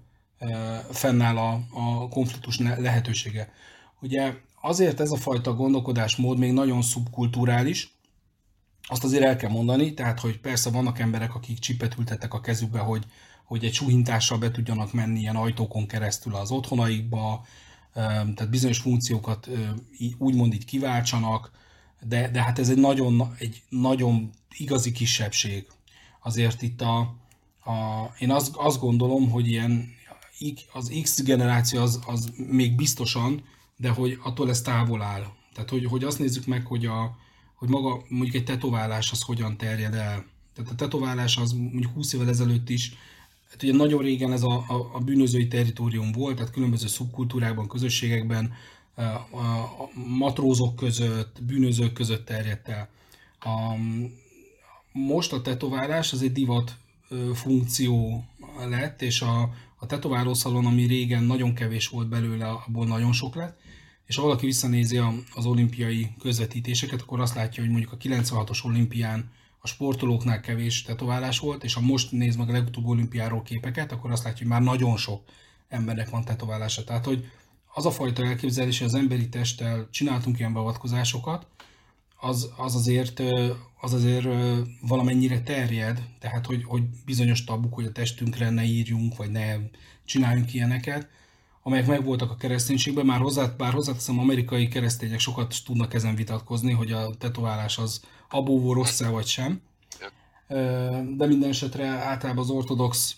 fennáll 0.92 1.38
a, 1.38 1.60
a 1.74 2.08
konfliktus 2.08 2.60
lehetősége. 2.60 3.54
Ugye 4.02 4.34
azért 4.62 5.00
ez 5.00 5.12
a 5.12 5.16
fajta 5.16 5.54
gondolkodásmód 5.54 6.38
még 6.38 6.52
nagyon 6.52 6.82
szubkulturális, 6.82 7.98
azt 8.88 9.04
azért 9.04 9.24
el 9.24 9.36
kell 9.36 9.50
mondani, 9.50 9.94
tehát 9.94 10.20
hogy 10.20 10.40
persze 10.40 10.70
vannak 10.70 11.00
emberek, 11.00 11.36
akik 11.36 11.60
csipet 11.60 11.96
ültettek 11.98 12.34
a 12.34 12.42
kezükbe, 12.42 12.80
hogy, 12.80 13.06
hogy 13.46 13.66
egy 13.66 13.74
suhintással 13.74 14.38
be 14.38 14.52
tudjanak 14.52 14.94
menni 14.94 15.20
ilyen 15.20 15.36
ajtókon 15.36 15.88
keresztül 15.88 16.36
az 16.36 16.52
otthonaikba, 16.52 17.46
tehát 17.94 18.50
bizonyos 18.50 18.78
funkciókat 18.78 19.50
úgymond 20.18 20.54
így 20.54 20.66
kiváltsanak, 20.66 21.52
de, 22.08 22.30
de 22.30 22.42
hát 22.42 22.60
ez 22.60 22.70
egy 22.70 22.78
nagyon, 22.78 23.36
egy 23.38 23.62
nagyon 23.70 24.30
igazi 24.58 24.92
kisebbség. 24.92 25.66
Azért 26.22 26.62
itt 26.62 26.82
a, 26.82 27.00
a 27.64 28.06
én 28.20 28.32
azt, 28.32 28.56
azt 28.56 28.80
gondolom, 28.80 29.30
hogy 29.30 29.48
ilyen 29.48 29.98
az 30.72 30.92
X 31.02 31.24
generáció 31.24 31.82
az, 31.82 32.00
az 32.06 32.32
még 32.36 32.76
biztosan, 32.76 33.44
de 33.78 33.90
hogy 33.90 34.20
attól 34.24 34.50
ez 34.50 34.62
távol 34.62 35.02
áll. 35.02 35.26
Tehát, 35.54 35.70
hogy, 35.70 35.86
hogy 35.86 36.04
azt 36.04 36.20
nézzük 36.20 36.46
meg, 36.46 36.66
hogy, 36.66 36.86
a, 36.86 37.18
hogy 37.56 37.70
maga 37.70 38.04
mondjuk 38.08 38.36
egy 38.36 38.44
tetoválás 38.44 39.12
az 39.12 39.22
hogyan 39.22 39.58
terjed 39.58 39.94
el. 39.94 40.26
Tehát 40.54 40.72
a 40.72 40.76
tetoválás 40.76 41.38
az 41.38 41.52
mondjuk 41.52 41.94
20 41.94 42.14
évvel 42.14 42.30
ezelőtt 42.30 42.70
is, 42.70 42.94
hát 43.50 43.64
ugye 43.64 43.74
nagyon 43.74 44.02
régen 44.02 44.32
ez 44.32 44.44
a, 44.44 44.66
a, 44.68 44.90
a 44.94 45.00
bűnözői 45.00 45.48
territórium 45.48 46.12
volt, 46.12 46.36
tehát 46.36 46.52
különböző 46.52 46.88
szubkultúrákban, 46.88 47.68
közösségekben, 47.68 48.54
a, 49.06 49.90
matrózok 50.08 50.76
között, 50.76 51.44
bűnözők 51.44 51.94
között 51.94 52.26
terjedt 52.26 52.68
el. 52.68 52.90
A, 53.40 53.76
most 54.92 55.34
a 55.34 55.42
tetoválás 55.42 56.14
az 56.14 56.22
egy 56.22 56.32
divat 56.32 56.78
funkció 57.34 58.24
lett, 58.70 59.02
és 59.02 59.22
a, 59.22 59.42
a 59.76 59.86
tetoválószalon, 59.86 60.66
ami 60.66 60.84
régen 60.84 61.24
nagyon 61.24 61.54
kevés 61.54 61.88
volt 61.88 62.08
belőle, 62.08 62.50
abból 62.50 62.86
nagyon 62.86 63.12
sok 63.12 63.36
lett, 63.36 63.60
és 64.06 64.16
ha 64.16 64.22
valaki 64.22 64.46
visszanézi 64.46 65.02
az 65.34 65.46
olimpiai 65.46 66.10
közvetítéseket, 66.20 67.02
akkor 67.02 67.20
azt 67.20 67.36
látja, 67.36 67.64
hogy 67.64 67.72
mondjuk 67.72 67.92
a 67.92 67.98
96-os 67.98 68.66
olimpián 68.66 69.32
a 69.60 69.68
sportolóknál 69.68 70.42
kevés 70.42 70.82
tetoválás 70.82 71.40
volt, 71.40 71.64
és 71.64 71.74
ha 71.74 71.82
most 71.82 72.12
néz 72.12 72.36
meg 72.36 72.50
a 72.50 72.52
legutóbb 72.52 72.86
olimpiáról 72.86 73.42
képeket, 73.42 73.92
akkor 73.92 74.12
azt 74.12 74.24
látja, 74.24 74.40
hogy 74.40 74.48
már 74.48 74.62
nagyon 74.62 74.98
sok 74.98 75.24
embernek 75.68 76.10
van 76.10 76.24
tetoválása. 76.24 76.84
Tehát, 76.84 77.06
hogy 77.06 77.32
az 77.74 77.86
a 77.86 77.92
fajta 77.92 78.26
elképzelés, 78.26 78.78
hogy 78.78 78.88
az 78.88 78.94
emberi 78.94 79.30
testtel 79.30 79.88
csináltunk 79.92 80.40
ilyen 80.40 80.54
beavatkozásokat, 80.54 81.48
az, 82.20 82.50
az, 82.58 82.76
azért, 82.76 83.22
az 83.82 83.94
azért 83.94 84.28
valamennyire 84.82 85.42
terjed, 85.42 86.04
tehát 86.20 86.46
hogy, 86.46 86.64
hogy 86.64 86.84
bizonyos 87.06 87.44
tabuk, 87.44 87.74
hogy 87.74 87.86
a 87.86 87.92
testünkre 87.92 88.50
ne 88.50 88.64
írjunk, 88.64 89.16
vagy 89.16 89.32
ne 89.32 89.56
csináljunk 90.06 90.54
ilyeneket, 90.54 91.08
amelyek 91.64 91.88
megvoltak 91.88 92.32
a 92.32 92.36
kereszténységben, 92.36 93.06
már 93.06 93.20
hozzá, 93.20 93.46
bár 93.58 93.74
hozzáteszem, 93.74 94.20
amerikai 94.20 94.68
keresztények 94.68 95.20
sokat 95.20 95.56
tudnak 95.66 95.94
ezen 95.94 96.16
vitatkozni, 96.16 96.72
hogy 96.72 96.92
a 96.92 97.16
tetoválás 97.18 97.78
az 97.78 98.02
abóvó 98.30 98.74
rossz 98.74 99.02
vagy 99.02 99.26
sem. 99.26 99.62
De 101.18 101.26
minden 101.26 101.50
esetre 101.50 101.88
általában 101.88 102.44
az 102.44 102.50
ortodox 102.50 103.16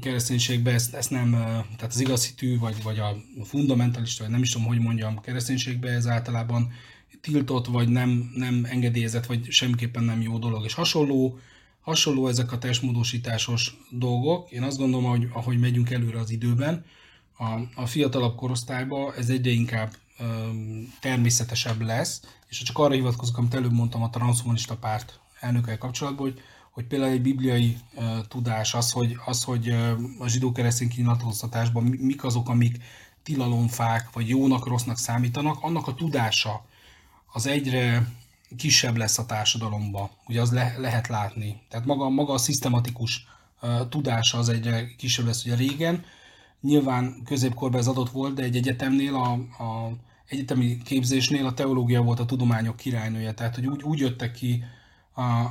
kereszténységben 0.00 0.74
ezt, 0.74 0.94
ezt 0.94 1.10
nem, 1.10 1.30
tehát 1.76 1.92
az 1.92 2.00
igazhitű, 2.00 2.58
vagy, 2.58 2.82
vagy 2.82 2.98
a 2.98 3.16
fundamentalista, 3.44 4.22
vagy 4.22 4.32
nem 4.32 4.42
is 4.42 4.52
tudom, 4.52 4.66
hogy 4.66 4.78
mondjam, 4.78 5.20
kereszténységben 5.20 5.94
ez 5.94 6.06
általában 6.06 6.72
tiltott, 7.20 7.66
vagy 7.66 7.88
nem, 7.88 8.30
nem 8.34 8.64
engedélyezett, 8.64 9.26
vagy 9.26 9.50
semmiképpen 9.50 10.04
nem 10.04 10.20
jó 10.20 10.38
dolog. 10.38 10.64
És 10.64 10.74
hasonló, 10.74 11.38
hasonló 11.80 12.28
ezek 12.28 12.52
a 12.52 12.58
testmódosításos 12.58 13.76
dolgok. 13.90 14.50
Én 14.50 14.62
azt 14.62 14.78
gondolom, 14.78 15.10
hogy 15.10 15.28
ahogy 15.32 15.58
megyünk 15.58 15.90
előre 15.90 16.18
az 16.18 16.30
időben, 16.30 16.84
a, 17.38 17.80
a 17.80 17.86
fiatalabb 17.86 18.36
korosztályban 18.36 19.14
ez 19.14 19.28
egyre 19.28 19.50
inkább 19.50 19.92
ö, 20.18 20.24
természetesebb 21.00 21.80
lesz, 21.80 22.20
és 22.48 22.62
csak 22.62 22.78
arra 22.78 22.94
hivatkozok, 22.94 23.38
amit 23.38 23.54
előbb 23.54 23.72
mondtam 23.72 24.02
a 24.02 24.10
transhumanista 24.10 24.76
párt 24.76 25.20
elnökkel 25.40 25.78
kapcsolatban, 25.78 26.30
hogy, 26.30 26.40
hogy 26.78 26.86
például 26.86 27.12
egy 27.12 27.22
bibliai 27.22 27.76
ö, 27.96 28.02
tudás 28.28 28.74
az, 28.74 28.92
hogy, 28.92 29.16
az, 29.24 29.42
hogy 29.42 29.68
ö, 29.68 29.92
a 30.18 30.28
zsidó-keresztény 30.28 30.88
kinyilatkoztatásban 30.88 31.82
mik 31.82 32.24
azok, 32.24 32.48
amik 32.48 32.76
tilalomfák, 33.22 34.12
vagy 34.12 34.28
jónak, 34.28 34.66
rossznak 34.66 34.98
számítanak, 34.98 35.56
annak 35.60 35.86
a 35.86 35.94
tudása 35.94 36.64
az 37.32 37.46
egyre 37.46 38.12
kisebb 38.56 38.96
lesz 38.96 39.18
a 39.18 39.26
társadalomba, 39.26 40.10
ugye 40.26 40.40
az 40.40 40.52
le, 40.52 40.74
lehet 40.78 41.08
látni. 41.08 41.60
Tehát 41.68 41.86
maga, 41.86 42.08
maga 42.08 42.32
a 42.32 42.38
szisztematikus 42.38 43.26
uh, 43.62 43.88
tudása 43.88 44.38
az 44.38 44.48
egyre 44.48 44.94
kisebb 44.96 45.26
lesz. 45.26 45.44
Ugye 45.44 45.54
régen 45.54 46.04
nyilván 46.60 47.22
középkorban 47.24 47.80
ez 47.80 47.86
adott 47.86 48.10
volt, 48.10 48.34
de 48.34 48.42
egy 48.42 48.56
egyetemnél, 48.56 49.14
a, 49.14 49.32
a 49.64 49.92
egyetemi 50.28 50.78
képzésnél 50.84 51.46
a 51.46 51.54
teológia 51.54 52.02
volt 52.02 52.20
a 52.20 52.26
tudományok 52.26 52.76
királynője, 52.76 53.34
tehát 53.34 53.54
hogy 53.54 53.66
úgy, 53.66 53.82
úgy 53.82 53.98
jöttek 53.98 54.32
ki 54.32 54.64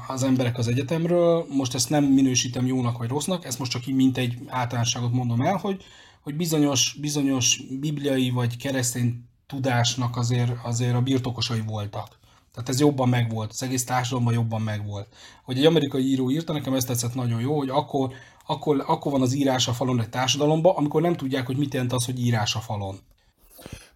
az 0.07 0.23
emberek 0.23 0.57
az 0.57 0.67
egyetemről, 0.67 1.45
most 1.49 1.73
ezt 1.73 1.89
nem 1.89 2.03
minősítem 2.03 2.65
jónak 2.65 2.97
vagy 2.97 3.09
rossznak, 3.09 3.45
ezt 3.45 3.59
most 3.59 3.71
csak 3.71 3.87
így 3.87 3.95
mint 3.95 4.17
egy 4.17 4.37
általánosságot 4.47 5.11
mondom 5.11 5.41
el, 5.41 5.55
hogy, 5.55 5.83
hogy 6.21 6.35
bizonyos, 6.35 6.97
bizonyos 7.01 7.61
bibliai 7.79 8.29
vagy 8.29 8.57
keresztény 8.57 9.23
tudásnak 9.47 10.17
azért, 10.17 10.51
azért 10.63 10.95
a 10.95 11.01
birtokosai 11.01 11.61
voltak. 11.61 12.17
Tehát 12.53 12.69
ez 12.69 12.79
jobban 12.79 13.09
megvolt, 13.09 13.51
az 13.51 13.63
egész 13.63 13.85
társadalomban 13.85 14.33
jobban 14.33 14.61
megvolt. 14.61 15.07
Hogy 15.43 15.57
egy 15.57 15.65
amerikai 15.65 16.03
író 16.03 16.31
írta, 16.31 16.53
nekem 16.53 16.73
ezt 16.73 16.87
tetszett 16.87 17.13
nagyon 17.13 17.41
jó, 17.41 17.57
hogy 17.57 17.69
akkor, 17.69 18.13
akkor, 18.45 18.83
akkor 18.87 19.11
van 19.11 19.21
az 19.21 19.33
írás 19.33 19.67
a 19.67 19.73
falon 19.73 20.01
egy 20.01 20.09
társadalomban, 20.09 20.75
amikor 20.75 21.01
nem 21.01 21.15
tudják, 21.15 21.45
hogy 21.45 21.57
mit 21.57 21.73
jelent 21.73 21.93
az, 21.93 22.05
hogy 22.05 22.19
írás 22.19 22.55
a 22.55 22.59
falon. 22.59 22.99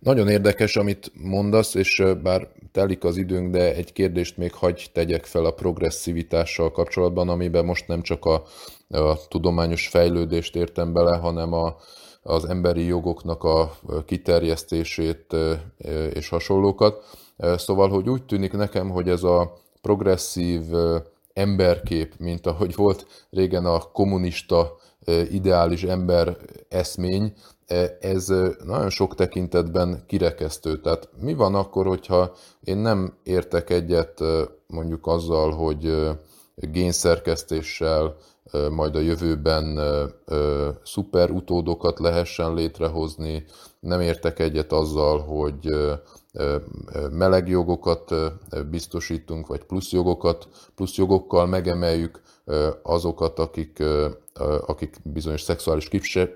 Nagyon 0.01 0.27
érdekes, 0.27 0.75
amit 0.75 1.11
mondasz, 1.13 1.73
és 1.73 2.03
bár 2.23 2.47
telik 2.71 3.03
az 3.03 3.17
időnk, 3.17 3.51
de 3.51 3.75
egy 3.75 3.93
kérdést 3.93 4.37
még 4.37 4.53
hagy 4.53 4.89
tegyek 4.93 5.25
fel 5.25 5.45
a 5.45 5.51
progresszivitással 5.51 6.71
kapcsolatban, 6.71 7.29
amiben 7.29 7.65
most 7.65 7.87
nem 7.87 8.01
csak 8.01 8.25
a, 8.25 8.43
a 8.89 9.27
tudományos 9.27 9.87
fejlődést 9.87 10.55
értem 10.55 10.93
bele, 10.93 11.17
hanem 11.17 11.53
a, 11.53 11.75
az 12.23 12.45
emberi 12.45 12.85
jogoknak 12.85 13.43
a 13.43 13.77
kiterjesztését 14.05 15.35
és 16.13 16.29
hasonlókat. 16.29 17.03
Szóval, 17.37 17.89
hogy 17.89 18.09
úgy 18.09 18.23
tűnik 18.23 18.51
nekem, 18.51 18.89
hogy 18.89 19.09
ez 19.09 19.23
a 19.23 19.57
progresszív 19.81 20.61
emberkép, 21.33 22.13
mint 22.17 22.47
ahogy 22.47 22.75
volt 22.75 23.05
régen 23.29 23.65
a 23.65 23.79
kommunista 23.79 24.75
ideális 25.31 25.83
ember 25.83 26.37
eszmény, 26.69 27.33
ez 27.99 28.27
nagyon 28.65 28.89
sok 28.89 29.15
tekintetben 29.15 30.03
kirekesztő. 30.07 30.81
Tehát 30.81 31.09
mi 31.19 31.33
van 31.33 31.55
akkor, 31.55 31.85
hogyha 31.87 32.33
én 32.63 32.77
nem 32.77 33.17
értek 33.23 33.69
egyet 33.69 34.23
mondjuk 34.67 35.07
azzal, 35.07 35.51
hogy 35.51 36.09
génszerkesztéssel 36.55 38.15
majd 38.71 38.95
a 38.95 38.99
jövőben 38.99 39.79
szuper 40.83 41.29
utódokat 41.29 41.99
lehessen 41.99 42.53
létrehozni. 42.53 43.45
Nem 43.79 44.01
értek 44.01 44.39
egyet 44.39 44.71
azzal, 44.71 45.19
hogy 45.19 45.67
meleg 47.11 47.47
jogokat 47.47 48.13
biztosítunk, 48.69 49.47
vagy 49.47 49.63
plusz 49.63 49.91
jogokat, 49.91 50.47
plusz 50.75 50.95
jogokkal 50.95 51.45
megemeljük 51.45 52.21
azokat, 52.83 53.39
akik, 53.39 53.83
akik 54.65 54.95
bizonyos 55.03 55.41
szexuális 55.41 55.89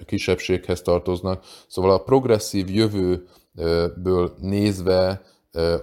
kisebbséghez 0.05 0.81
tartoznak. 0.81 1.43
Szóval 1.67 1.91
a 1.91 2.03
progresszív 2.03 2.69
jövőből 2.69 4.33
nézve 4.39 5.21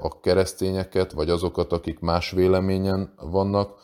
a 0.00 0.20
keresztényeket, 0.20 1.12
vagy 1.12 1.30
azokat, 1.30 1.72
akik 1.72 2.00
más 2.00 2.30
véleményen 2.30 3.14
vannak, 3.20 3.80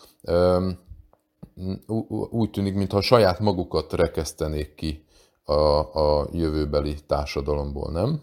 úgy 2.30 2.50
tűnik, 2.50 2.74
mintha 2.74 3.00
saját 3.00 3.40
magukat 3.40 3.92
rekesztenék 3.92 4.74
ki 4.74 5.04
a, 5.44 5.52
a 5.78 6.28
jövőbeli 6.32 6.94
társadalomból, 7.06 7.90
nem? 7.90 8.22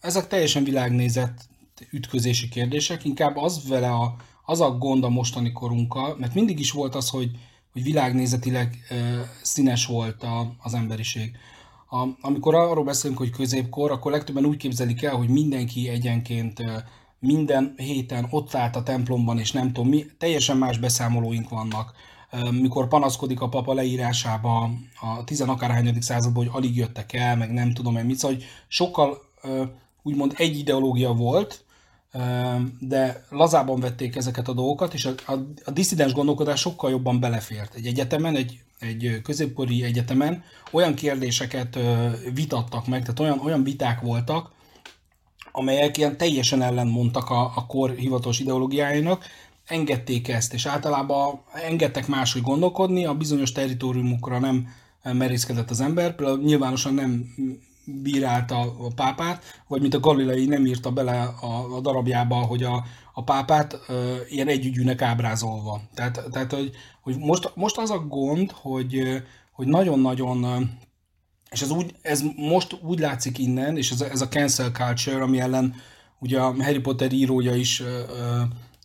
Ezek 0.00 0.26
teljesen 0.26 0.64
világnézet 0.64 1.48
ütközési 1.90 2.48
kérdések, 2.48 3.04
inkább 3.04 3.36
az 3.36 3.68
vele 3.68 3.90
a, 3.90 4.16
az 4.44 4.60
a 4.60 4.70
gond 4.70 5.04
a 5.04 5.08
mostani 5.08 5.52
korunkkal, 5.52 6.16
mert 6.18 6.34
mindig 6.34 6.58
is 6.58 6.70
volt 6.70 6.94
az, 6.94 7.08
hogy, 7.08 7.30
hogy 7.72 7.82
világnézetileg 7.82 8.78
e, 8.88 8.94
színes 9.42 9.86
volt 9.86 10.22
a, 10.22 10.54
az 10.58 10.74
emberiség. 10.74 11.36
A, 11.90 12.06
amikor 12.20 12.54
arról 12.54 12.84
beszélünk, 12.84 13.18
hogy 13.18 13.30
középkor, 13.30 13.90
akkor 13.90 14.12
legtöbben 14.12 14.44
úgy 14.44 14.56
képzelik 14.56 15.02
el, 15.02 15.16
hogy 15.16 15.28
mindenki 15.28 15.88
egyenként 15.88 16.62
minden 17.18 17.74
héten 17.76 18.26
ott 18.30 18.54
állt 18.54 18.76
a 18.76 18.82
templomban, 18.82 19.38
és 19.38 19.52
nem 19.52 19.72
tudom 19.72 19.88
mi, 19.88 20.06
teljesen 20.18 20.56
más 20.56 20.78
beszámolóink 20.78 21.48
vannak 21.48 21.92
mikor 22.50 22.88
panaszkodik 22.88 23.40
a 23.40 23.48
papa 23.48 23.74
leírásába 23.74 24.70
a 25.00 25.24
tizenakárhányadik 25.24 26.02
században, 26.02 26.46
hogy 26.46 26.62
alig 26.62 26.76
jöttek 26.76 27.12
el, 27.12 27.36
meg 27.36 27.52
nem 27.52 27.72
tudom 27.72 27.96
én 27.96 28.04
mit, 28.04 28.16
szóval, 28.16 28.36
hogy 28.36 28.46
sokkal 28.68 29.18
úgymond 30.08 30.34
egy 30.36 30.58
ideológia 30.58 31.12
volt, 31.12 31.64
de 32.80 33.24
lazában 33.30 33.80
vették 33.80 34.16
ezeket 34.16 34.48
a 34.48 34.52
dolgokat, 34.52 34.94
és 34.94 35.04
a, 35.04 35.14
a, 35.26 35.32
a 35.64 35.70
diszidens 35.70 36.12
gondolkodás 36.12 36.60
sokkal 36.60 36.90
jobban 36.90 37.20
belefért. 37.20 37.74
Egy 37.74 37.86
egyetemen, 37.86 38.36
egy, 38.36 38.58
egy 38.78 39.20
középkori 39.22 39.84
egyetemen 39.84 40.42
olyan 40.70 40.94
kérdéseket 40.94 41.78
vitattak 42.34 42.86
meg, 42.86 43.00
tehát 43.00 43.20
olyan, 43.20 43.40
olyan 43.44 43.64
viták 43.64 44.00
voltak, 44.00 44.50
amelyek 45.52 45.96
ilyen 45.96 46.16
teljesen 46.16 46.62
ellentmondtak 46.62 47.30
a, 47.30 47.52
a 47.56 47.66
kor 47.66 47.90
hivatalos 47.90 48.40
ideológiájának, 48.40 49.24
engedték 49.66 50.28
ezt, 50.28 50.54
és 50.54 50.66
általában 50.66 51.40
engedtek 51.52 52.06
máshogy 52.06 52.42
gondolkodni, 52.42 53.04
a 53.04 53.14
bizonyos 53.14 53.52
territóriumokra 53.52 54.38
nem 54.38 54.68
merészkedett 55.02 55.70
az 55.70 55.80
ember, 55.80 56.14
például 56.14 56.38
nyilvánosan 56.38 56.94
nem 56.94 57.34
bírálta 58.02 58.58
a 58.58 58.90
pápát, 58.94 59.62
vagy 59.66 59.80
mint 59.80 59.94
a 59.94 60.00
Galilei 60.00 60.46
nem 60.46 60.66
írta 60.66 60.90
bele 60.90 61.22
a, 61.22 61.76
a 61.76 61.80
darabjába, 61.80 62.36
hogy 62.36 62.62
a, 62.62 62.84
a 63.12 63.22
pápát 63.24 63.78
ö, 63.88 64.16
ilyen 64.28 64.48
együgyűnek 64.48 65.02
ábrázolva. 65.02 65.80
Tehát, 65.94 66.24
tehát 66.30 66.52
hogy, 66.52 66.70
hogy 67.02 67.16
most, 67.18 67.52
most 67.54 67.78
az 67.78 67.90
a 67.90 67.98
gond, 67.98 68.50
hogy, 68.50 69.22
hogy 69.52 69.66
nagyon-nagyon 69.66 70.70
és 71.50 71.62
ez, 71.62 71.70
úgy, 71.70 71.94
ez 72.02 72.22
most 72.36 72.78
úgy 72.82 72.98
látszik 72.98 73.38
innen, 73.38 73.76
és 73.76 73.90
ez, 73.90 74.00
ez 74.00 74.20
a 74.20 74.28
cancel 74.28 74.70
culture, 74.70 75.22
ami 75.22 75.40
ellen 75.40 75.74
ugye 76.18 76.40
a 76.40 76.54
Harry 76.62 76.78
Potter 76.78 77.12
írója 77.12 77.54
is 77.54 77.80
ö, 77.80 78.02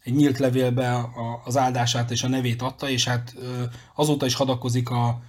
egy 0.03 0.13
nyílt 0.13 0.39
levélbe 0.39 1.09
az 1.45 1.57
áldását 1.57 2.11
és 2.11 2.23
a 2.23 2.27
nevét 2.27 2.61
adta, 2.61 2.89
és 2.89 3.07
hát 3.07 3.33
ö, 3.35 3.63
azóta 3.95 4.25
is 4.25 4.33
hadakozik 4.33 4.89
a, 4.89 5.21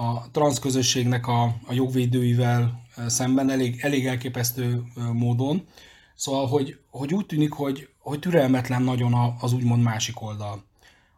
a 0.00 0.30
transz 0.30 0.58
közösségnek 0.58 1.26
a, 1.26 1.42
a 1.42 1.72
jogvédőivel 1.72 2.82
szemben 3.06 3.50
elég, 3.50 3.80
elég 3.80 4.06
elképesztő 4.06 4.82
módon. 5.12 5.66
Szóval, 6.14 6.46
hogy, 6.46 6.78
hogy 6.90 7.14
úgy 7.14 7.26
tűnik, 7.26 7.52
hogy, 7.52 7.88
hogy 7.98 8.18
türelmetlen 8.18 8.82
nagyon 8.82 9.34
az 9.40 9.52
úgymond 9.52 9.82
másik 9.82 10.22
oldal. 10.22 10.64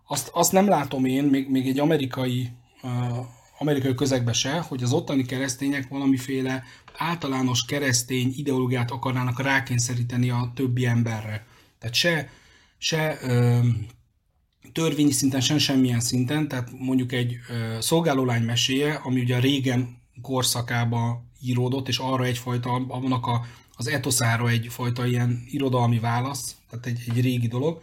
Azt, 0.07 0.30
azt 0.33 0.53
nem 0.53 0.68
látom 0.68 1.05
én, 1.05 1.24
még, 1.24 1.51
még 1.51 1.68
egy 1.68 1.78
amerikai 1.78 2.51
amerikai 3.59 3.95
közegbe 3.95 4.33
se, 4.33 4.59
hogy 4.59 4.83
az 4.83 4.93
ottani 4.93 5.24
keresztények 5.24 5.89
valamiféle 5.89 6.64
általános 6.97 7.64
keresztény 7.64 8.33
ideológiát 8.37 8.91
akarnának 8.91 9.43
rákényszeríteni 9.43 10.30
a 10.30 10.53
többi 10.55 10.87
emberre. 10.87 11.47
Tehát 11.78 11.95
se, 11.95 12.30
se 12.78 13.18
törvényi 14.73 15.11
szinten, 15.11 15.41
sem 15.41 15.59
semmilyen 15.59 16.01
szinten, 16.01 16.49
tehát 16.49 16.68
mondjuk 16.79 17.12
egy 17.12 17.37
szolgálólány 17.81 18.43
meséje, 18.43 19.01
ami 19.05 19.20
ugye 19.20 19.37
a 19.37 19.41
régen 19.41 19.97
korszakába 20.23 21.25
íródott, 21.43 21.89
és 21.89 21.99
arra 21.99 22.25
egyfajta, 22.25 22.70
annak 22.89 23.27
a, 23.27 23.47
az 23.77 23.87
etoszára 23.89 24.49
egyfajta 24.49 25.07
ilyen 25.07 25.45
irodalmi 25.51 25.99
válasz, 25.99 26.57
tehát 26.70 26.87
egy, 26.87 27.01
egy 27.09 27.20
régi 27.20 27.47
dolog, 27.47 27.83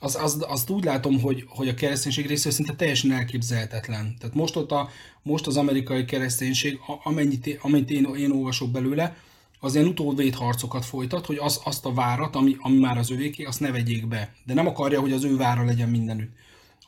az, 0.00 0.16
az, 0.16 0.44
azt 0.48 0.70
úgy 0.70 0.84
látom, 0.84 1.20
hogy, 1.20 1.44
hogy 1.48 1.68
a 1.68 1.74
kereszténység 1.74 2.26
részéről 2.26 2.52
szinte 2.52 2.74
teljesen 2.74 3.12
elképzelhetetlen. 3.12 4.16
Tehát 4.18 4.34
most, 4.34 4.56
ott 4.56 4.70
a, 4.70 4.88
most 5.22 5.46
az 5.46 5.56
amerikai 5.56 6.04
kereszténység, 6.04 6.78
amennyit, 7.02 7.58
amennyit 7.62 7.90
én, 7.90 8.08
én 8.16 8.30
olvasok 8.30 8.70
belőle, 8.70 9.16
az 9.60 9.74
ilyen 9.74 9.86
utódvét 9.86 10.34
harcokat 10.34 10.84
folytat, 10.84 11.26
hogy 11.26 11.36
az, 11.36 11.60
azt 11.64 11.86
a 11.86 11.92
várat, 11.92 12.36
ami, 12.36 12.56
ami 12.58 12.78
már 12.78 12.98
az 12.98 13.10
övéké, 13.10 13.44
azt 13.44 13.60
ne 13.60 13.70
vegyék 13.70 14.06
be. 14.08 14.34
De 14.44 14.54
nem 14.54 14.66
akarja, 14.66 15.00
hogy 15.00 15.12
az 15.12 15.24
ő 15.24 15.36
vára 15.36 15.64
legyen 15.64 15.88
mindenütt. 15.88 16.32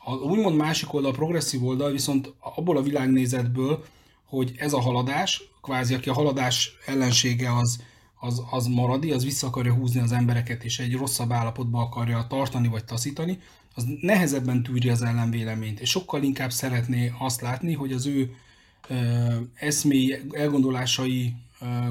A 0.05 0.13
úgymond 0.13 0.55
másik 0.55 0.93
oldal, 0.93 1.11
a 1.11 1.15
progresszív 1.15 1.65
oldal 1.65 1.91
viszont 1.91 2.33
abból 2.39 2.77
a 2.77 2.81
világnézetből, 2.81 3.83
hogy 4.25 4.53
ez 4.57 4.73
a 4.73 4.81
haladás, 4.81 5.43
kvázi 5.61 5.93
aki 5.93 6.09
a 6.09 6.13
haladás 6.13 6.77
ellensége 6.85 7.55
az, 7.55 7.81
az, 8.19 8.41
az 8.51 8.67
maradi, 8.67 9.11
az 9.11 9.23
vissza 9.23 9.47
akarja 9.47 9.73
húzni 9.73 9.99
az 9.99 10.11
embereket, 10.11 10.63
és 10.63 10.79
egy 10.79 10.95
rosszabb 10.95 11.31
állapotba 11.31 11.79
akarja 11.79 12.25
tartani 12.29 12.67
vagy 12.67 12.85
taszítani, 12.85 13.39
az 13.75 13.85
nehezebben 14.01 14.63
tűri 14.63 14.89
az 14.89 15.01
ellenvéleményt, 15.01 15.79
és 15.79 15.89
sokkal 15.89 16.23
inkább 16.23 16.51
szeretné 16.51 17.13
azt 17.19 17.41
látni, 17.41 17.73
hogy 17.73 17.91
az 17.91 18.05
ő 18.05 18.35
ö, 18.87 18.95
eszmély, 19.55 20.19
elgondolásai 20.31 21.33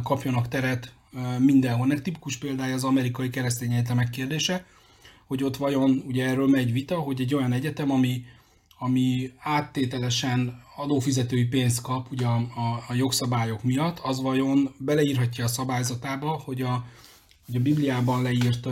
kapjanak 0.03 0.49
teret 0.49 0.93
mindenhol. 1.39 1.87
Nek 1.87 2.03
tipikus 2.03 2.37
példája 2.37 2.75
az 2.75 2.85
amerikai 2.85 3.31
keresztény 3.31 3.73
egyetemek 3.73 4.11
kérdése, 4.11 4.65
hogy 5.27 5.45
ott 5.45 5.57
vajon, 5.57 6.03
ugye 6.07 6.27
erről 6.27 6.49
megy 6.49 6.73
vita, 6.73 6.99
hogy 6.99 7.21
egy 7.21 7.35
olyan 7.35 7.53
egyetem, 7.53 7.91
ami, 7.91 8.25
ami 8.79 9.33
áttételesen 9.39 10.63
adófizetői 10.77 11.45
pénzt 11.45 11.81
kap 11.81 12.11
ugye 12.11 12.27
a, 12.27 12.37
a, 12.37 12.85
a 12.89 12.95
jogszabályok 12.95 13.63
miatt, 13.63 13.99
az 13.99 14.21
vajon 14.21 14.75
beleírhatja 14.79 15.45
a 15.45 15.49
szabályzatába, 15.49 16.31
hogy 16.45 16.63
a, 16.63 16.85
hogy 17.47 17.57
a 17.57 17.61
Bibliában 17.61 18.23
leírt 18.23 18.69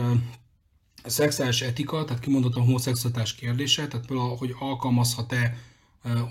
szexuális 1.05 1.61
etika, 1.61 2.05
tehát 2.05 2.21
kimondott 2.21 2.55
a 2.55 2.61
homoszexualitás 2.61 3.35
kérdése, 3.35 3.87
tehát 3.87 4.05
például, 4.05 4.35
hogy 4.35 4.55
alkalmazhat-e 4.59 5.57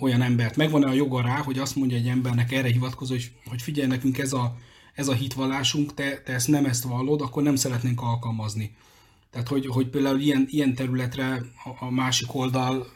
olyan 0.01 0.23
embert, 0.23 0.57
megvan-e 0.57 0.87
a 0.87 0.93
joga 0.93 1.23
rá, 1.23 1.37
hogy 1.37 1.59
azt 1.59 1.77
mondja 1.77 1.97
egy 1.97 2.09
embernek 2.09 2.53
erre 2.53 2.69
hivatkozó, 2.69 3.15
hogy, 3.15 3.33
hogy 3.47 3.63
figyelj 3.63 3.89
nekünk 3.89 4.19
ez 4.19 4.33
a, 4.33 4.57
ez 4.95 5.09
a 5.09 5.13
hitvallásunk, 5.13 5.95
te, 5.95 6.23
te 6.25 6.33
ezt 6.33 6.49
nem 6.49 6.65
ezt 6.65 6.85
vallod, 6.85 7.21
akkor 7.21 7.43
nem 7.43 7.57
szeretnénk 7.57 8.01
alkalmazni. 8.01 8.77
Tehát, 9.31 9.49
hogy, 9.49 9.67
hogy 9.67 9.87
például 9.89 10.21
ilyen, 10.21 10.47
ilyen 10.51 10.75
területre 10.75 11.43
a 11.81 11.91
másik 11.91 12.35
oldal 12.35 12.87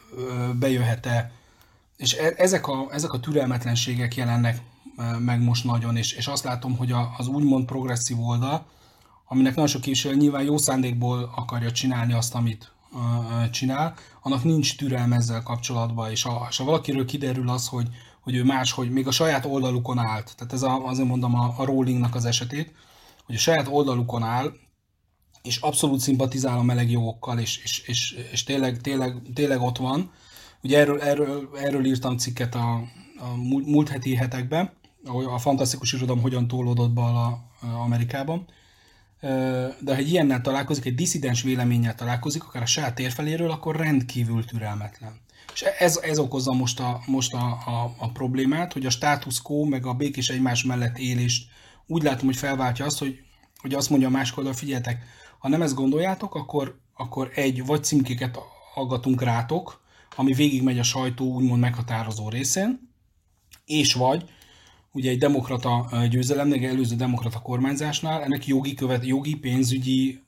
bejöhet-e 0.59 1.31
és 1.97 2.13
e, 2.13 2.33
ezek 2.37 2.67
a, 2.67 2.87
ezek 2.91 3.13
a 3.13 3.19
türelmetlenségek 3.19 4.15
jelennek 4.15 4.61
meg 5.19 5.41
most 5.41 5.63
nagyon, 5.63 5.95
és, 5.95 6.11
és 6.13 6.27
azt 6.27 6.43
látom, 6.43 6.77
hogy 6.77 6.91
a, 6.91 7.13
az 7.17 7.27
úgymond 7.27 7.65
progresszív 7.65 8.19
oldal, 8.19 8.65
aminek 9.27 9.51
nagyon 9.55 9.67
sok 9.67 9.81
képviselő 9.81 10.15
nyilván 10.15 10.43
jó 10.43 10.57
szándékból 10.57 11.31
akarja 11.35 11.71
csinálni 11.71 12.13
azt, 12.13 12.35
amit 12.35 12.71
csinál, 13.51 13.93
annak 14.21 14.43
nincs 14.43 14.77
türelme 14.77 15.15
ezzel 15.15 15.43
kapcsolatban, 15.43 16.11
és, 16.11 16.25
a, 16.25 16.45
és 16.49 16.57
ha 16.57 16.63
valakiről 16.63 17.05
kiderül 17.05 17.49
az, 17.49 17.67
hogy, 17.67 17.87
hogy 18.21 18.35
ő 18.35 18.43
más, 18.43 18.71
hogy 18.71 18.91
még 18.91 19.07
a 19.07 19.11
saját 19.11 19.45
oldalukon 19.45 19.97
állt, 19.97 20.33
tehát 20.37 20.53
ez 20.53 20.61
a, 20.61 20.85
azért 20.85 21.07
mondom 21.07 21.35
a, 21.35 21.53
a 21.57 21.65
Rowlingnak 21.65 22.15
az 22.15 22.25
esetét, 22.25 22.73
hogy 23.25 23.35
a 23.35 23.39
saját 23.39 23.67
oldalukon 23.67 24.23
áll, 24.23 24.53
és 25.43 25.57
abszolút 25.57 25.99
szimpatizál 25.99 26.57
a 26.57 26.63
meleg 26.63 26.91
jogokkal, 26.91 27.39
és, 27.39 27.57
és, 27.63 27.79
és, 27.79 28.11
és 28.31 28.43
tényleg, 28.43 28.81
tényleg, 28.81 29.21
tényleg 29.33 29.61
ott 29.61 29.77
van, 29.77 30.11
Ugye 30.65 30.79
erről, 30.79 31.01
erről, 31.01 31.49
erről 31.57 31.85
írtam 31.85 32.17
cikket 32.17 32.55
a, 32.55 32.73
a 33.17 33.35
múlt 33.65 33.89
heti 33.89 34.15
hetekben, 34.15 34.71
a 35.33 35.37
fantasztikus 35.37 35.93
irodalom 35.93 36.21
hogyan 36.21 36.47
tólódott 36.47 36.91
be 36.91 37.01
a, 37.01 37.39
Amerikában. 37.83 38.45
De 39.79 39.93
ha 39.93 39.95
egy 39.95 40.09
ilyennel 40.09 40.41
találkozik, 40.41 40.85
egy 40.85 40.95
diszidens 40.95 41.41
véleménnyel 41.41 41.95
találkozik, 41.95 42.43
akár 42.43 42.61
a 42.61 42.65
saját 42.65 42.95
térfeléről, 42.95 43.51
akkor 43.51 43.75
rendkívül 43.75 44.45
türelmetlen. 44.45 45.23
És 45.53 45.61
ez, 45.61 45.97
ez 45.97 46.19
okozza 46.19 46.53
most, 46.53 46.79
a, 46.79 47.01
most 47.05 47.33
a, 47.33 47.45
a, 47.65 47.95
a 47.97 48.11
problémát, 48.11 48.73
hogy 48.73 48.85
a 48.85 48.89
status 48.89 49.41
quo, 49.41 49.65
meg 49.65 49.85
a 49.85 49.93
békés 49.93 50.29
egymás 50.29 50.63
mellett 50.63 50.97
élést 50.97 51.47
úgy 51.87 52.03
látom, 52.03 52.25
hogy 52.25 52.35
felváltja 52.35 52.85
azt, 52.85 52.99
hogy, 52.99 53.19
hogy 53.57 53.73
azt 53.73 53.89
mondja 53.89 54.07
a 54.07 54.11
másik 54.11 54.37
oldal, 54.37 54.53
figyeljetek, 54.53 55.05
ha 55.39 55.49
nem 55.49 55.61
ezt 55.61 55.75
gondoljátok, 55.75 56.35
akkor, 56.35 56.79
akkor 56.93 57.31
egy, 57.35 57.65
vagy 57.65 57.83
címkéket 57.83 58.39
aggatunk 58.75 59.21
rátok, 59.21 59.83
ami 60.15 60.33
végigmegy 60.33 60.79
a 60.79 60.83
sajtó 60.83 61.33
úgymond 61.33 61.59
meghatározó 61.59 62.29
részén, 62.29 62.93
és 63.65 63.93
vagy 63.93 64.29
ugye 64.95 65.09
egy 65.09 65.17
demokrata 65.17 65.89
győzelemnek, 66.09 66.63
előző 66.63 66.95
demokrata 66.95 67.39
kormányzásnál 67.39 68.23
ennek 68.23 68.47
jogi, 68.47 68.73
követ, 68.73 69.05
jogi 69.05 69.35
pénzügyi 69.35 70.21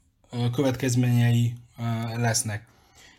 következményei 0.52 1.54
lesznek. 2.16 2.68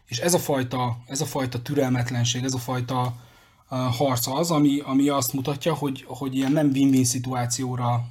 És 0.07 0.18
ez 0.18 0.34
a 0.34 0.38
fajta, 0.38 0.99
ez 1.07 1.20
a 1.20 1.26
fajta 1.26 1.62
türelmetlenség, 1.62 2.44
ez 2.44 2.55
a 2.55 2.59
fajta 2.59 3.16
harc 3.68 4.26
az, 4.26 4.51
ami, 4.51 4.80
ami 4.84 5.09
azt 5.09 5.32
mutatja, 5.32 5.74
hogy, 5.74 6.05
hogy 6.07 6.36
ilyen 6.36 6.53
nem 6.53 6.70
win-win 6.70 7.05
szituációra 7.05 8.09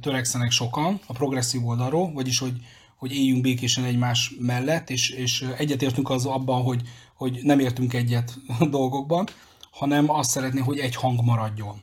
törekszenek 0.00 0.50
sokan 0.50 1.00
a 1.06 1.12
progresszív 1.12 1.66
oldalról, 1.66 2.12
vagyis 2.12 2.38
hogy, 2.38 2.56
hogy 2.96 3.12
éljünk 3.12 3.42
békésen 3.42 3.84
egymás 3.84 4.34
mellett, 4.38 4.90
és, 4.90 5.10
és 5.10 5.46
egyetértünk 5.56 6.10
az 6.10 6.26
abban, 6.26 6.62
hogy, 6.62 6.82
hogy 7.14 7.38
nem 7.42 7.58
értünk 7.58 7.94
egyet 7.94 8.38
dolgokban, 8.70 9.28
hanem 9.70 10.10
azt 10.10 10.30
szeretné, 10.30 10.60
hogy 10.60 10.78
egy 10.78 10.94
hang 10.94 11.24
maradjon. 11.24 11.82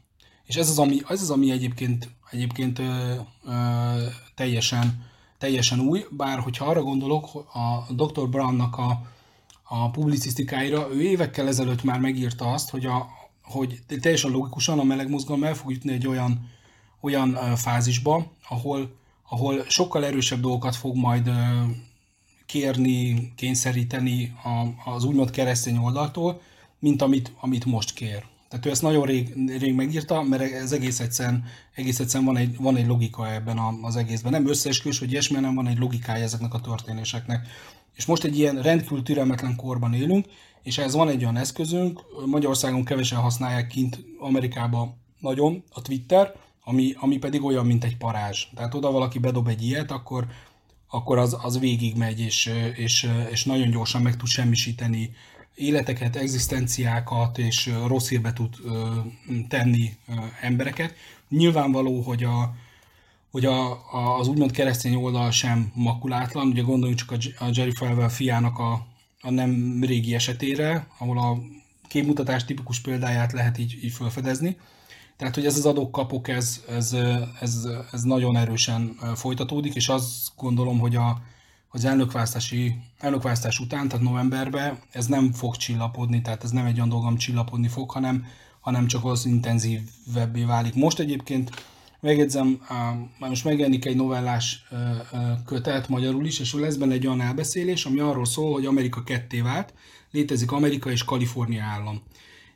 És 0.49 0.55
ez 0.55 0.69
az, 0.69 0.79
ami, 0.79 1.01
ez 1.07 1.21
az, 1.21 1.29
ami 1.29 1.51
egyébként, 1.51 2.09
egyébként 2.31 2.79
ö, 2.79 3.13
ö, 3.45 3.51
teljesen, 4.35 5.05
teljesen 5.37 5.79
új, 5.79 6.05
bár 6.09 6.39
hogyha 6.39 6.65
arra 6.65 6.81
gondolok, 6.81 7.35
a 7.35 7.93
Dr. 7.93 8.29
Brownnak 8.29 8.77
a, 8.77 9.01
a 9.63 9.89
publicisztikáira, 9.91 10.87
ő 10.91 11.01
évekkel 11.01 11.47
ezelőtt 11.47 11.83
már 11.83 11.99
megírta 11.99 12.51
azt, 12.51 12.69
hogy, 12.69 12.85
a, 12.85 13.07
hogy 13.43 13.79
teljesen 14.01 14.31
logikusan 14.31 14.79
a 14.79 14.83
meleg 14.83 15.09
mozgalom 15.09 15.43
el 15.43 15.53
fog 15.55 15.71
jutni 15.71 15.93
egy 15.93 16.07
olyan, 16.07 16.49
olyan 17.01 17.55
fázisba, 17.55 18.31
ahol, 18.47 18.95
ahol 19.29 19.63
sokkal 19.67 20.05
erősebb 20.05 20.39
dolgokat 20.39 20.75
fog 20.75 20.95
majd 20.95 21.29
kérni, 22.45 23.31
kényszeríteni 23.35 24.35
az 24.85 25.03
úgymond 25.03 25.29
keresztény 25.29 25.77
oldaltól, 25.77 26.41
mint 26.79 27.01
amit, 27.01 27.31
amit 27.39 27.65
most 27.65 27.93
kér. 27.93 28.25
Tehát 28.49 28.65
ő 28.65 28.69
ezt 28.69 28.81
nagyon 28.81 29.05
rég, 29.05 29.33
rég 29.59 29.73
megírta, 29.73 30.23
mert 30.23 30.41
ez 30.41 30.71
egész 30.71 30.99
egyszerűen, 30.99 31.43
egész 31.75 31.99
egyszerűen 31.99 32.33
van, 32.33 32.37
egy, 32.37 32.57
van 32.57 32.75
egy 32.75 32.87
logika 32.87 33.33
ebben 33.33 33.57
az 33.81 33.95
egészben. 33.95 34.31
Nem 34.31 34.47
összeesküvés, 34.47 34.99
hogy 34.99 35.11
ilyesmi, 35.11 35.39
nem 35.39 35.55
van 35.55 35.67
egy 35.67 35.77
logikája 35.77 36.23
ezeknek 36.23 36.53
a 36.53 36.61
történéseknek. 36.61 37.47
És 37.95 38.05
most 38.05 38.23
egy 38.23 38.37
ilyen 38.37 38.61
rendkívül 38.61 39.03
türelmetlen 39.03 39.55
korban 39.55 39.93
élünk, 39.93 40.25
és 40.63 40.77
ez 40.77 40.93
van 40.93 41.09
egy 41.09 41.21
olyan 41.21 41.37
eszközünk, 41.37 42.01
Magyarországon 42.25 42.85
kevesen 42.85 43.19
használják 43.19 43.67
kint, 43.67 43.99
Amerikában 44.19 44.95
nagyon, 45.19 45.63
a 45.69 45.81
Twitter, 45.81 46.33
ami, 46.63 46.93
ami 46.99 47.17
pedig 47.17 47.43
olyan, 47.43 47.65
mint 47.65 47.83
egy 47.83 47.97
parázs. 47.97 48.45
Tehát 48.55 48.73
oda 48.73 48.91
valaki 48.91 49.19
bedob 49.19 49.47
egy 49.47 49.63
ilyet, 49.63 49.91
akkor 49.91 50.27
akkor 50.91 51.17
az, 51.17 51.37
az 51.41 51.59
végigmegy, 51.59 52.19
és, 52.19 52.53
és, 52.75 53.09
és 53.31 53.45
nagyon 53.45 53.69
gyorsan 53.69 54.01
meg 54.01 54.17
tud 54.17 54.27
semmisíteni 54.27 55.11
életeket, 55.60 56.16
egzisztenciákat, 56.16 57.38
és 57.38 57.72
rossz 57.88 58.10
hírbe 58.10 58.34
tud 58.34 58.55
tenni 59.47 59.93
embereket. 60.41 60.93
Nyilvánvaló, 61.30 62.01
hogy 62.01 62.24
a, 62.24 62.55
hogy 63.32 63.45
a, 63.45 63.72
a, 63.72 64.18
az 64.20 64.28
úgymond 64.28 64.51
keresztény 64.51 64.95
oldal 64.95 65.32
sem 65.32 65.72
makulátlan. 65.76 66.47
Ugye 66.47 66.62
gondoljunk 66.62 66.99
csak 66.99 67.12
a, 67.39 67.49
Jerry 67.53 67.72
Falwell 67.76 68.10
fiának 68.10 68.57
a, 68.60 68.88
a 69.22 69.30
nem 69.30 69.84
régi 69.84 70.14
esetére, 70.14 70.88
ahol 70.97 71.18
a 71.18 71.38
képmutatás 71.88 72.45
tipikus 72.45 72.80
példáját 72.80 73.32
lehet 73.32 73.57
így, 73.57 73.80
így 73.84 73.91
felfedezni. 73.91 74.57
Tehát, 75.18 75.36
hogy 75.36 75.45
ez 75.45 75.57
az 75.57 75.66
adókapok, 75.66 76.28
ez, 76.28 76.64
ez, 76.70 76.95
ez, 77.39 77.68
ez 77.91 78.01
nagyon 78.01 78.36
erősen 78.38 78.97
folytatódik, 79.16 79.76
és 79.76 79.89
azt 79.89 80.28
gondolom, 80.36 80.80
hogy 80.80 80.95
a, 80.95 81.22
az 81.70 81.86
elnökválasztási, 81.86 82.76
elnökválasztás 82.97 83.59
után, 83.59 83.88
tehát 83.88 84.05
novemberben 84.05 84.80
ez 84.91 85.05
nem 85.05 85.32
fog 85.32 85.55
csillapodni, 85.55 86.22
tehát 86.22 86.43
ez 86.43 86.51
nem 86.51 86.65
egy 86.65 86.76
olyan 86.76 86.89
dolog, 86.89 87.05
ami 87.05 87.17
csillapodni 87.17 87.67
fog, 87.67 87.91
hanem, 87.91 88.26
hanem 88.59 88.88
csak 88.88 89.05
az 89.05 89.26
intenzívebbé 89.26 90.43
válik. 90.43 90.74
Most 90.74 90.99
egyébként 90.99 91.65
megjegyzem, 91.99 92.61
már 93.20 93.30
most 93.30 93.43
megjelenik 93.43 93.86
egy 93.86 93.95
novellás 93.95 94.67
kötet 95.45 95.89
magyarul 95.89 96.26
is, 96.26 96.39
és 96.39 96.53
lesz 96.53 96.76
benne 96.76 96.93
egy 96.93 97.07
olyan 97.07 97.22
elbeszélés, 97.22 97.86
ami 97.86 97.99
arról 97.99 98.26
szól, 98.26 98.53
hogy 98.53 98.65
Amerika 98.65 99.03
ketté 99.03 99.41
vált, 99.41 99.74
létezik 100.11 100.51
Amerika 100.51 100.91
és 100.91 101.03
Kalifornia 101.03 101.63
állam. 101.63 102.01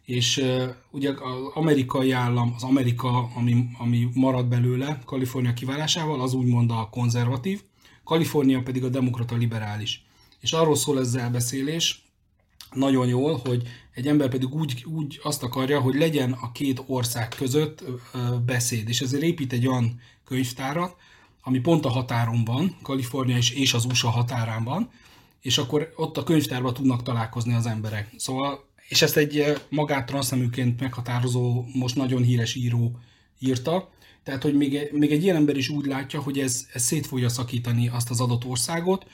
És 0.06 0.46
ugye 0.92 1.10
az 1.10 1.52
amerikai 1.54 2.12
állam, 2.12 2.54
az 2.56 2.64
Amerika, 2.64 3.30
ami, 3.36 3.70
ami 3.78 4.10
marad 4.14 4.46
belőle 4.46 5.00
Kalifornia 5.06 5.54
kiválásával, 5.54 6.22
az 6.22 6.34
úgymond 6.34 6.72
a 6.72 6.88
konzervatív, 6.92 7.62
Kalifornia 8.04 8.62
pedig 8.62 8.84
a 8.84 8.90
demokrata 8.90 9.36
liberális. 9.36 10.06
És 10.40 10.52
arról 10.52 10.76
szól 10.76 11.00
ez 11.00 11.08
az 11.08 11.16
elbeszélés, 11.16 12.04
nagyon 12.74 13.08
jól, 13.08 13.42
hogy 13.46 13.64
egy 13.94 14.08
ember 14.08 14.30
pedig 14.30 14.54
úgy, 14.54 14.86
úgy 14.88 15.20
azt 15.24 15.44
akarja, 15.44 15.80
hogy 15.80 15.96
legyen 15.96 16.32
a 16.32 16.52
két 16.52 16.84
ország 16.88 17.28
között 17.28 17.84
beszéd, 18.46 18.90
és 18.90 19.02
ezért 19.02 19.24
épít 19.24 19.54
egy 19.54 19.68
olyan 19.68 20.00
könyvtárat, 20.26 20.96
ami 21.42 21.60
pont 21.60 21.86
a 21.86 21.90
határon 21.90 22.44
van, 22.44 22.78
Kalifornia 22.82 23.38
és, 23.38 23.52
és 23.52 23.74
az 23.74 23.86
USA 23.86 24.10
határán 24.10 24.64
van, 24.64 24.90
és 25.42 25.58
akkor 25.58 25.94
ott 25.96 26.18
a 26.18 26.24
könyvtárban 26.24 26.74
tudnak 26.74 27.04
találkozni 27.04 27.54
az 27.54 27.66
emberek. 27.66 28.10
Szóval, 28.18 28.66
és 28.88 29.02
ezt 29.02 29.18
egy 29.18 29.62
magát 29.70 30.06
transzneműként 30.06 30.80
meghatározó, 30.80 31.66
most 31.74 31.96
nagyon 31.96 32.24
híres 32.24 32.56
író 32.56 33.00
írta, 33.40 33.90
tehát, 34.24 34.44
hogy 34.44 34.54
még, 34.54 34.90
még 34.92 35.12
egy 35.12 35.24
ilyen 35.24 35.36
ember 35.36 35.58
is 35.58 35.70
úgy 35.70 35.86
látja, 35.86 36.22
hogy 36.22 36.40
ez, 36.40 36.66
ez 36.74 36.82
szét 36.82 37.06
fogja 37.06 37.30
szakítani 37.30 37.88
azt 37.88 38.10
az 38.10 38.22
adott 38.22 38.46
országot, 38.46 39.06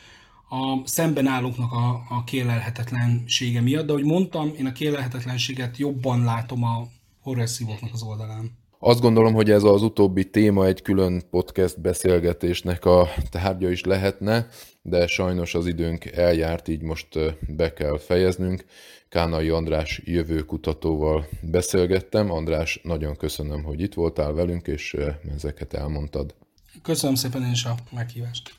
a 0.50 0.88
szemben 0.88 1.28
állóknak 1.28 1.72
a, 1.72 1.88
a 2.10 2.24
kérlelhetetlensége 2.24 3.62
miatt, 3.62 3.86
de 3.86 3.92
ahogy 3.92 4.04
mondtam, 4.04 4.52
én 4.60 4.66
a 4.66 4.72
kérlelhetetlenséget 4.72 5.78
jobban 5.78 6.24
látom 6.24 6.64
a 6.64 6.88
horresszívoknak 7.22 7.94
az 7.94 8.02
oldalán. 8.02 8.58
Azt 8.80 9.02
gondolom, 9.02 9.34
hogy 9.34 9.52
ez 9.52 9.64
az 9.64 9.82
utóbbi 9.82 10.30
téma 10.30 10.66
egy 10.66 10.82
külön 10.82 11.22
podcast 11.30 11.82
beszélgetésnek 11.82 12.86
a 12.86 13.08
tárgya 13.30 13.70
is 13.70 13.84
lehetne, 13.84 14.48
de 14.82 15.08
sajnos 15.08 15.56
az 15.56 15.68
időnk 15.68 16.06
eljárt, 16.06 16.68
így 16.68 16.82
most 16.82 17.08
be 17.56 17.74
kell 17.74 17.98
fejeznünk. 17.98 18.66
Kánai 19.10 19.50
András 19.50 20.02
jövőkutatóval 20.04 21.28
beszélgettem. 21.42 22.32
András, 22.32 22.80
nagyon 22.84 23.16
köszönöm, 23.16 23.64
hogy 23.64 23.82
itt 23.82 23.94
voltál 23.94 24.34
velünk, 24.34 24.68
és 24.68 24.96
ezeket 25.36 25.74
elmondtad. 25.74 26.36
Köszönöm 26.82 27.16
szépen 27.16 27.44
én 27.44 27.52
is 27.52 27.66
a 27.66 27.76
meghívást. 27.92 28.59